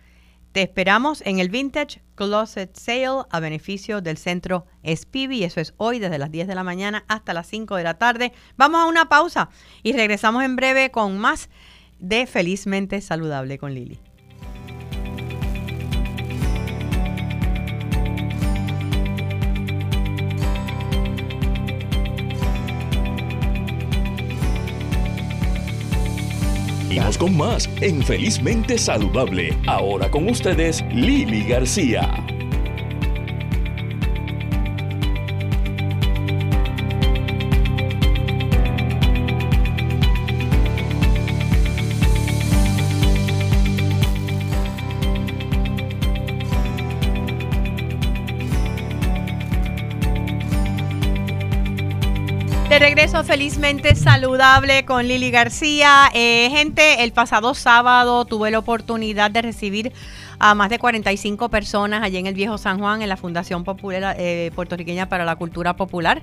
Te 0.51 0.63
esperamos 0.63 1.21
en 1.25 1.37
el 1.37 1.49
Vintage 1.49 2.01
Closet 2.15 2.75
Sale 2.75 3.23
a 3.29 3.39
beneficio 3.39 4.01
del 4.01 4.17
centro 4.17 4.65
Spivi. 4.83 5.43
Eso 5.43 5.61
es 5.61 5.75
hoy 5.77 5.99
desde 5.99 6.17
las 6.17 6.31
10 6.31 6.47
de 6.47 6.55
la 6.55 6.63
mañana 6.63 7.05
hasta 7.07 7.35
las 7.35 7.47
5 7.47 7.75
de 7.75 7.83
la 7.83 7.99
tarde. 7.99 8.33
Vamos 8.57 8.81
a 8.81 8.85
una 8.85 9.09
pausa 9.09 9.49
y 9.83 9.93
regresamos 9.93 10.43
en 10.43 10.55
breve 10.55 10.89
con 10.89 11.19
más 11.19 11.49
de 11.99 12.25
Felizmente 12.25 12.99
Saludable 13.01 13.59
con 13.59 13.75
Lili. 13.75 13.99
Seguimos 26.89 27.19
con 27.19 27.37
más 27.37 27.69
en 27.81 28.01
Felizmente 28.01 28.79
Saludable. 28.79 29.55
Ahora 29.67 30.09
con 30.09 30.27
ustedes, 30.27 30.83
Lili 30.91 31.43
García. 31.43 32.25
Felizmente 53.23 53.95
saludable 53.95 54.85
con 54.85 55.07
Lili 55.07 55.31
García. 55.31 56.09
Eh, 56.13 56.47
gente, 56.51 57.03
el 57.03 57.11
pasado 57.11 57.53
sábado 57.55 58.23
tuve 58.23 58.51
la 58.51 58.59
oportunidad 58.59 59.31
de 59.31 59.41
recibir 59.41 59.91
a 60.39 60.55
más 60.55 60.69
de 60.69 60.79
45 60.79 61.49
personas 61.49 62.01
allí 62.01 62.17
en 62.17 62.25
el 62.25 62.33
Viejo 62.33 62.57
San 62.57 62.79
Juan, 62.79 63.01
en 63.01 63.09
la 63.09 63.17
Fundación 63.17 63.65
Popular 63.65 64.15
eh, 64.17 64.51
Puertorriqueña 64.55 65.09
para 65.09 65.25
la 65.25 65.35
Cultura 65.35 65.75
Popular, 65.75 66.21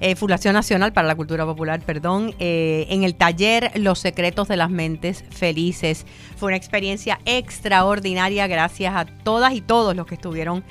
eh, 0.00 0.16
Fundación 0.16 0.54
Nacional 0.54 0.94
para 0.94 1.06
la 1.06 1.14
Cultura 1.14 1.44
Popular, 1.44 1.80
perdón, 1.80 2.34
eh, 2.38 2.86
en 2.88 3.04
el 3.04 3.14
taller 3.14 3.70
Los 3.74 3.98
Secretos 3.98 4.48
de 4.48 4.56
las 4.56 4.70
Mentes 4.70 5.22
Felices. 5.30 6.06
Fue 6.36 6.46
una 6.46 6.56
experiencia 6.56 7.20
extraordinaria, 7.26 8.46
gracias 8.46 8.94
a 8.96 9.04
todas 9.04 9.52
y 9.52 9.60
todos 9.60 9.94
los 9.94 10.06
que 10.06 10.14
estuvieron 10.14 10.64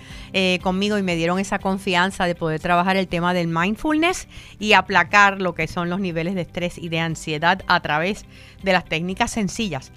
conmigo 0.61 0.99
y 0.99 1.01
me 1.01 1.15
dieron 1.15 1.39
esa 1.39 1.57
confianza 1.57 2.25
de 2.25 2.35
poder 2.35 2.59
trabajar 2.59 2.95
el 2.95 3.07
tema 3.07 3.33
del 3.33 3.47
mindfulness 3.47 4.27
y 4.59 4.73
aplacar 4.73 5.41
lo 5.41 5.55
que 5.55 5.67
son 5.67 5.89
los 5.89 5.99
niveles 5.99 6.35
de 6.35 6.41
estrés 6.41 6.77
y 6.77 6.89
de 6.89 6.99
ansiedad 6.99 7.63
a 7.65 7.79
través 7.79 8.25
de 8.61 8.71
las 8.71 8.85
técnicas 8.85 9.31
sencillas 9.31 9.91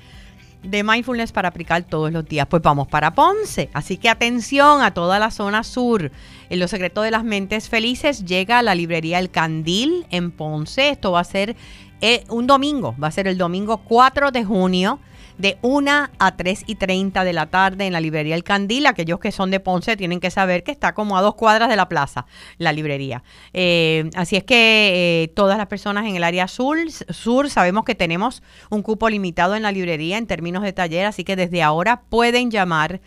de 0.63 0.83
mindfulness 0.83 1.33
para 1.33 1.49
aplicar 1.49 1.83
todos 1.85 2.13
los 2.13 2.25
días. 2.27 2.47
Pues 2.47 2.63
vamos 2.63 2.89
para 2.89 3.15
Ponce. 3.15 3.71
Así 3.73 3.97
que 3.97 4.09
atención 4.09 4.83
a 4.83 4.93
toda 4.93 5.19
la 5.19 5.31
zona 5.31 5.65
sur. 5.65 6.11
En 6.49 6.59
los 6.59 6.71
secretos 6.71 7.05
de 7.05 7.11
las 7.11 7.25
mentes 7.25 7.69
felices 7.69 8.25
llega 8.25 8.59
a 8.59 8.63
la 8.63 8.75
librería 8.75 9.19
El 9.19 9.31
Candil 9.31 10.07
en 10.11 10.31
Ponce. 10.31 10.91
Esto 10.91 11.13
va 11.13 11.21
a 11.21 11.25
ser 11.25 11.57
eh, 12.01 12.25
un 12.29 12.47
domingo, 12.47 12.95
va 13.03 13.09
a 13.09 13.13
ser 13.13 13.27
el 13.27 13.39
domingo 13.39 13.79
4 13.79 14.31
de 14.31 14.45
junio 14.45 14.99
de 15.41 15.59
1 15.63 16.11
a 16.19 16.37
3 16.37 16.65
y 16.67 16.75
30 16.75 17.25
de 17.25 17.33
la 17.33 17.47
tarde 17.47 17.87
en 17.87 17.93
la 17.93 18.01
librería 18.01 18.35
El 18.35 18.45
Candil. 18.45 18.87
Aquellos 18.87 19.19
que 19.19 19.33
son 19.33 19.51
de 19.51 19.61
Ponce 19.61 19.97
tienen 19.97 20.21
que 20.21 20.31
saber 20.31 20.63
que 20.63 20.71
está 20.71 20.95
como 20.95 21.17
a 21.17 21.23
dos 21.23 21.35
cuadras 21.35 21.69
de 21.69 21.77
la 21.77 21.89
plaza, 21.89 22.27
la 22.59 22.73
librería. 22.73 23.23
Eh, 23.53 24.11
así 24.15 24.37
es 24.37 24.45
que 24.45 25.25
eh, 25.25 25.29
todas 25.35 25.59
las 25.59 25.67
personas 25.67 26.07
en 26.07 26.17
el 26.17 26.25
área 26.25 26.49
sur, 26.49 26.77
sur 26.91 27.49
sabemos 27.49 27.85
que 27.85 27.95
tenemos 27.95 28.43
un 28.69 28.83
cupo 28.83 29.09
limitado 29.09 29.57
en 29.57 29.63
la 29.63 29.73
librería 29.73 30.19
en 30.19 30.27
términos 30.27 30.63
de 30.63 30.73
taller, 30.73 31.07
así 31.07 31.25
que 31.25 31.37
desde 31.37 31.63
ahora 31.63 32.03
pueden 32.09 32.51
llamar 32.51 33.01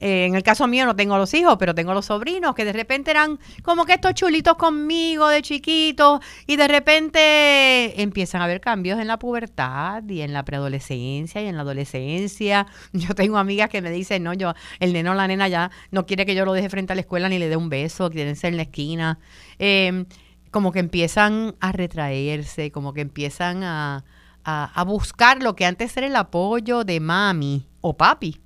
eh, 0.00 0.24
en 0.24 0.34
el 0.34 0.42
caso 0.42 0.66
mío 0.66 0.86
no 0.86 0.96
tengo 0.96 1.18
los 1.18 1.34
hijos, 1.34 1.56
pero 1.58 1.74
tengo 1.74 1.92
los 1.92 2.06
sobrinos 2.06 2.54
que 2.54 2.64
de 2.64 2.72
repente 2.72 3.10
eran 3.10 3.38
como 3.62 3.84
que 3.84 3.92
estos 3.92 4.14
chulitos 4.14 4.56
conmigo 4.56 5.28
de 5.28 5.42
chiquitos 5.42 6.20
y 6.46 6.56
de 6.56 6.66
repente 6.68 8.00
empiezan 8.00 8.40
a 8.40 8.44
haber 8.44 8.62
cambios 8.62 8.98
en 8.98 9.06
la 9.06 9.18
pubertad 9.18 10.02
y 10.08 10.22
en 10.22 10.32
la 10.32 10.42
preadolescencia 10.42 11.42
y 11.42 11.46
en 11.46 11.56
la 11.56 11.62
adolescencia. 11.62 12.66
Yo 12.94 13.14
tengo 13.14 13.36
amigas 13.36 13.68
que 13.68 13.82
me 13.82 13.90
dicen, 13.90 14.22
no, 14.22 14.32
yo, 14.32 14.54
el 14.78 14.94
neno 14.94 15.12
o 15.12 15.14
la 15.14 15.28
nena 15.28 15.48
ya 15.48 15.70
no 15.90 16.06
quiere 16.06 16.24
que 16.24 16.34
yo 16.34 16.44
lo 16.44 16.52
deje 16.52 16.70
frente 16.70 16.92
a 16.92 16.96
la 16.96 17.02
escuela 17.02 17.28
ni 17.28 17.38
le 17.38 17.48
dé 17.48 17.56
un 17.56 17.68
beso, 17.68 18.10
quieren 18.10 18.36
ser 18.36 18.50
en 18.50 18.56
la 18.56 18.62
esquina. 18.62 19.18
Em, 19.58 20.06
como 20.50 20.72
que 20.72 20.78
empiezan 20.78 21.54
a 21.60 21.72
retraerse, 21.72 22.70
como 22.72 22.94
que 22.94 23.02
empiezan 23.02 23.62
a, 23.64 24.04
a 24.44 24.84
buscar 24.84 25.42
lo 25.42 25.54
que 25.54 25.66
antes 25.66 25.96
era 25.96 26.06
el 26.06 26.16
apoyo 26.16 26.84
de 26.84 27.00
mami 27.00 27.66
o 27.82 27.96
papi 27.96 28.40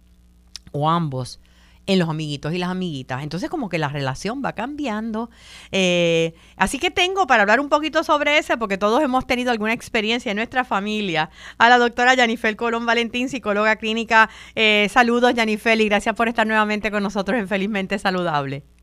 o 0.72 0.90
ambos 0.90 1.40
en 1.86 1.98
los 1.98 2.08
amiguitos 2.08 2.52
y 2.52 2.58
las 2.58 2.70
amiguitas. 2.70 3.22
Entonces 3.22 3.50
como 3.50 3.68
que 3.68 3.78
la 3.78 3.88
relación 3.88 4.42
va 4.44 4.52
cambiando. 4.54 5.30
Eh, 5.72 6.34
así 6.56 6.78
que 6.78 6.90
tengo 6.90 7.26
para 7.26 7.42
hablar 7.42 7.60
un 7.60 7.68
poquito 7.68 8.04
sobre 8.04 8.38
eso, 8.38 8.58
porque 8.58 8.78
todos 8.78 9.02
hemos 9.02 9.26
tenido 9.26 9.50
alguna 9.50 9.72
experiencia 9.72 10.30
en 10.30 10.36
nuestra 10.36 10.64
familia, 10.64 11.30
a 11.58 11.68
la 11.68 11.78
doctora 11.78 12.14
Yanifel 12.14 12.56
Colón 12.56 12.86
Valentín, 12.86 13.28
psicóloga 13.28 13.76
clínica. 13.76 14.30
Eh, 14.54 14.88
saludos 14.90 15.34
Yanifel 15.34 15.80
y 15.80 15.88
gracias 15.88 16.14
por 16.14 16.28
estar 16.28 16.46
nuevamente 16.46 16.90
con 16.90 17.02
nosotros 17.02 17.38
en 17.38 17.48
Felizmente 17.48 17.98
Saludable. 17.98 18.73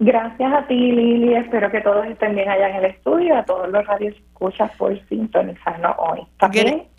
Gracias 0.00 0.52
a 0.52 0.64
ti, 0.68 0.74
Lili. 0.74 1.34
Espero 1.34 1.72
que 1.72 1.80
todos 1.80 2.06
estén 2.06 2.36
bien 2.36 2.48
allá 2.48 2.68
en 2.70 2.76
el 2.76 2.84
estudio, 2.84 3.36
a 3.36 3.44
todos 3.44 3.68
los 3.68 3.84
radios 3.84 4.14
escuchas 4.14 4.70
por 4.78 4.96
sintonizarnos 5.08 5.96
hoy. 5.98 6.20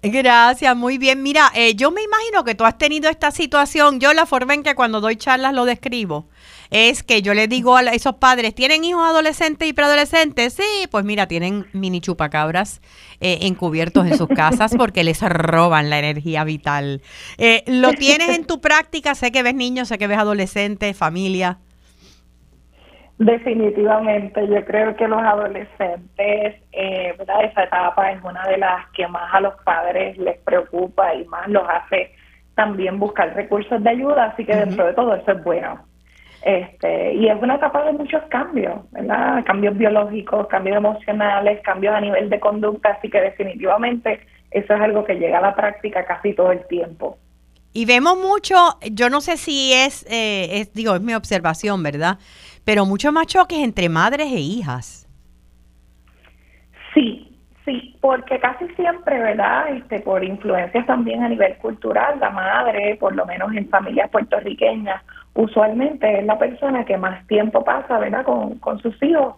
Gracias, 0.04 0.76
muy 0.76 0.98
bien. 0.98 1.24
Mira, 1.24 1.50
eh, 1.56 1.76
yo 1.76 1.92
me 1.92 2.02
imagino 2.04 2.44
que 2.44 2.56
tú 2.56 2.66
has 2.66 2.78
tenido 2.78 3.10
esta 3.10 3.32
situación. 3.32 4.02
Yo 4.02 4.14
la 4.14 4.26
forma 4.26 4.54
en 4.54 4.64
que 4.64 4.76
cuando 4.76 5.00
doy 5.00 5.16
charlas 5.16 5.54
lo 5.54 5.64
describo 5.64 6.28
es 6.72 7.02
que 7.02 7.22
yo 7.22 7.34
le 7.34 7.48
digo 7.48 7.78
a 7.78 7.84
esos 7.84 8.16
padres, 8.16 8.54
¿tienen 8.54 8.84
hijos 8.84 9.08
adolescentes 9.08 9.70
y 9.70 9.72
preadolescentes? 9.72 10.54
Sí, 10.54 10.88
pues 10.92 11.06
mira, 11.06 11.26
tienen 11.26 11.68
mini 11.72 12.02
chupacabras 12.02 12.82
eh, 13.22 13.40
encubiertos 13.44 14.08
en 14.08 14.18
sus 14.18 14.28
casas 14.28 14.74
porque 14.78 15.06
les 15.06 15.22
roban 15.22 15.90
la 15.90 16.00
energía 16.00 16.44
vital. 16.44 17.02
Eh, 17.38 17.64
¿Lo 17.66 17.94
tienes 17.94 18.30
en 18.38 18.46
tu 18.46 18.60
práctica? 18.60 19.16
Sé 19.16 19.32
que 19.32 19.42
ves 19.42 19.56
niños, 19.56 19.88
sé 19.88 19.98
que 19.98 20.08
ves 20.08 20.18
adolescentes, 20.18 20.98
familia. 20.98 21.60
Definitivamente, 23.20 24.48
yo 24.48 24.64
creo 24.64 24.96
que 24.96 25.06
los 25.06 25.22
adolescentes, 25.22 26.56
eh, 26.72 27.14
¿verdad? 27.18 27.44
esa 27.44 27.64
etapa 27.66 28.12
es 28.14 28.24
una 28.24 28.48
de 28.48 28.58
las 28.58 28.88
que 28.92 29.06
más 29.10 29.34
a 29.34 29.42
los 29.42 29.56
padres 29.66 30.18
les 30.18 30.38
preocupa 30.40 31.14
y 31.14 31.26
más 31.26 31.50
los 31.50 31.64
hace 31.68 32.14
también 32.56 32.98
buscar 32.98 33.36
recursos 33.36 33.84
de 33.84 33.90
ayuda, 33.90 34.28
así 34.28 34.46
que 34.46 34.56
dentro 34.56 34.86
de 34.86 34.94
todo 34.94 35.16
eso 35.16 35.34
es 35.34 35.44
bueno. 35.44 35.86
Este, 36.44 37.14
y 37.16 37.28
es 37.28 37.42
una 37.42 37.56
etapa 37.56 37.84
de 37.84 37.92
muchos 37.92 38.24
cambios, 38.30 38.90
¿verdad? 38.92 39.44
Cambios 39.46 39.78
biológicos, 39.78 40.48
cambios 40.48 40.78
emocionales, 40.78 41.60
cambios 41.62 41.94
a 41.94 42.00
nivel 42.00 42.30
de 42.30 42.40
conducta, 42.40 42.92
así 42.92 43.10
que 43.10 43.20
definitivamente 43.20 44.22
eso 44.52 44.74
es 44.74 44.82
algo 44.82 45.04
que 45.04 45.16
llega 45.16 45.40
a 45.40 45.42
la 45.42 45.56
práctica 45.56 46.06
casi 46.06 46.34
todo 46.34 46.54
el 46.54 46.66
tiempo. 46.68 47.18
Y 47.74 47.86
vemos 47.86 48.18
mucho, 48.18 48.56
yo 48.92 49.10
no 49.10 49.22
sé 49.22 49.38
si 49.38 49.74
es, 49.74 50.06
eh, 50.10 50.62
es 50.62 50.74
digo, 50.74 50.96
es 50.96 51.02
mi 51.02 51.14
observación, 51.14 51.84
¿verdad? 51.84 52.18
Pero 52.70 52.86
mucho 52.86 53.12
más 53.12 53.26
choques 53.26 53.58
entre 53.58 53.90
madres 53.90 54.32
e 54.32 54.40
hijas. 54.40 55.10
Sí, 56.94 57.36
sí, 57.66 57.98
porque 58.00 58.40
casi 58.40 58.68
siempre, 58.76 59.18
¿verdad? 59.18 59.70
Este, 59.76 60.02
por 60.02 60.24
influencias 60.24 60.86
también 60.86 61.24
a 61.24 61.30
nivel 61.30 61.58
cultural, 61.58 62.20
la 62.20 62.30
madre, 62.30 62.96
por 63.00 63.16
lo 63.16 63.26
menos 63.26 63.52
en 63.56 63.68
familias 63.70 64.12
puertorriqueñas, 64.12 65.02
usualmente 65.34 66.20
es 66.20 66.26
la 66.28 66.38
persona 66.38 66.86
que 66.86 66.96
más 66.96 67.26
tiempo 67.26 67.64
pasa, 67.64 67.98
¿verdad? 67.98 68.24
Con, 68.24 68.60
con 68.60 68.78
sus 68.78 69.02
hijos. 69.02 69.38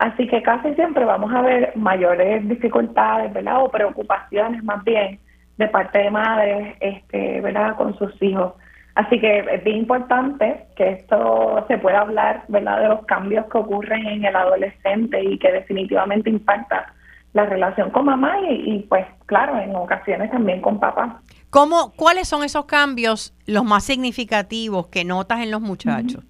Así 0.00 0.26
que 0.26 0.42
casi 0.42 0.74
siempre 0.74 1.04
vamos 1.04 1.32
a 1.32 1.40
ver 1.40 1.72
mayores 1.76 2.48
dificultades, 2.48 3.32
¿verdad? 3.32 3.62
O 3.62 3.70
preocupaciones 3.70 4.64
más 4.64 4.82
bien 4.82 5.20
de 5.56 5.68
parte 5.68 5.98
de 5.98 6.10
madres, 6.10 6.74
este, 6.80 7.40
¿verdad? 7.42 7.76
Con 7.76 7.96
sus 7.96 8.20
hijos. 8.20 8.54
Así 8.94 9.18
que 9.18 9.38
es 9.38 9.64
bien 9.64 9.78
importante 9.78 10.66
que 10.76 10.90
esto 10.90 11.64
se 11.66 11.78
pueda 11.78 12.00
hablar, 12.00 12.44
¿verdad? 12.48 12.80
De 12.80 12.88
los 12.88 13.06
cambios 13.06 13.46
que 13.46 13.58
ocurren 13.58 14.06
en 14.06 14.24
el 14.24 14.36
adolescente 14.36 15.22
y 15.22 15.38
que 15.38 15.50
definitivamente 15.50 16.28
impacta 16.28 16.92
la 17.32 17.46
relación 17.46 17.90
con 17.90 18.04
mamá 18.04 18.36
y, 18.50 18.80
pues 18.90 19.06
claro, 19.24 19.58
en 19.58 19.74
ocasiones 19.74 20.30
también 20.30 20.60
con 20.60 20.78
papá. 20.78 21.22
¿Cómo, 21.48 21.92
¿Cuáles 21.96 22.28
son 22.28 22.44
esos 22.44 22.66
cambios 22.66 23.34
los 23.46 23.64
más 23.64 23.84
significativos 23.84 24.88
que 24.88 25.04
notas 25.04 25.40
en 25.40 25.50
los 25.50 25.62
muchachos? 25.62 26.22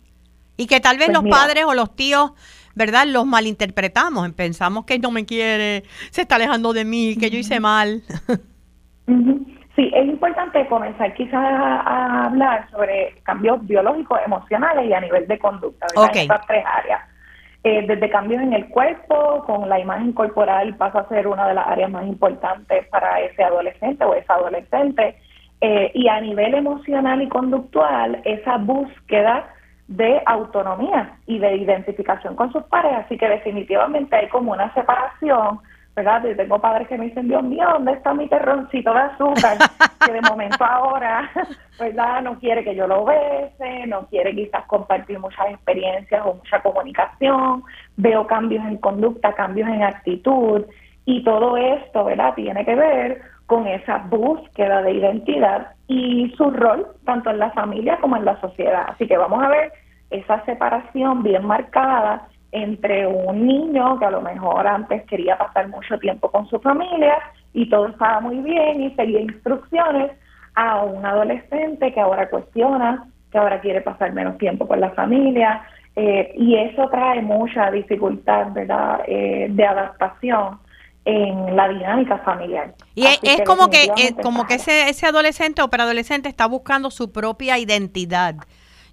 Y 0.56 0.66
que 0.66 0.78
tal 0.78 0.98
vez 0.98 1.08
pues 1.08 1.20
los 1.20 1.30
padres 1.30 1.64
o 1.64 1.74
los 1.74 1.96
tíos, 1.96 2.32
¿verdad? 2.76 3.06
Los 3.06 3.26
malinterpretamos, 3.26 4.30
pensamos 4.32 4.84
que 4.84 5.00
no 5.00 5.10
me 5.10 5.24
quiere, 5.24 5.82
se 6.10 6.22
está 6.22 6.36
alejando 6.36 6.72
de 6.72 6.84
mí, 6.84 7.16
que 7.16 7.30
yo 7.30 7.38
hice 7.38 7.58
mal. 7.58 8.02
Sí, 9.75 9.91
es 9.95 10.05
importante 10.07 10.66
comenzar 10.66 11.14
quizás 11.14 11.35
a, 11.35 12.27
hablar 12.27 12.68
sobre 12.70 13.14
cambios 13.23 13.66
biológicos, 13.66 14.20
emocionales 14.25 14.87
y 14.87 14.93
a 14.93 15.01
nivel 15.01 15.27
de 15.27 15.39
conducta, 15.39 15.87
¿verdad? 15.95 16.16
Estas 16.16 16.47
tres 16.47 16.64
áreas. 16.66 17.01
Eh, 17.64 17.85
desde 17.87 18.11
cambios 18.11 18.43
en 18.43 18.53
el 18.53 18.68
cuerpo, 18.68 19.45
con 19.47 19.68
la 19.68 19.79
imagen 19.79 20.12
corporal 20.12 20.75
pasa 20.77 21.01
a 21.01 21.09
ser 21.09 21.27
una 21.27 21.47
de 21.47 21.55
las 21.55 21.66
áreas 21.66 21.91
más 21.91 22.05
importantes 22.07 22.87
para 22.89 23.20
ese 23.20 23.45
adolescente 23.45 24.05
o 24.05 24.14
esa 24.14 24.35
adolescente. 24.35 25.16
Eh, 25.61 25.93
y 25.95 26.09
a 26.09 26.20
nivel 26.20 26.55
emocional 26.55 27.23
y 27.23 27.29
conductual, 27.29 28.20
esa 28.25 28.59
búsqueda 28.59 29.49
de 29.87 30.20
autonomía 30.27 31.16
y 31.27 31.39
de 31.39 31.57
identificación 31.57 32.35
con 32.35 32.53
sus 32.53 32.64
pares. 32.64 32.93
Así 33.05 33.16
que 33.16 33.29
definitivamente 33.29 34.16
hay 34.16 34.29
como 34.29 34.53
una 34.53 34.75
separación 34.75 35.61
¿verdad? 35.95 36.24
Y 36.24 36.34
tengo 36.34 36.59
padres 36.59 36.88
que 36.88 36.97
me 36.97 37.07
dicen, 37.07 37.28
Dios 37.28 37.43
mío, 37.43 37.66
¿dónde 37.72 37.93
está 37.93 38.14
mi 38.14 38.28
terroncito 38.28 38.93
de 38.93 39.01
azúcar? 39.01 39.59
que 40.05 40.12
de 40.12 40.20
momento 40.22 40.64
ahora, 40.64 41.30
¿verdad? 41.78 42.22
No 42.22 42.38
quiere 42.38 42.64
que 42.64 42.74
yo 42.74 42.86
lo 42.86 43.05
bese, 43.05 43.86
no 43.86 44.07
quiere 44.07 44.34
quizás 44.34 44.64
compartir 44.66 45.18
muchas 45.18 45.51
experiencias 45.51 46.22
o 46.24 46.34
mucha 46.34 46.61
comunicación, 46.62 47.62
veo 47.97 48.26
cambios 48.26 48.64
en 48.64 48.78
conducta, 48.78 49.34
cambios 49.34 49.68
en 49.68 49.82
actitud, 49.82 50.64
y 51.05 51.24
todo 51.24 51.57
esto, 51.57 52.05
¿verdad? 52.05 52.34
Tiene 52.34 52.64
que 52.64 52.74
ver 52.74 53.22
con 53.47 53.66
esa 53.66 53.99
búsqueda 53.99 54.82
de 54.82 54.93
identidad 54.93 55.72
y 55.88 56.32
su 56.36 56.51
rol 56.51 56.86
tanto 57.05 57.30
en 57.30 57.38
la 57.38 57.51
familia 57.51 57.99
como 58.01 58.16
en 58.16 58.24
la 58.24 58.40
sociedad. 58.40 58.86
Así 58.88 59.07
que 59.07 59.16
vamos 59.16 59.43
a 59.43 59.49
ver 59.49 59.72
esa 60.11 60.45
separación 60.45 61.22
bien 61.22 61.45
marcada 61.45 62.28
entre 62.53 63.07
un 63.07 63.46
niño 63.46 63.98
que 63.98 64.05
a 64.05 64.11
lo 64.11 64.20
mejor 64.20 64.66
antes 64.66 65.03
quería 65.07 65.38
pasar 65.38 65.68
mucho 65.68 65.98
tiempo 65.98 66.30
con 66.30 66.46
su 66.48 66.61
familia 66.61 67.18
y 67.55 67.68
todo 67.68 67.88
estaba 67.88 68.20
muy 68.20 68.38
bien 68.38 68.82
y 68.82 68.94
seguía 68.94 69.20
instrucciones, 69.20 70.12
a 70.55 70.82
un 70.82 71.05
adolescente 71.05 71.92
que 71.92 72.00
ahora 72.00 72.28
cuestiona, 72.28 73.09
que 73.30 73.38
ahora 73.38 73.61
quiere 73.61 73.80
pasar 73.80 74.12
menos 74.12 74.36
tiempo 74.36 74.68
con 74.68 74.80
la 74.80 74.90
familia, 74.90 75.62
eh, 75.96 76.32
y 76.36 76.57
eso 76.57 76.88
trae 76.90 77.22
mucha 77.22 77.70
dificultad, 77.70 78.53
¿verdad?, 78.53 79.00
eh, 79.07 79.46
de 79.48 79.64
adaptación 79.66 80.59
en 81.05 81.57
la 81.57 81.68
dinámica 81.68 82.18
familiar. 82.18 82.74
Y 82.94 83.07
es, 83.07 83.42
como 83.44 83.68
que 83.70 83.88
como 84.22 84.46
que 84.46 84.55
ese, 84.55 84.88
ese 84.88 85.07
adolescente 85.07 85.61
o 85.62 85.68
preadolescente 85.68 86.28
está 86.28 86.46
buscando 86.46 86.90
su 86.90 87.12
propia 87.12 87.59
identidad 87.59 88.36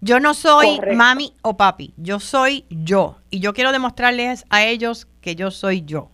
yo 0.01 0.19
no 0.19 0.33
soy 0.33 0.79
mami 0.95 1.33
o 1.41 1.57
papi, 1.57 1.93
yo 1.97 2.19
soy 2.19 2.65
yo. 2.69 3.17
Y 3.29 3.39
yo 3.39 3.53
quiero 3.53 3.71
demostrarles 3.71 4.45
a 4.49 4.63
ellos 4.63 5.07
que 5.21 5.35
yo 5.35 5.51
soy 5.51 5.83
yo. 5.83 6.09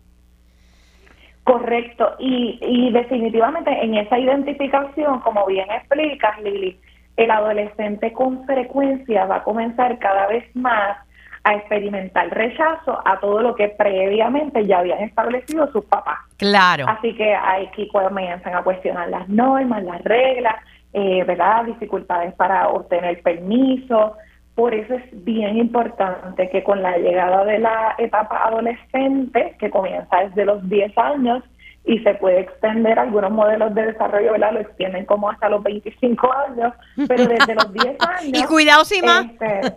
Correcto. 1.43 2.15
Y, 2.19 2.57
y 2.61 2.91
definitivamente 2.91 3.69
en 3.83 3.95
esa 3.95 4.17
identificación, 4.17 5.19
como 5.19 5.45
bien 5.45 5.69
explicas, 5.69 6.41
Lili, 6.41 6.79
el 7.17 7.31
adolescente 7.31 8.11
con 8.13 8.45
frecuencia 8.45 9.25
va 9.25 9.37
a 9.37 9.43
comenzar 9.43 9.99
cada 9.99 10.27
vez 10.27 10.43
más 10.55 10.97
a 11.43 11.53
experimentar 11.53 12.29
rechazo 12.31 12.99
a 13.05 13.19
todo 13.19 13.39
lo 13.39 13.53
que 13.53 13.69
previamente 13.69 14.65
ya 14.65 14.79
habían 14.79 14.99
establecido 15.01 15.71
sus 15.71 15.85
papás. 15.85 16.17
Claro. 16.37 16.85
Así 16.89 17.13
que 17.15 17.35
hay 17.35 17.67
que 17.67 17.87
comienzan 17.87 18.55
a 18.55 18.63
cuestionar 18.63 19.09
las 19.09 19.29
normas, 19.29 19.83
las 19.83 20.03
reglas, 20.03 20.55
eh, 20.97 21.25
¿verdad? 21.25 21.65
Dificultades 21.65 22.33
para 22.35 22.69
obtener 22.69 23.21
permiso. 23.21 24.15
Por 24.55 24.73
eso 24.73 24.93
es 24.93 25.25
bien 25.25 25.57
importante 25.57 26.49
que 26.49 26.63
con 26.63 26.81
la 26.81 26.97
llegada 26.97 27.43
de 27.43 27.59
la 27.59 27.95
etapa 27.97 28.47
adolescente, 28.47 29.57
que 29.59 29.69
comienza 29.69 30.21
desde 30.21 30.45
los 30.45 30.67
10 30.69 30.97
años 30.97 31.43
y 31.83 31.99
se 31.99 32.13
puede 32.13 32.39
extender, 32.39 32.97
algunos 32.97 33.29
modelos 33.29 33.75
de 33.75 33.87
desarrollo, 33.87 34.31
¿verdad? 34.31 34.53
Lo 34.53 34.61
extienden 34.61 35.05
como 35.05 35.29
hasta 35.29 35.49
los 35.49 35.61
25 35.63 36.33
años, 36.47 36.73
pero 37.09 37.27
desde 37.27 37.55
los 37.55 37.73
10 37.73 37.85
años... 37.99 38.21
y 38.33 38.43
cuidado 38.45 38.85
si 38.85 39.01
más. 39.01 39.25
Este, 39.25 39.73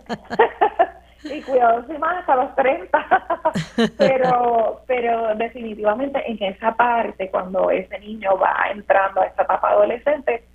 y 1.35 1.41
cuidado 1.41 1.85
si 1.85 1.97
más 1.97 2.19
hasta 2.19 2.35
los 2.37 2.55
30. 2.55 3.07
pero, 3.97 4.81
pero 4.87 5.35
definitivamente 5.35 6.23
en 6.31 6.41
esa 6.53 6.73
parte, 6.75 7.29
cuando 7.29 7.69
ese 7.71 7.99
niño 7.99 8.37
va 8.37 8.55
entrando 8.73 9.19
a 9.19 9.25
esta 9.25 9.43
etapa 9.43 9.71
adolescente, 9.71 10.45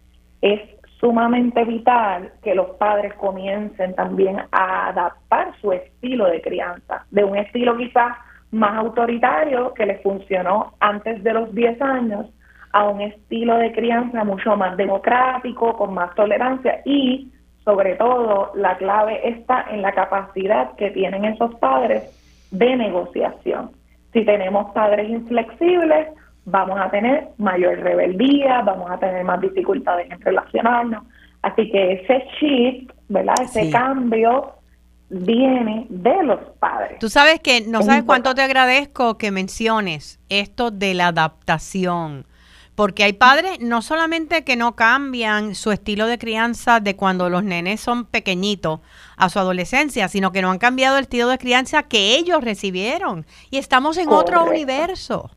es 0.45 0.61
sumamente 1.01 1.65
vital 1.65 2.31
que 2.43 2.55
los 2.55 2.77
padres 2.77 3.15
comiencen 3.15 3.95
también 3.95 4.43
a 4.53 4.89
adaptar 4.89 5.59
su 5.59 5.73
estilo 5.73 6.27
de 6.27 6.43
crianza, 6.43 7.07
de 7.11 7.25
un 7.25 7.37
estilo 7.37 7.75
quizás 7.79 8.19
más 8.51 8.75
autoritario 8.77 9.73
que 9.73 9.87
les 9.87 10.03
funcionó 10.03 10.75
antes 10.81 11.25
de 11.25 11.33
los 11.33 11.55
10 11.55 11.81
años 11.81 12.27
a 12.73 12.85
un 12.85 13.01
estilo 13.01 13.57
de 13.57 13.73
crianza 13.73 14.23
mucho 14.23 14.55
más 14.55 14.77
democrático, 14.77 15.75
con 15.79 15.95
más 15.95 16.15
tolerancia 16.15 16.83
y 16.85 17.33
sobre 17.65 17.95
todo 17.95 18.53
la 18.55 18.77
clave 18.77 19.27
está 19.27 19.65
en 19.71 19.81
la 19.81 19.93
capacidad 19.93 20.75
que 20.77 20.91
tienen 20.91 21.25
esos 21.25 21.55
padres 21.55 22.03
de 22.51 22.77
negociación. 22.77 23.71
Si 24.13 24.27
tenemos 24.27 24.73
padres 24.73 25.09
inflexibles, 25.09 26.09
vamos 26.45 26.79
a 26.81 26.91
tener 26.91 27.29
mayor 27.39 27.79
rebeldía, 27.79 28.63
vamos 28.63 28.91
a 28.91 28.99
tener 28.99 29.25
más 29.25 29.41
dificultades 29.41 30.11
en 30.11 30.21
relacionarnos. 30.21 31.05
Así 31.43 31.71
que 31.71 31.93
ese 31.93 32.25
shift, 32.41 32.91
¿verdad? 33.09 33.35
Ese 33.43 33.71
cambio 33.71 34.55
viene 35.11 35.87
de 35.91 36.23
los 36.23 36.41
padres. 36.59 36.99
Tú 36.99 37.09
sabes 37.09 37.41
que 37.41 37.61
no 37.63 37.83
sabes 37.83 38.05
cuánto 38.05 38.35
te 38.35 38.43
agradezco 38.43 39.19
que 39.19 39.31
menciones 39.31 40.21
esto 40.29 40.71
de 40.71 40.95
la 40.95 41.09
adaptación. 41.09 42.27
Porque 42.75 43.05
hay 43.05 43.13
padres 43.13 43.61
no 43.61 43.83
solamente 43.83 44.43
que 44.43 44.57
no 44.57 44.75
cambian 44.75 45.55
su 45.55 45.71
estilo 45.71 46.09
de 46.09 46.19
crianza 46.19 46.81
de 46.81 46.97
cuando 46.97 47.31
los 47.31 47.45
nenes 47.45 47.81
son 47.81 48.05
pequeñitos 48.05 48.81
a 49.17 49.29
su 49.29 49.39
adolescencia, 49.39 50.09
sino 50.09 50.33
que 50.33 50.43
no 50.43 50.51
han 50.51 50.59
cambiado 50.59 50.97
el 50.97 51.05
estilo 51.05 51.29
de 51.29 51.39
crianza 51.39 51.85
que 51.85 52.17
ellos 52.17 52.43
recibieron. 52.43 53.27
Y 53.51 53.59
estamos 53.59 53.97
en 53.97 54.09
otro 54.09 54.45
universo. 54.45 55.31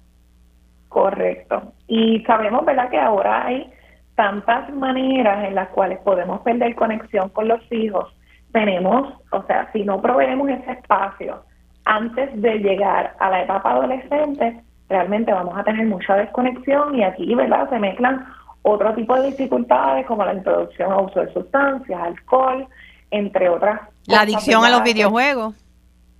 Correcto. 0.89 1.73
Y 1.87 2.21
sabemos, 2.21 2.65
¿verdad?, 2.65 2.89
que 2.89 2.99
ahora 2.99 3.45
hay 3.45 3.71
tantas 4.15 4.69
maneras 4.73 5.45
en 5.45 5.55
las 5.55 5.69
cuales 5.69 5.99
podemos 5.99 6.41
perder 6.41 6.75
conexión 6.75 7.29
con 7.29 7.47
los 7.47 7.61
hijos. 7.71 8.13
Tenemos, 8.51 9.13
o 9.31 9.43
sea, 9.43 9.69
si 9.73 9.83
no 9.83 10.01
proveemos 10.01 10.49
ese 10.49 10.71
espacio 10.71 11.43
antes 11.85 12.41
de 12.41 12.57
llegar 12.59 13.15
a 13.19 13.29
la 13.29 13.43
etapa 13.43 13.71
adolescente, 13.71 14.61
realmente 14.89 15.31
vamos 15.31 15.57
a 15.57 15.63
tener 15.63 15.85
mucha 15.85 16.15
desconexión 16.15 16.95
y 16.95 17.03
aquí, 17.03 17.35
¿verdad?, 17.35 17.69
se 17.69 17.79
mezclan 17.79 18.25
otro 18.63 18.93
tipo 18.95 19.15
de 19.15 19.27
dificultades 19.27 20.05
como 20.05 20.25
la 20.25 20.33
introducción 20.33 20.91
a 20.91 21.01
uso 21.01 21.21
de 21.21 21.31
sustancias, 21.33 22.01
alcohol, 22.01 22.67
entre 23.11 23.49
otras. 23.49 23.81
La 24.07 24.21
adicción 24.21 24.65
a 24.65 24.69
los 24.69 24.83
videojuegos. 24.83 25.55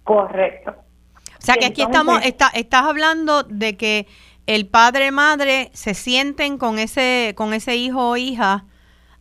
Correcto. 0.04 0.72
O 0.72 1.42
sea 1.42 1.56
que 1.56 1.66
aquí 1.66 1.82
estamos, 1.82 2.26
está, 2.26 2.50
estás 2.54 2.84
hablando 2.84 3.44
de 3.44 3.78
que 3.78 4.08
el 4.48 4.68
padre 4.68 5.12
madre 5.12 5.70
se 5.74 5.94
sienten 5.94 6.58
con 6.58 6.80
ese 6.80 7.34
con 7.36 7.54
ese 7.54 7.76
hijo 7.76 8.10
o 8.10 8.18
hija 8.18 8.66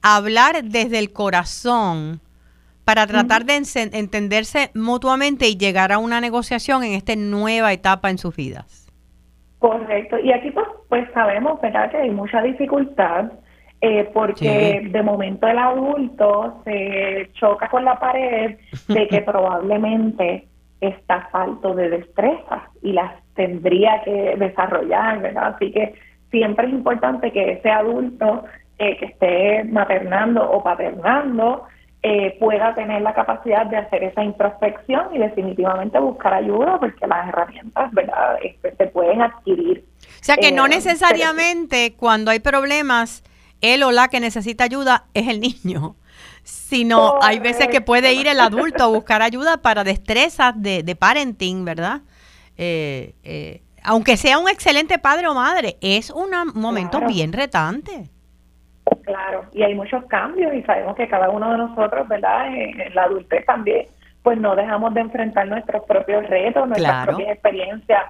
a 0.02 0.16
hablar 0.16 0.62
desde 0.64 0.98
el 0.98 1.12
corazón 1.12 2.20
para 2.84 3.06
tratar 3.08 3.44
de 3.44 3.60
entenderse 3.92 4.70
mutuamente 4.72 5.48
y 5.48 5.56
llegar 5.56 5.90
a 5.90 5.98
una 5.98 6.20
negociación 6.20 6.84
en 6.84 6.92
esta 6.92 7.16
nueva 7.16 7.72
etapa 7.72 8.10
en 8.10 8.18
sus 8.18 8.36
vidas. 8.36 8.86
Correcto. 9.58 10.20
Y 10.20 10.30
aquí 10.32 10.52
pues, 10.52 10.66
pues 10.88 11.08
sabemos, 11.12 11.60
¿verdad? 11.60 11.90
Que 11.90 11.96
hay 11.96 12.10
mucha 12.10 12.40
dificultad 12.42 13.32
eh, 13.80 14.08
porque 14.14 14.88
de 14.88 15.02
momento 15.02 15.48
el 15.48 15.58
adulto 15.58 16.62
se 16.64 17.28
choca 17.34 17.68
con 17.68 17.84
la 17.84 17.98
pared 17.98 18.56
de 18.86 19.08
que 19.08 19.20
probablemente 19.26 20.46
está 20.80 21.28
falto 21.30 21.74
de 21.74 21.88
destrezas 21.88 22.62
y 22.82 22.92
las 22.92 23.12
tendría 23.34 24.02
que 24.04 24.36
desarrollar, 24.36 25.20
¿verdad? 25.20 25.54
Así 25.54 25.72
que 25.72 25.94
siempre 26.30 26.66
es 26.66 26.72
importante 26.72 27.32
que 27.32 27.52
ese 27.52 27.70
adulto 27.70 28.44
eh, 28.78 28.96
que 28.98 29.06
esté 29.06 29.64
maternando 29.64 30.50
o 30.50 30.62
paternando 30.62 31.64
eh, 32.02 32.36
pueda 32.38 32.74
tener 32.74 33.02
la 33.02 33.14
capacidad 33.14 33.66
de 33.66 33.78
hacer 33.78 34.04
esa 34.04 34.22
introspección 34.22 35.14
y 35.14 35.18
definitivamente 35.18 35.98
buscar 35.98 36.34
ayuda 36.34 36.78
porque 36.78 37.06
las 37.06 37.28
herramientas, 37.28 37.92
¿verdad?, 37.92 38.36
este, 38.42 38.76
se 38.76 38.86
pueden 38.88 39.22
adquirir. 39.22 39.84
O 40.02 40.24
sea 40.24 40.36
que 40.36 40.52
no 40.52 40.68
necesariamente 40.68 41.94
cuando 41.96 42.30
hay 42.30 42.40
problemas, 42.40 43.24
él 43.60 43.82
o 43.82 43.92
la 43.92 44.08
que 44.08 44.20
necesita 44.20 44.64
ayuda 44.64 45.04
es 45.14 45.26
el 45.28 45.40
niño 45.40 45.96
sino 46.46 47.18
hay 47.22 47.40
veces 47.40 47.66
que 47.66 47.80
puede 47.80 48.12
ir 48.12 48.28
el 48.28 48.38
adulto 48.38 48.84
a 48.84 48.86
buscar 48.86 49.20
ayuda 49.20 49.56
para 49.56 49.82
destrezas 49.82 50.54
de, 50.56 50.84
de 50.84 50.94
parenting, 50.94 51.64
¿verdad? 51.64 52.02
Eh, 52.56 53.14
eh, 53.24 53.62
aunque 53.82 54.16
sea 54.16 54.38
un 54.38 54.48
excelente 54.48 54.98
padre 54.98 55.26
o 55.26 55.34
madre, 55.34 55.76
es 55.80 56.08
un 56.10 56.30
momento 56.54 57.00
bien 57.00 57.32
retante. 57.32 58.10
Claro, 59.02 59.44
y 59.52 59.64
hay 59.64 59.74
muchos 59.74 60.04
cambios 60.04 60.54
y 60.54 60.62
sabemos 60.62 60.94
que 60.94 61.08
cada 61.08 61.30
uno 61.30 61.50
de 61.50 61.58
nosotros, 61.58 62.06
¿verdad? 62.06 62.46
En, 62.54 62.94
la 62.94 63.02
adultez 63.02 63.44
también, 63.44 63.86
pues 64.22 64.38
no 64.38 64.54
dejamos 64.54 64.94
de 64.94 65.00
enfrentar 65.00 65.48
nuestros 65.48 65.82
propios 65.84 66.28
retos, 66.28 66.68
nuestras 66.68 67.06
propias 67.06 67.30
experiencias. 67.30 68.04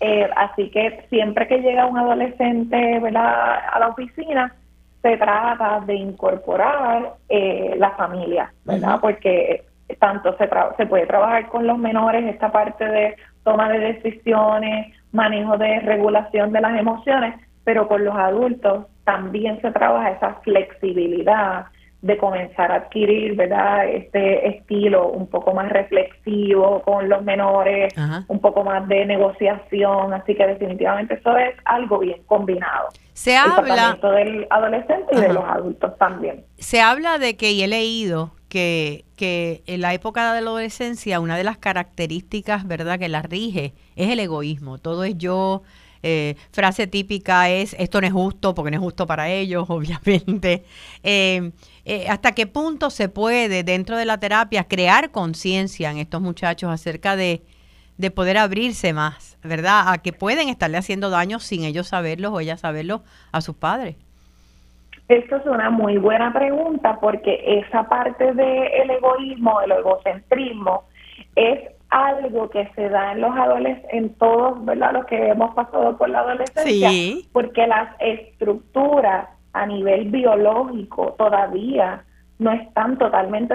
Eh, 0.00 0.30
así 0.36 0.70
que 0.70 1.06
siempre 1.10 1.48
que 1.48 1.58
llega 1.58 1.86
un 1.86 1.98
adolescente, 1.98 3.00
¿verdad? 3.00 3.58
A 3.72 3.80
la 3.80 3.88
oficina, 3.88 4.54
se 5.02 5.16
trata 5.16 5.80
de 5.86 5.94
incorporar 5.94 7.14
eh, 7.28 7.74
la 7.78 7.90
familia, 7.92 8.52
¿verdad? 8.64 8.98
Porque 9.00 9.64
tanto 9.98 10.36
se, 10.36 10.48
se 10.76 10.86
puede 10.86 11.06
trabajar 11.06 11.48
con 11.48 11.66
los 11.66 11.78
menores 11.78 12.24
esta 12.26 12.52
parte 12.52 12.84
de 12.84 13.16
toma 13.42 13.68
de 13.70 13.78
decisiones, 13.78 14.94
manejo 15.12 15.56
de 15.56 15.80
regulación 15.80 16.52
de 16.52 16.60
las 16.60 16.78
emociones, 16.78 17.34
pero 17.64 17.88
con 17.88 18.04
los 18.04 18.14
adultos 18.14 18.86
también 19.04 19.60
se 19.60 19.70
trabaja 19.72 20.10
esa 20.10 20.34
flexibilidad 20.42 21.66
de 22.02 22.16
comenzar 22.16 22.72
a 22.72 22.76
adquirir, 22.76 23.36
¿verdad? 23.36 23.88
Este 23.88 24.48
estilo 24.48 25.08
un 25.08 25.26
poco 25.26 25.52
más 25.52 25.70
reflexivo 25.70 26.80
con 26.82 27.08
los 27.08 27.22
menores, 27.22 27.92
un 28.28 28.40
poco 28.40 28.64
más 28.64 28.88
de 28.88 29.04
negociación, 29.04 30.14
así 30.14 30.34
que 30.34 30.46
definitivamente 30.46 31.14
eso 31.14 31.36
es 31.36 31.54
algo 31.64 31.98
bien 31.98 32.22
combinado. 32.26 32.88
Se 33.12 33.36
habla 33.36 33.98
del 34.00 34.46
adolescente 34.48 35.14
y 35.14 35.20
de 35.20 35.32
los 35.32 35.44
adultos 35.44 35.96
también. 35.98 36.44
Se 36.56 36.80
habla 36.80 37.18
de 37.18 37.36
que 37.36 37.52
y 37.52 37.62
he 37.62 37.68
leído 37.68 38.30
que 38.48 39.04
que 39.20 39.62
en 39.66 39.82
la 39.82 39.92
época 39.92 40.32
de 40.32 40.40
la 40.40 40.48
adolescencia 40.48 41.20
una 41.20 41.36
de 41.36 41.44
las 41.44 41.58
características, 41.58 42.66
¿verdad?, 42.66 42.98
que 42.98 43.10
la 43.10 43.20
rige 43.20 43.74
es 43.94 44.08
el 44.08 44.18
egoísmo. 44.18 44.78
Todo 44.78 45.04
es 45.04 45.18
yo, 45.18 45.62
eh, 46.02 46.36
frase 46.50 46.86
típica 46.86 47.48
es 47.50 47.74
esto 47.78 48.00
no 48.00 48.06
es 48.06 48.12
justo 48.12 48.54
porque 48.54 48.70
no 48.70 48.76
es 48.76 48.82
justo 48.82 49.06
para 49.06 49.28
ellos, 49.28 49.66
obviamente. 49.68 50.64
Eh, 51.02 51.50
eh, 51.84 52.06
¿Hasta 52.08 52.32
qué 52.32 52.46
punto 52.46 52.90
se 52.90 53.08
puede 53.08 53.62
dentro 53.62 53.96
de 53.96 54.04
la 54.04 54.18
terapia 54.18 54.64
crear 54.64 55.10
conciencia 55.10 55.90
en 55.90 55.98
estos 55.98 56.20
muchachos 56.20 56.70
acerca 56.70 57.16
de, 57.16 57.42
de 57.98 58.10
poder 58.10 58.38
abrirse 58.38 58.92
más, 58.92 59.38
¿verdad? 59.42 59.92
A 59.92 59.98
que 59.98 60.12
pueden 60.12 60.48
estarle 60.48 60.78
haciendo 60.78 61.10
daño 61.10 61.38
sin 61.38 61.64
ellos 61.64 61.88
saberlo 61.88 62.32
o 62.32 62.40
ellas 62.40 62.60
saberlo 62.60 63.02
a 63.32 63.40
sus 63.40 63.56
padres. 63.56 63.96
Esto 65.08 65.38
es 65.38 65.46
una 65.46 65.70
muy 65.70 65.96
buena 65.96 66.32
pregunta 66.32 66.98
porque 67.00 67.42
esa 67.44 67.88
parte 67.88 68.32
del 68.32 68.90
egoísmo, 68.90 69.60
el 69.60 69.72
egocentrismo, 69.72 70.84
es 71.34 71.58
algo 71.90 72.48
que 72.50 72.70
se 72.74 72.88
da 72.88 73.12
en 73.12 73.20
los 73.20 73.36
adolescentes, 73.36 73.92
en 73.92 74.14
todos, 74.14 74.64
¿verdad? 74.64 74.92
Los 74.92 75.06
que 75.06 75.28
hemos 75.28 75.54
pasado 75.54 75.96
por 75.96 76.08
la 76.08 76.20
adolescencia, 76.20 76.90
porque 77.32 77.66
las 77.66 77.94
estructuras 78.00 79.28
a 79.52 79.66
nivel 79.66 80.10
biológico 80.10 81.14
todavía 81.18 82.04
no 82.38 82.52
están 82.52 82.96
totalmente 82.96 83.54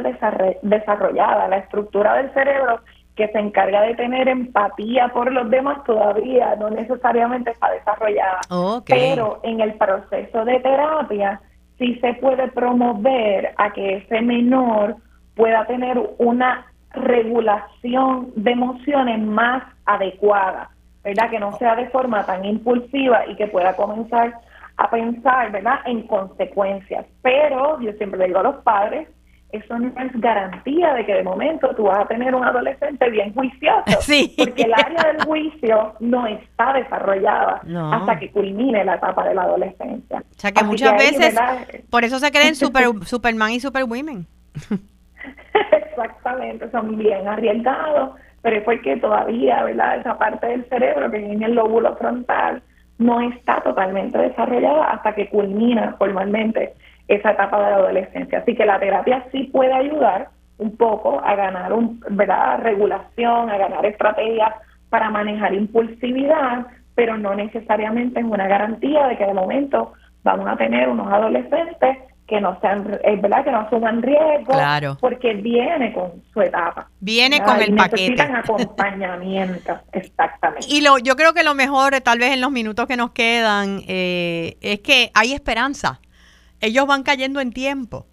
desarrolladas. 0.62 1.50
La 1.50 1.58
estructura 1.58 2.16
del 2.16 2.32
cerebro 2.34 2.82
que 3.16 3.30
se 3.30 3.40
encarga 3.40 3.82
de 3.82 3.96
tener 3.96 4.28
empatía 4.28 5.08
por 5.08 5.32
los 5.32 5.50
demás 5.50 5.84
todavía 5.86 6.56
no 6.58 6.70
necesariamente 6.70 7.52
está 7.52 7.72
desarrollada. 7.72 8.42
Pero 8.86 9.40
en 9.44 9.62
el 9.62 9.74
proceso 9.76 10.44
de 10.44 10.60
terapia 10.60 11.42
sí 11.78 11.96
se 12.02 12.14
puede 12.16 12.50
promover 12.50 13.54
a 13.58 13.72
que 13.72 13.98
ese 13.98 14.22
menor 14.22 14.98
pueda 15.36 15.66
tener 15.66 15.98
una 16.18 16.66
regulación 16.96 18.32
de 18.36 18.52
emociones 18.52 19.20
más 19.22 19.64
adecuada, 19.86 20.70
¿verdad? 21.04 21.30
Que 21.30 21.40
no 21.40 21.58
sea 21.58 21.76
de 21.76 21.88
forma 21.90 22.26
tan 22.26 22.46
impulsiva 22.46 23.26
y 23.28 23.36
que 23.36 23.48
pueda 23.48 23.76
comenzar 23.76 24.34
a 24.78 24.90
pensar, 24.90 25.52
¿verdad? 25.52 25.80
En 25.86 26.08
consecuencias. 26.08 27.06
Pero 27.22 27.80
yo 27.80 27.92
siempre 27.94 28.20
le 28.20 28.28
digo 28.28 28.40
a 28.40 28.44
los 28.44 28.56
padres, 28.58 29.08
eso 29.52 29.80
no 29.80 29.88
es 29.88 30.12
garantía 30.20 30.94
de 30.94 31.06
que 31.06 31.14
de 31.14 31.24
momento 31.24 31.74
tú 31.76 31.84
vas 31.84 32.00
a 32.00 32.08
tener 32.08 32.36
un 32.36 32.44
adolescente 32.44 33.10
bien 33.10 33.34
juicioso, 33.34 33.84
porque 34.38 34.64
el 34.64 34.74
área 34.74 35.14
del 35.14 35.24
juicio 35.24 35.94
no 36.00 36.28
está 36.28 36.74
desarrollada 36.74 37.62
hasta 37.94 38.20
que 38.20 38.32
culmine 38.32 38.84
la 38.84 38.96
etapa 38.96 39.28
de 39.28 39.36
la 39.36 39.44
adolescencia. 39.44 40.20
O 40.20 40.40
sea 40.40 40.52
que 40.52 40.64
muchas 40.64 40.94
veces, 40.94 41.40
por 41.90 42.04
eso 42.04 42.20
se 42.20 42.32
creen 42.32 42.56
super, 42.56 42.86
Superman 43.04 43.52
y 43.52 43.60
Superwomen. 43.60 44.28
Exactamente, 45.72 46.70
son 46.72 46.98
bien 46.98 47.28
arriesgados, 47.28 48.16
pero 48.42 48.58
es 48.58 48.64
porque 48.64 48.98
todavía, 48.98 49.64
¿verdad? 49.64 50.00
Esa 50.00 50.18
parte 50.18 50.48
del 50.48 50.66
cerebro 50.66 51.10
que 51.10 51.20
viene 51.20 51.46
el 51.46 51.56
lóbulo 51.56 51.96
frontal 51.96 52.62
no 52.98 53.22
está 53.22 53.62
totalmente 53.62 54.18
desarrollada 54.18 54.92
hasta 54.92 55.14
que 55.16 55.30
culmina 55.30 55.96
formalmente 55.98 56.74
esa 57.08 57.32
etapa 57.32 57.58
de 57.58 57.72
la 57.72 57.78
adolescencia. 57.78 58.40
Así 58.40 58.56
que 58.56 58.66
la 58.66 58.80
terapia 58.80 59.26
sí 59.32 59.44
puede 59.52 59.74
ayudar 59.74 60.30
un 60.58 60.76
poco 60.78 61.22
a 61.24 61.36
ganar 61.36 61.74
un, 61.74 62.00
¿verdad? 62.10 62.60
regulación, 62.62 63.50
a 63.50 63.58
ganar 63.58 63.86
estrategias 63.86 64.54
para 64.90 65.10
manejar 65.10 65.54
impulsividad, 65.54 66.68
pero 66.96 67.18
no 67.18 67.36
necesariamente 67.36 68.22
es 68.22 68.26
una 68.26 68.48
garantía 68.48 69.08
de 69.08 69.18
que 69.18 69.26
de 69.26 69.34
momento 69.34 69.94
vamos 70.24 70.48
a 70.48 70.56
tener 70.56 70.88
unos 70.88 71.12
adolescentes 71.12 71.98
que 72.28 72.42
no 72.42 72.60
sean, 72.60 73.00
es 73.04 73.22
verdad 73.22 73.44
que 73.44 73.52
no 73.52 73.60
asuman 73.60 74.02
riesgo, 74.02 74.54
claro. 74.54 74.98
porque 75.00 75.34
viene 75.36 75.94
con 75.94 76.24
su 76.34 76.42
etapa. 76.42 76.90
Viene 77.00 77.42
con 77.44 77.62
el 77.62 77.76
necesitan 77.76 78.36
acompañamiento, 78.36 79.78
exactamente. 79.92 80.66
Y 80.68 80.82
lo, 80.82 80.98
yo 80.98 81.16
creo 81.16 81.34
que 81.34 81.44
lo 81.44 81.54
mejor, 81.54 82.00
tal 82.02 82.20
vez 82.20 82.34
en 82.34 82.42
los 82.42 82.52
minutos 82.52 82.88
que 82.88 82.98
nos 82.98 83.12
quedan, 83.12 83.82
eh, 83.88 84.58
es 84.62 84.80
que 84.80 85.12
hay 85.14 85.34
esperanza. 85.34 86.00
Ellos 86.62 86.88
van 86.88 87.04
cayendo 87.04 87.40
en 87.42 87.52
tiempo. 87.52 88.08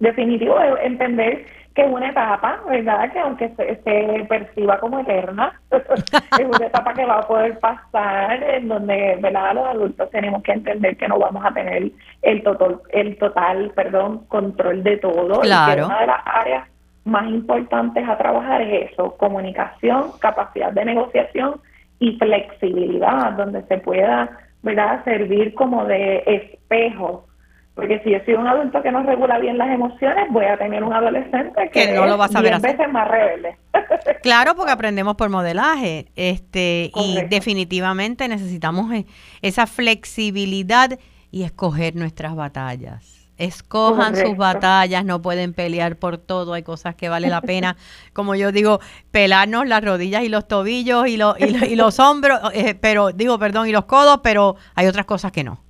Definitivo, 0.00 0.56
entender 0.82 1.46
que 1.74 1.82
es 1.82 1.90
una 1.90 2.08
etapa, 2.08 2.60
¿verdad? 2.68 3.12
Que 3.12 3.18
aunque 3.18 3.48
se, 3.56 4.24
perciba 4.28 4.78
como 4.78 5.00
eterna, 5.00 5.60
es 5.70 6.46
una 6.46 6.66
etapa 6.66 6.94
que 6.94 7.04
va 7.04 7.18
a 7.18 7.26
poder 7.26 7.58
pasar, 7.58 8.42
en 8.42 8.68
donde, 8.68 9.18
¿verdad? 9.20 9.54
Los 9.54 9.66
adultos 9.66 10.10
tenemos 10.10 10.42
que 10.44 10.52
entender 10.52 10.96
que 10.96 11.08
no 11.08 11.18
vamos 11.18 11.44
a 11.44 11.52
tener 11.52 11.90
el 12.22 12.42
total, 12.44 12.80
el 12.90 13.18
total, 13.18 13.72
perdón, 13.74 14.24
control 14.28 14.84
de 14.84 14.98
todo. 14.98 15.40
Claro. 15.40 15.82
Y 15.82 15.84
una 15.86 16.00
de 16.00 16.06
las 16.06 16.20
áreas 16.24 16.68
más 17.04 17.26
importantes 17.28 18.08
a 18.08 18.16
trabajar 18.18 18.62
es 18.62 18.92
eso, 18.92 19.16
comunicación, 19.16 20.12
capacidad 20.20 20.72
de 20.72 20.84
negociación 20.84 21.60
y 21.98 22.16
flexibilidad, 22.18 23.32
donde 23.32 23.62
se 23.64 23.78
pueda, 23.78 24.30
¿verdad?, 24.62 25.02
servir 25.04 25.54
como 25.54 25.84
de 25.86 26.22
espejo 26.26 27.26
porque 27.74 28.00
si 28.04 28.12
yo 28.12 28.18
soy 28.24 28.34
un 28.34 28.46
adulto 28.46 28.80
que 28.82 28.92
no 28.92 29.02
regula 29.02 29.38
bien 29.40 29.58
las 29.58 29.68
emociones, 29.68 30.26
voy 30.30 30.44
a 30.44 30.56
tener 30.56 30.84
un 30.84 30.92
adolescente 30.92 31.70
que, 31.72 31.92
no 31.92 32.06
lo 32.06 32.16
va 32.16 32.26
a 32.26 32.28
saber 32.28 32.54
hacer. 32.54 32.76
veces 32.76 32.92
más 32.92 33.08
rebelde. 33.08 33.56
claro, 34.22 34.54
porque 34.54 34.70
aprendemos 34.70 35.16
por 35.16 35.28
modelaje. 35.28 36.06
este 36.14 36.92
Y 36.94 37.20
definitivamente 37.28 38.28
necesitamos 38.28 38.92
e, 38.92 39.06
esa 39.42 39.66
flexibilidad 39.66 40.96
y 41.32 41.42
escoger 41.42 41.96
nuestras 41.96 42.36
batallas. 42.36 43.28
Escojan 43.38 44.14
sus 44.14 44.36
batallas, 44.36 45.04
no 45.04 45.20
pueden 45.20 45.52
pelear 45.52 45.96
por 45.96 46.18
todo, 46.18 46.52
hay 46.52 46.62
cosas 46.62 46.94
que 46.94 47.08
vale 47.08 47.28
la 47.28 47.40
pena, 47.40 47.76
como 48.12 48.36
yo 48.36 48.52
digo, 48.52 48.78
pelarnos 49.10 49.66
las 49.66 49.82
rodillas 49.82 50.22
y 50.22 50.28
los 50.28 50.46
tobillos 50.46 51.08
y, 51.08 51.14
y, 51.14 51.74
los 51.74 51.98
hombros, 51.98 52.38
eh, 52.52 52.76
pero 52.80 53.10
digo, 53.10 53.36
perdón, 53.40 53.66
y 53.66 53.72
los 53.72 53.86
codos, 53.86 54.20
pero 54.22 54.54
hay 54.76 54.86
otras 54.86 55.06
cosas 55.06 55.32
que 55.32 55.42
no. 55.42 55.63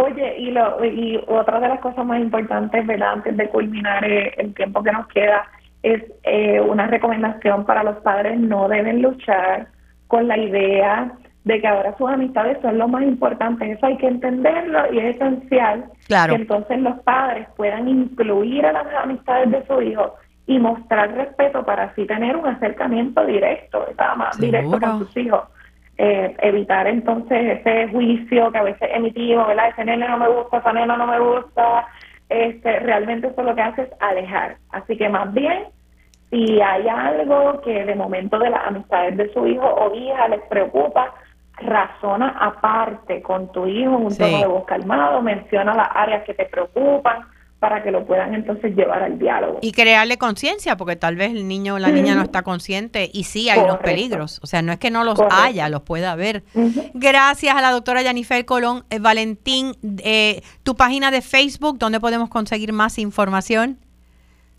Oye, 0.00 0.38
y, 0.38 0.50
lo, 0.52 0.84
y 0.84 1.20
otra 1.26 1.58
de 1.58 1.68
las 1.68 1.80
cosas 1.80 2.06
más 2.06 2.20
importantes, 2.20 2.86
¿verdad? 2.86 3.14
Antes 3.14 3.36
de 3.36 3.48
culminar 3.48 4.04
eh, 4.04 4.32
el 4.36 4.54
tiempo 4.54 4.82
que 4.82 4.92
nos 4.92 5.08
queda, 5.08 5.44
es 5.82 6.02
eh, 6.22 6.60
una 6.60 6.86
recomendación 6.86 7.64
para 7.64 7.82
los 7.82 7.96
padres, 7.96 8.38
no 8.38 8.68
deben 8.68 9.02
luchar 9.02 9.66
con 10.06 10.28
la 10.28 10.38
idea 10.38 11.10
de 11.44 11.60
que 11.60 11.66
ahora 11.66 11.96
sus 11.98 12.08
amistades 12.08 12.58
son 12.62 12.78
lo 12.78 12.86
más 12.86 13.02
importante. 13.02 13.72
Eso 13.72 13.86
hay 13.86 13.96
que 13.96 14.06
entenderlo 14.06 14.92
y 14.92 15.00
es 15.00 15.16
esencial 15.16 15.86
que 16.06 16.34
entonces 16.34 16.78
los 16.78 17.00
padres 17.00 17.48
puedan 17.56 17.88
incluir 17.88 18.66
a 18.66 18.72
las 18.72 18.86
amistades 19.02 19.50
de 19.50 19.66
su 19.66 19.82
hijo 19.82 20.14
y 20.46 20.60
mostrar 20.60 21.12
respeto 21.14 21.64
para 21.64 21.84
así 21.84 22.06
tener 22.06 22.36
un 22.36 22.46
acercamiento 22.46 23.24
directo, 23.24 23.84
¿verdad? 23.86 24.16
más 24.16 24.38
directo 24.38 24.78
con 24.78 24.98
sus 25.00 25.16
hijos 25.16 25.42
eh, 25.98 26.36
evitar 26.42 26.86
entonces 26.86 27.58
ese 27.58 27.88
juicio 27.88 28.52
que 28.52 28.58
a 28.58 28.62
veces 28.62 28.88
emitimos, 28.92 29.48
¿verdad? 29.48 29.70
Ese 29.70 29.84
nene 29.84 30.08
no 30.08 30.18
me 30.18 30.28
gusta, 30.28 30.58
esa 30.58 30.72
nena 30.72 30.96
no 30.96 31.06
me 31.08 31.18
gusta, 31.18 31.88
este, 32.28 32.78
realmente 32.80 33.26
eso 33.26 33.42
lo 33.42 33.54
que 33.54 33.62
hace 33.62 33.82
es 33.82 33.90
alejar. 33.98 34.58
Así 34.70 34.96
que 34.96 35.08
más 35.08 35.32
bien, 35.34 35.64
si 36.30 36.60
hay 36.60 36.86
algo 36.88 37.60
que 37.62 37.84
de 37.84 37.94
momento 37.96 38.38
de 38.38 38.50
las 38.50 38.66
amistades 38.66 39.16
de 39.16 39.32
su 39.32 39.46
hijo 39.46 39.66
o 39.66 39.92
hija 39.94 40.28
les 40.28 40.42
preocupa, 40.42 41.14
razona 41.56 42.28
aparte 42.38 43.20
con 43.20 43.50
tu 43.50 43.66
hijo 43.66 43.96
en 43.96 44.06
un 44.06 44.16
tono 44.16 44.38
de 44.38 44.46
voz 44.46 44.64
calmado, 44.66 45.20
menciona 45.20 45.74
las 45.74 45.88
áreas 45.94 46.22
que 46.22 46.34
te 46.34 46.44
preocupan 46.44 47.22
para 47.58 47.82
que 47.82 47.90
lo 47.90 48.06
puedan 48.06 48.34
entonces 48.34 48.74
llevar 48.76 49.02
al 49.02 49.18
diálogo. 49.18 49.58
Y 49.62 49.72
crearle 49.72 50.16
conciencia, 50.16 50.76
porque 50.76 50.94
tal 50.94 51.16
vez 51.16 51.32
el 51.32 51.48
niño 51.48 51.74
o 51.74 51.78
la 51.78 51.90
niña 51.90 52.14
no 52.14 52.22
está 52.22 52.42
consciente 52.42 53.10
y 53.12 53.24
sí 53.24 53.50
hay 53.50 53.58
unos 53.58 53.78
peligros. 53.78 54.40
O 54.42 54.46
sea, 54.46 54.62
no 54.62 54.72
es 54.72 54.78
que 54.78 54.90
no 54.90 55.02
los 55.02 55.18
haya, 55.30 55.68
los 55.68 55.82
pueda 55.82 56.14
ver. 56.14 56.44
Gracias 56.94 57.56
a 57.56 57.60
la 57.60 57.72
doctora 57.72 58.02
Jennifer 58.02 58.44
Colón. 58.44 58.84
Eh, 58.90 59.00
Valentín, 59.00 59.72
eh, 60.04 60.42
tu 60.62 60.76
página 60.76 61.10
de 61.10 61.20
Facebook, 61.20 61.78
¿dónde 61.78 61.98
podemos 61.98 62.28
conseguir 62.28 62.72
más 62.72 62.98
información? 62.98 63.78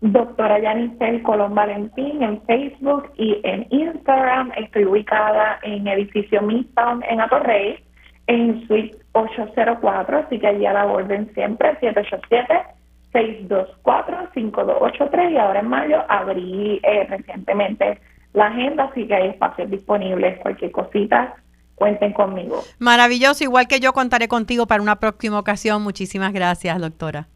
Doctora 0.02 0.58
Yanisel 0.58 1.22
Colón 1.22 1.54
Valentín 1.54 2.22
en 2.22 2.40
Facebook 2.42 3.10
y 3.16 3.38
en 3.44 3.66
Instagram. 3.70 4.50
Estoy 4.56 4.84
ubicada 4.86 5.58
en 5.62 5.86
edificio 5.86 6.40
Midtown 6.40 7.02
en 7.04 7.20
Atorrey, 7.20 7.76
en 8.26 8.66
suite 8.66 8.96
804, 9.12 10.18
así 10.18 10.38
que 10.38 10.46
allí 10.46 10.64
a 10.64 10.72
la 10.72 10.86
orden 10.86 11.30
siempre, 11.34 11.76
787-624-5283 13.12 15.32
y 15.32 15.36
ahora 15.36 15.60
en 15.60 15.68
mayo 15.68 16.02
abrí 16.08 16.80
eh, 16.82 17.06
recientemente 17.08 18.00
la 18.32 18.46
agenda, 18.46 18.84
así 18.84 19.06
que 19.06 19.14
hay 19.14 19.28
espacios 19.28 19.70
disponibles, 19.70 20.38
cualquier 20.40 20.70
cosita, 20.70 21.34
cuenten 21.74 22.12
conmigo. 22.12 22.62
Maravilloso, 22.78 23.42
igual 23.42 23.66
que 23.66 23.80
yo 23.80 23.92
contaré 23.92 24.28
contigo 24.28 24.66
para 24.66 24.82
una 24.82 25.00
próxima 25.00 25.38
ocasión. 25.38 25.82
Muchísimas 25.82 26.32
gracias, 26.32 26.78
doctora. 26.78 27.26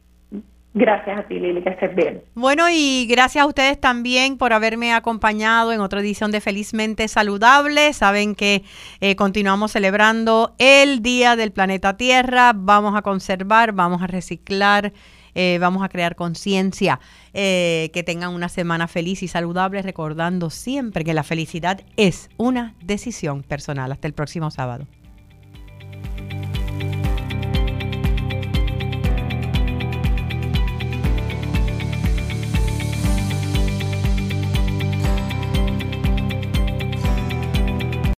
Gracias 0.76 1.18
a 1.18 1.22
ti, 1.22 1.38
Lili, 1.38 1.62
que 1.62 1.70
estés 1.70 1.94
bien. 1.94 2.24
Bueno, 2.34 2.64
y 2.68 3.06
gracias 3.08 3.44
a 3.44 3.46
ustedes 3.46 3.80
también 3.80 4.36
por 4.36 4.52
haberme 4.52 4.92
acompañado 4.92 5.72
en 5.72 5.80
otra 5.80 6.00
edición 6.00 6.32
de 6.32 6.40
Felizmente 6.40 7.06
Saludable. 7.06 7.92
Saben 7.92 8.34
que 8.34 8.64
eh, 9.00 9.14
continuamos 9.14 9.70
celebrando 9.70 10.56
el 10.58 11.00
Día 11.00 11.36
del 11.36 11.52
Planeta 11.52 11.96
Tierra. 11.96 12.52
Vamos 12.56 12.96
a 12.96 13.02
conservar, 13.02 13.70
vamos 13.70 14.02
a 14.02 14.08
reciclar. 14.08 14.92
Eh, 15.34 15.58
vamos 15.60 15.82
a 15.82 15.88
crear 15.88 16.16
conciencia, 16.16 17.00
eh, 17.32 17.90
que 17.92 18.02
tengan 18.02 18.32
una 18.32 18.48
semana 18.48 18.88
feliz 18.88 19.22
y 19.22 19.28
saludable, 19.28 19.82
recordando 19.82 20.50
siempre 20.50 21.04
que 21.04 21.14
la 21.14 21.22
felicidad 21.22 21.80
es 21.96 22.30
una 22.36 22.74
decisión 22.82 23.42
personal. 23.42 23.92
Hasta 23.92 24.06
el 24.06 24.14
próximo 24.14 24.50
sábado. 24.50 24.86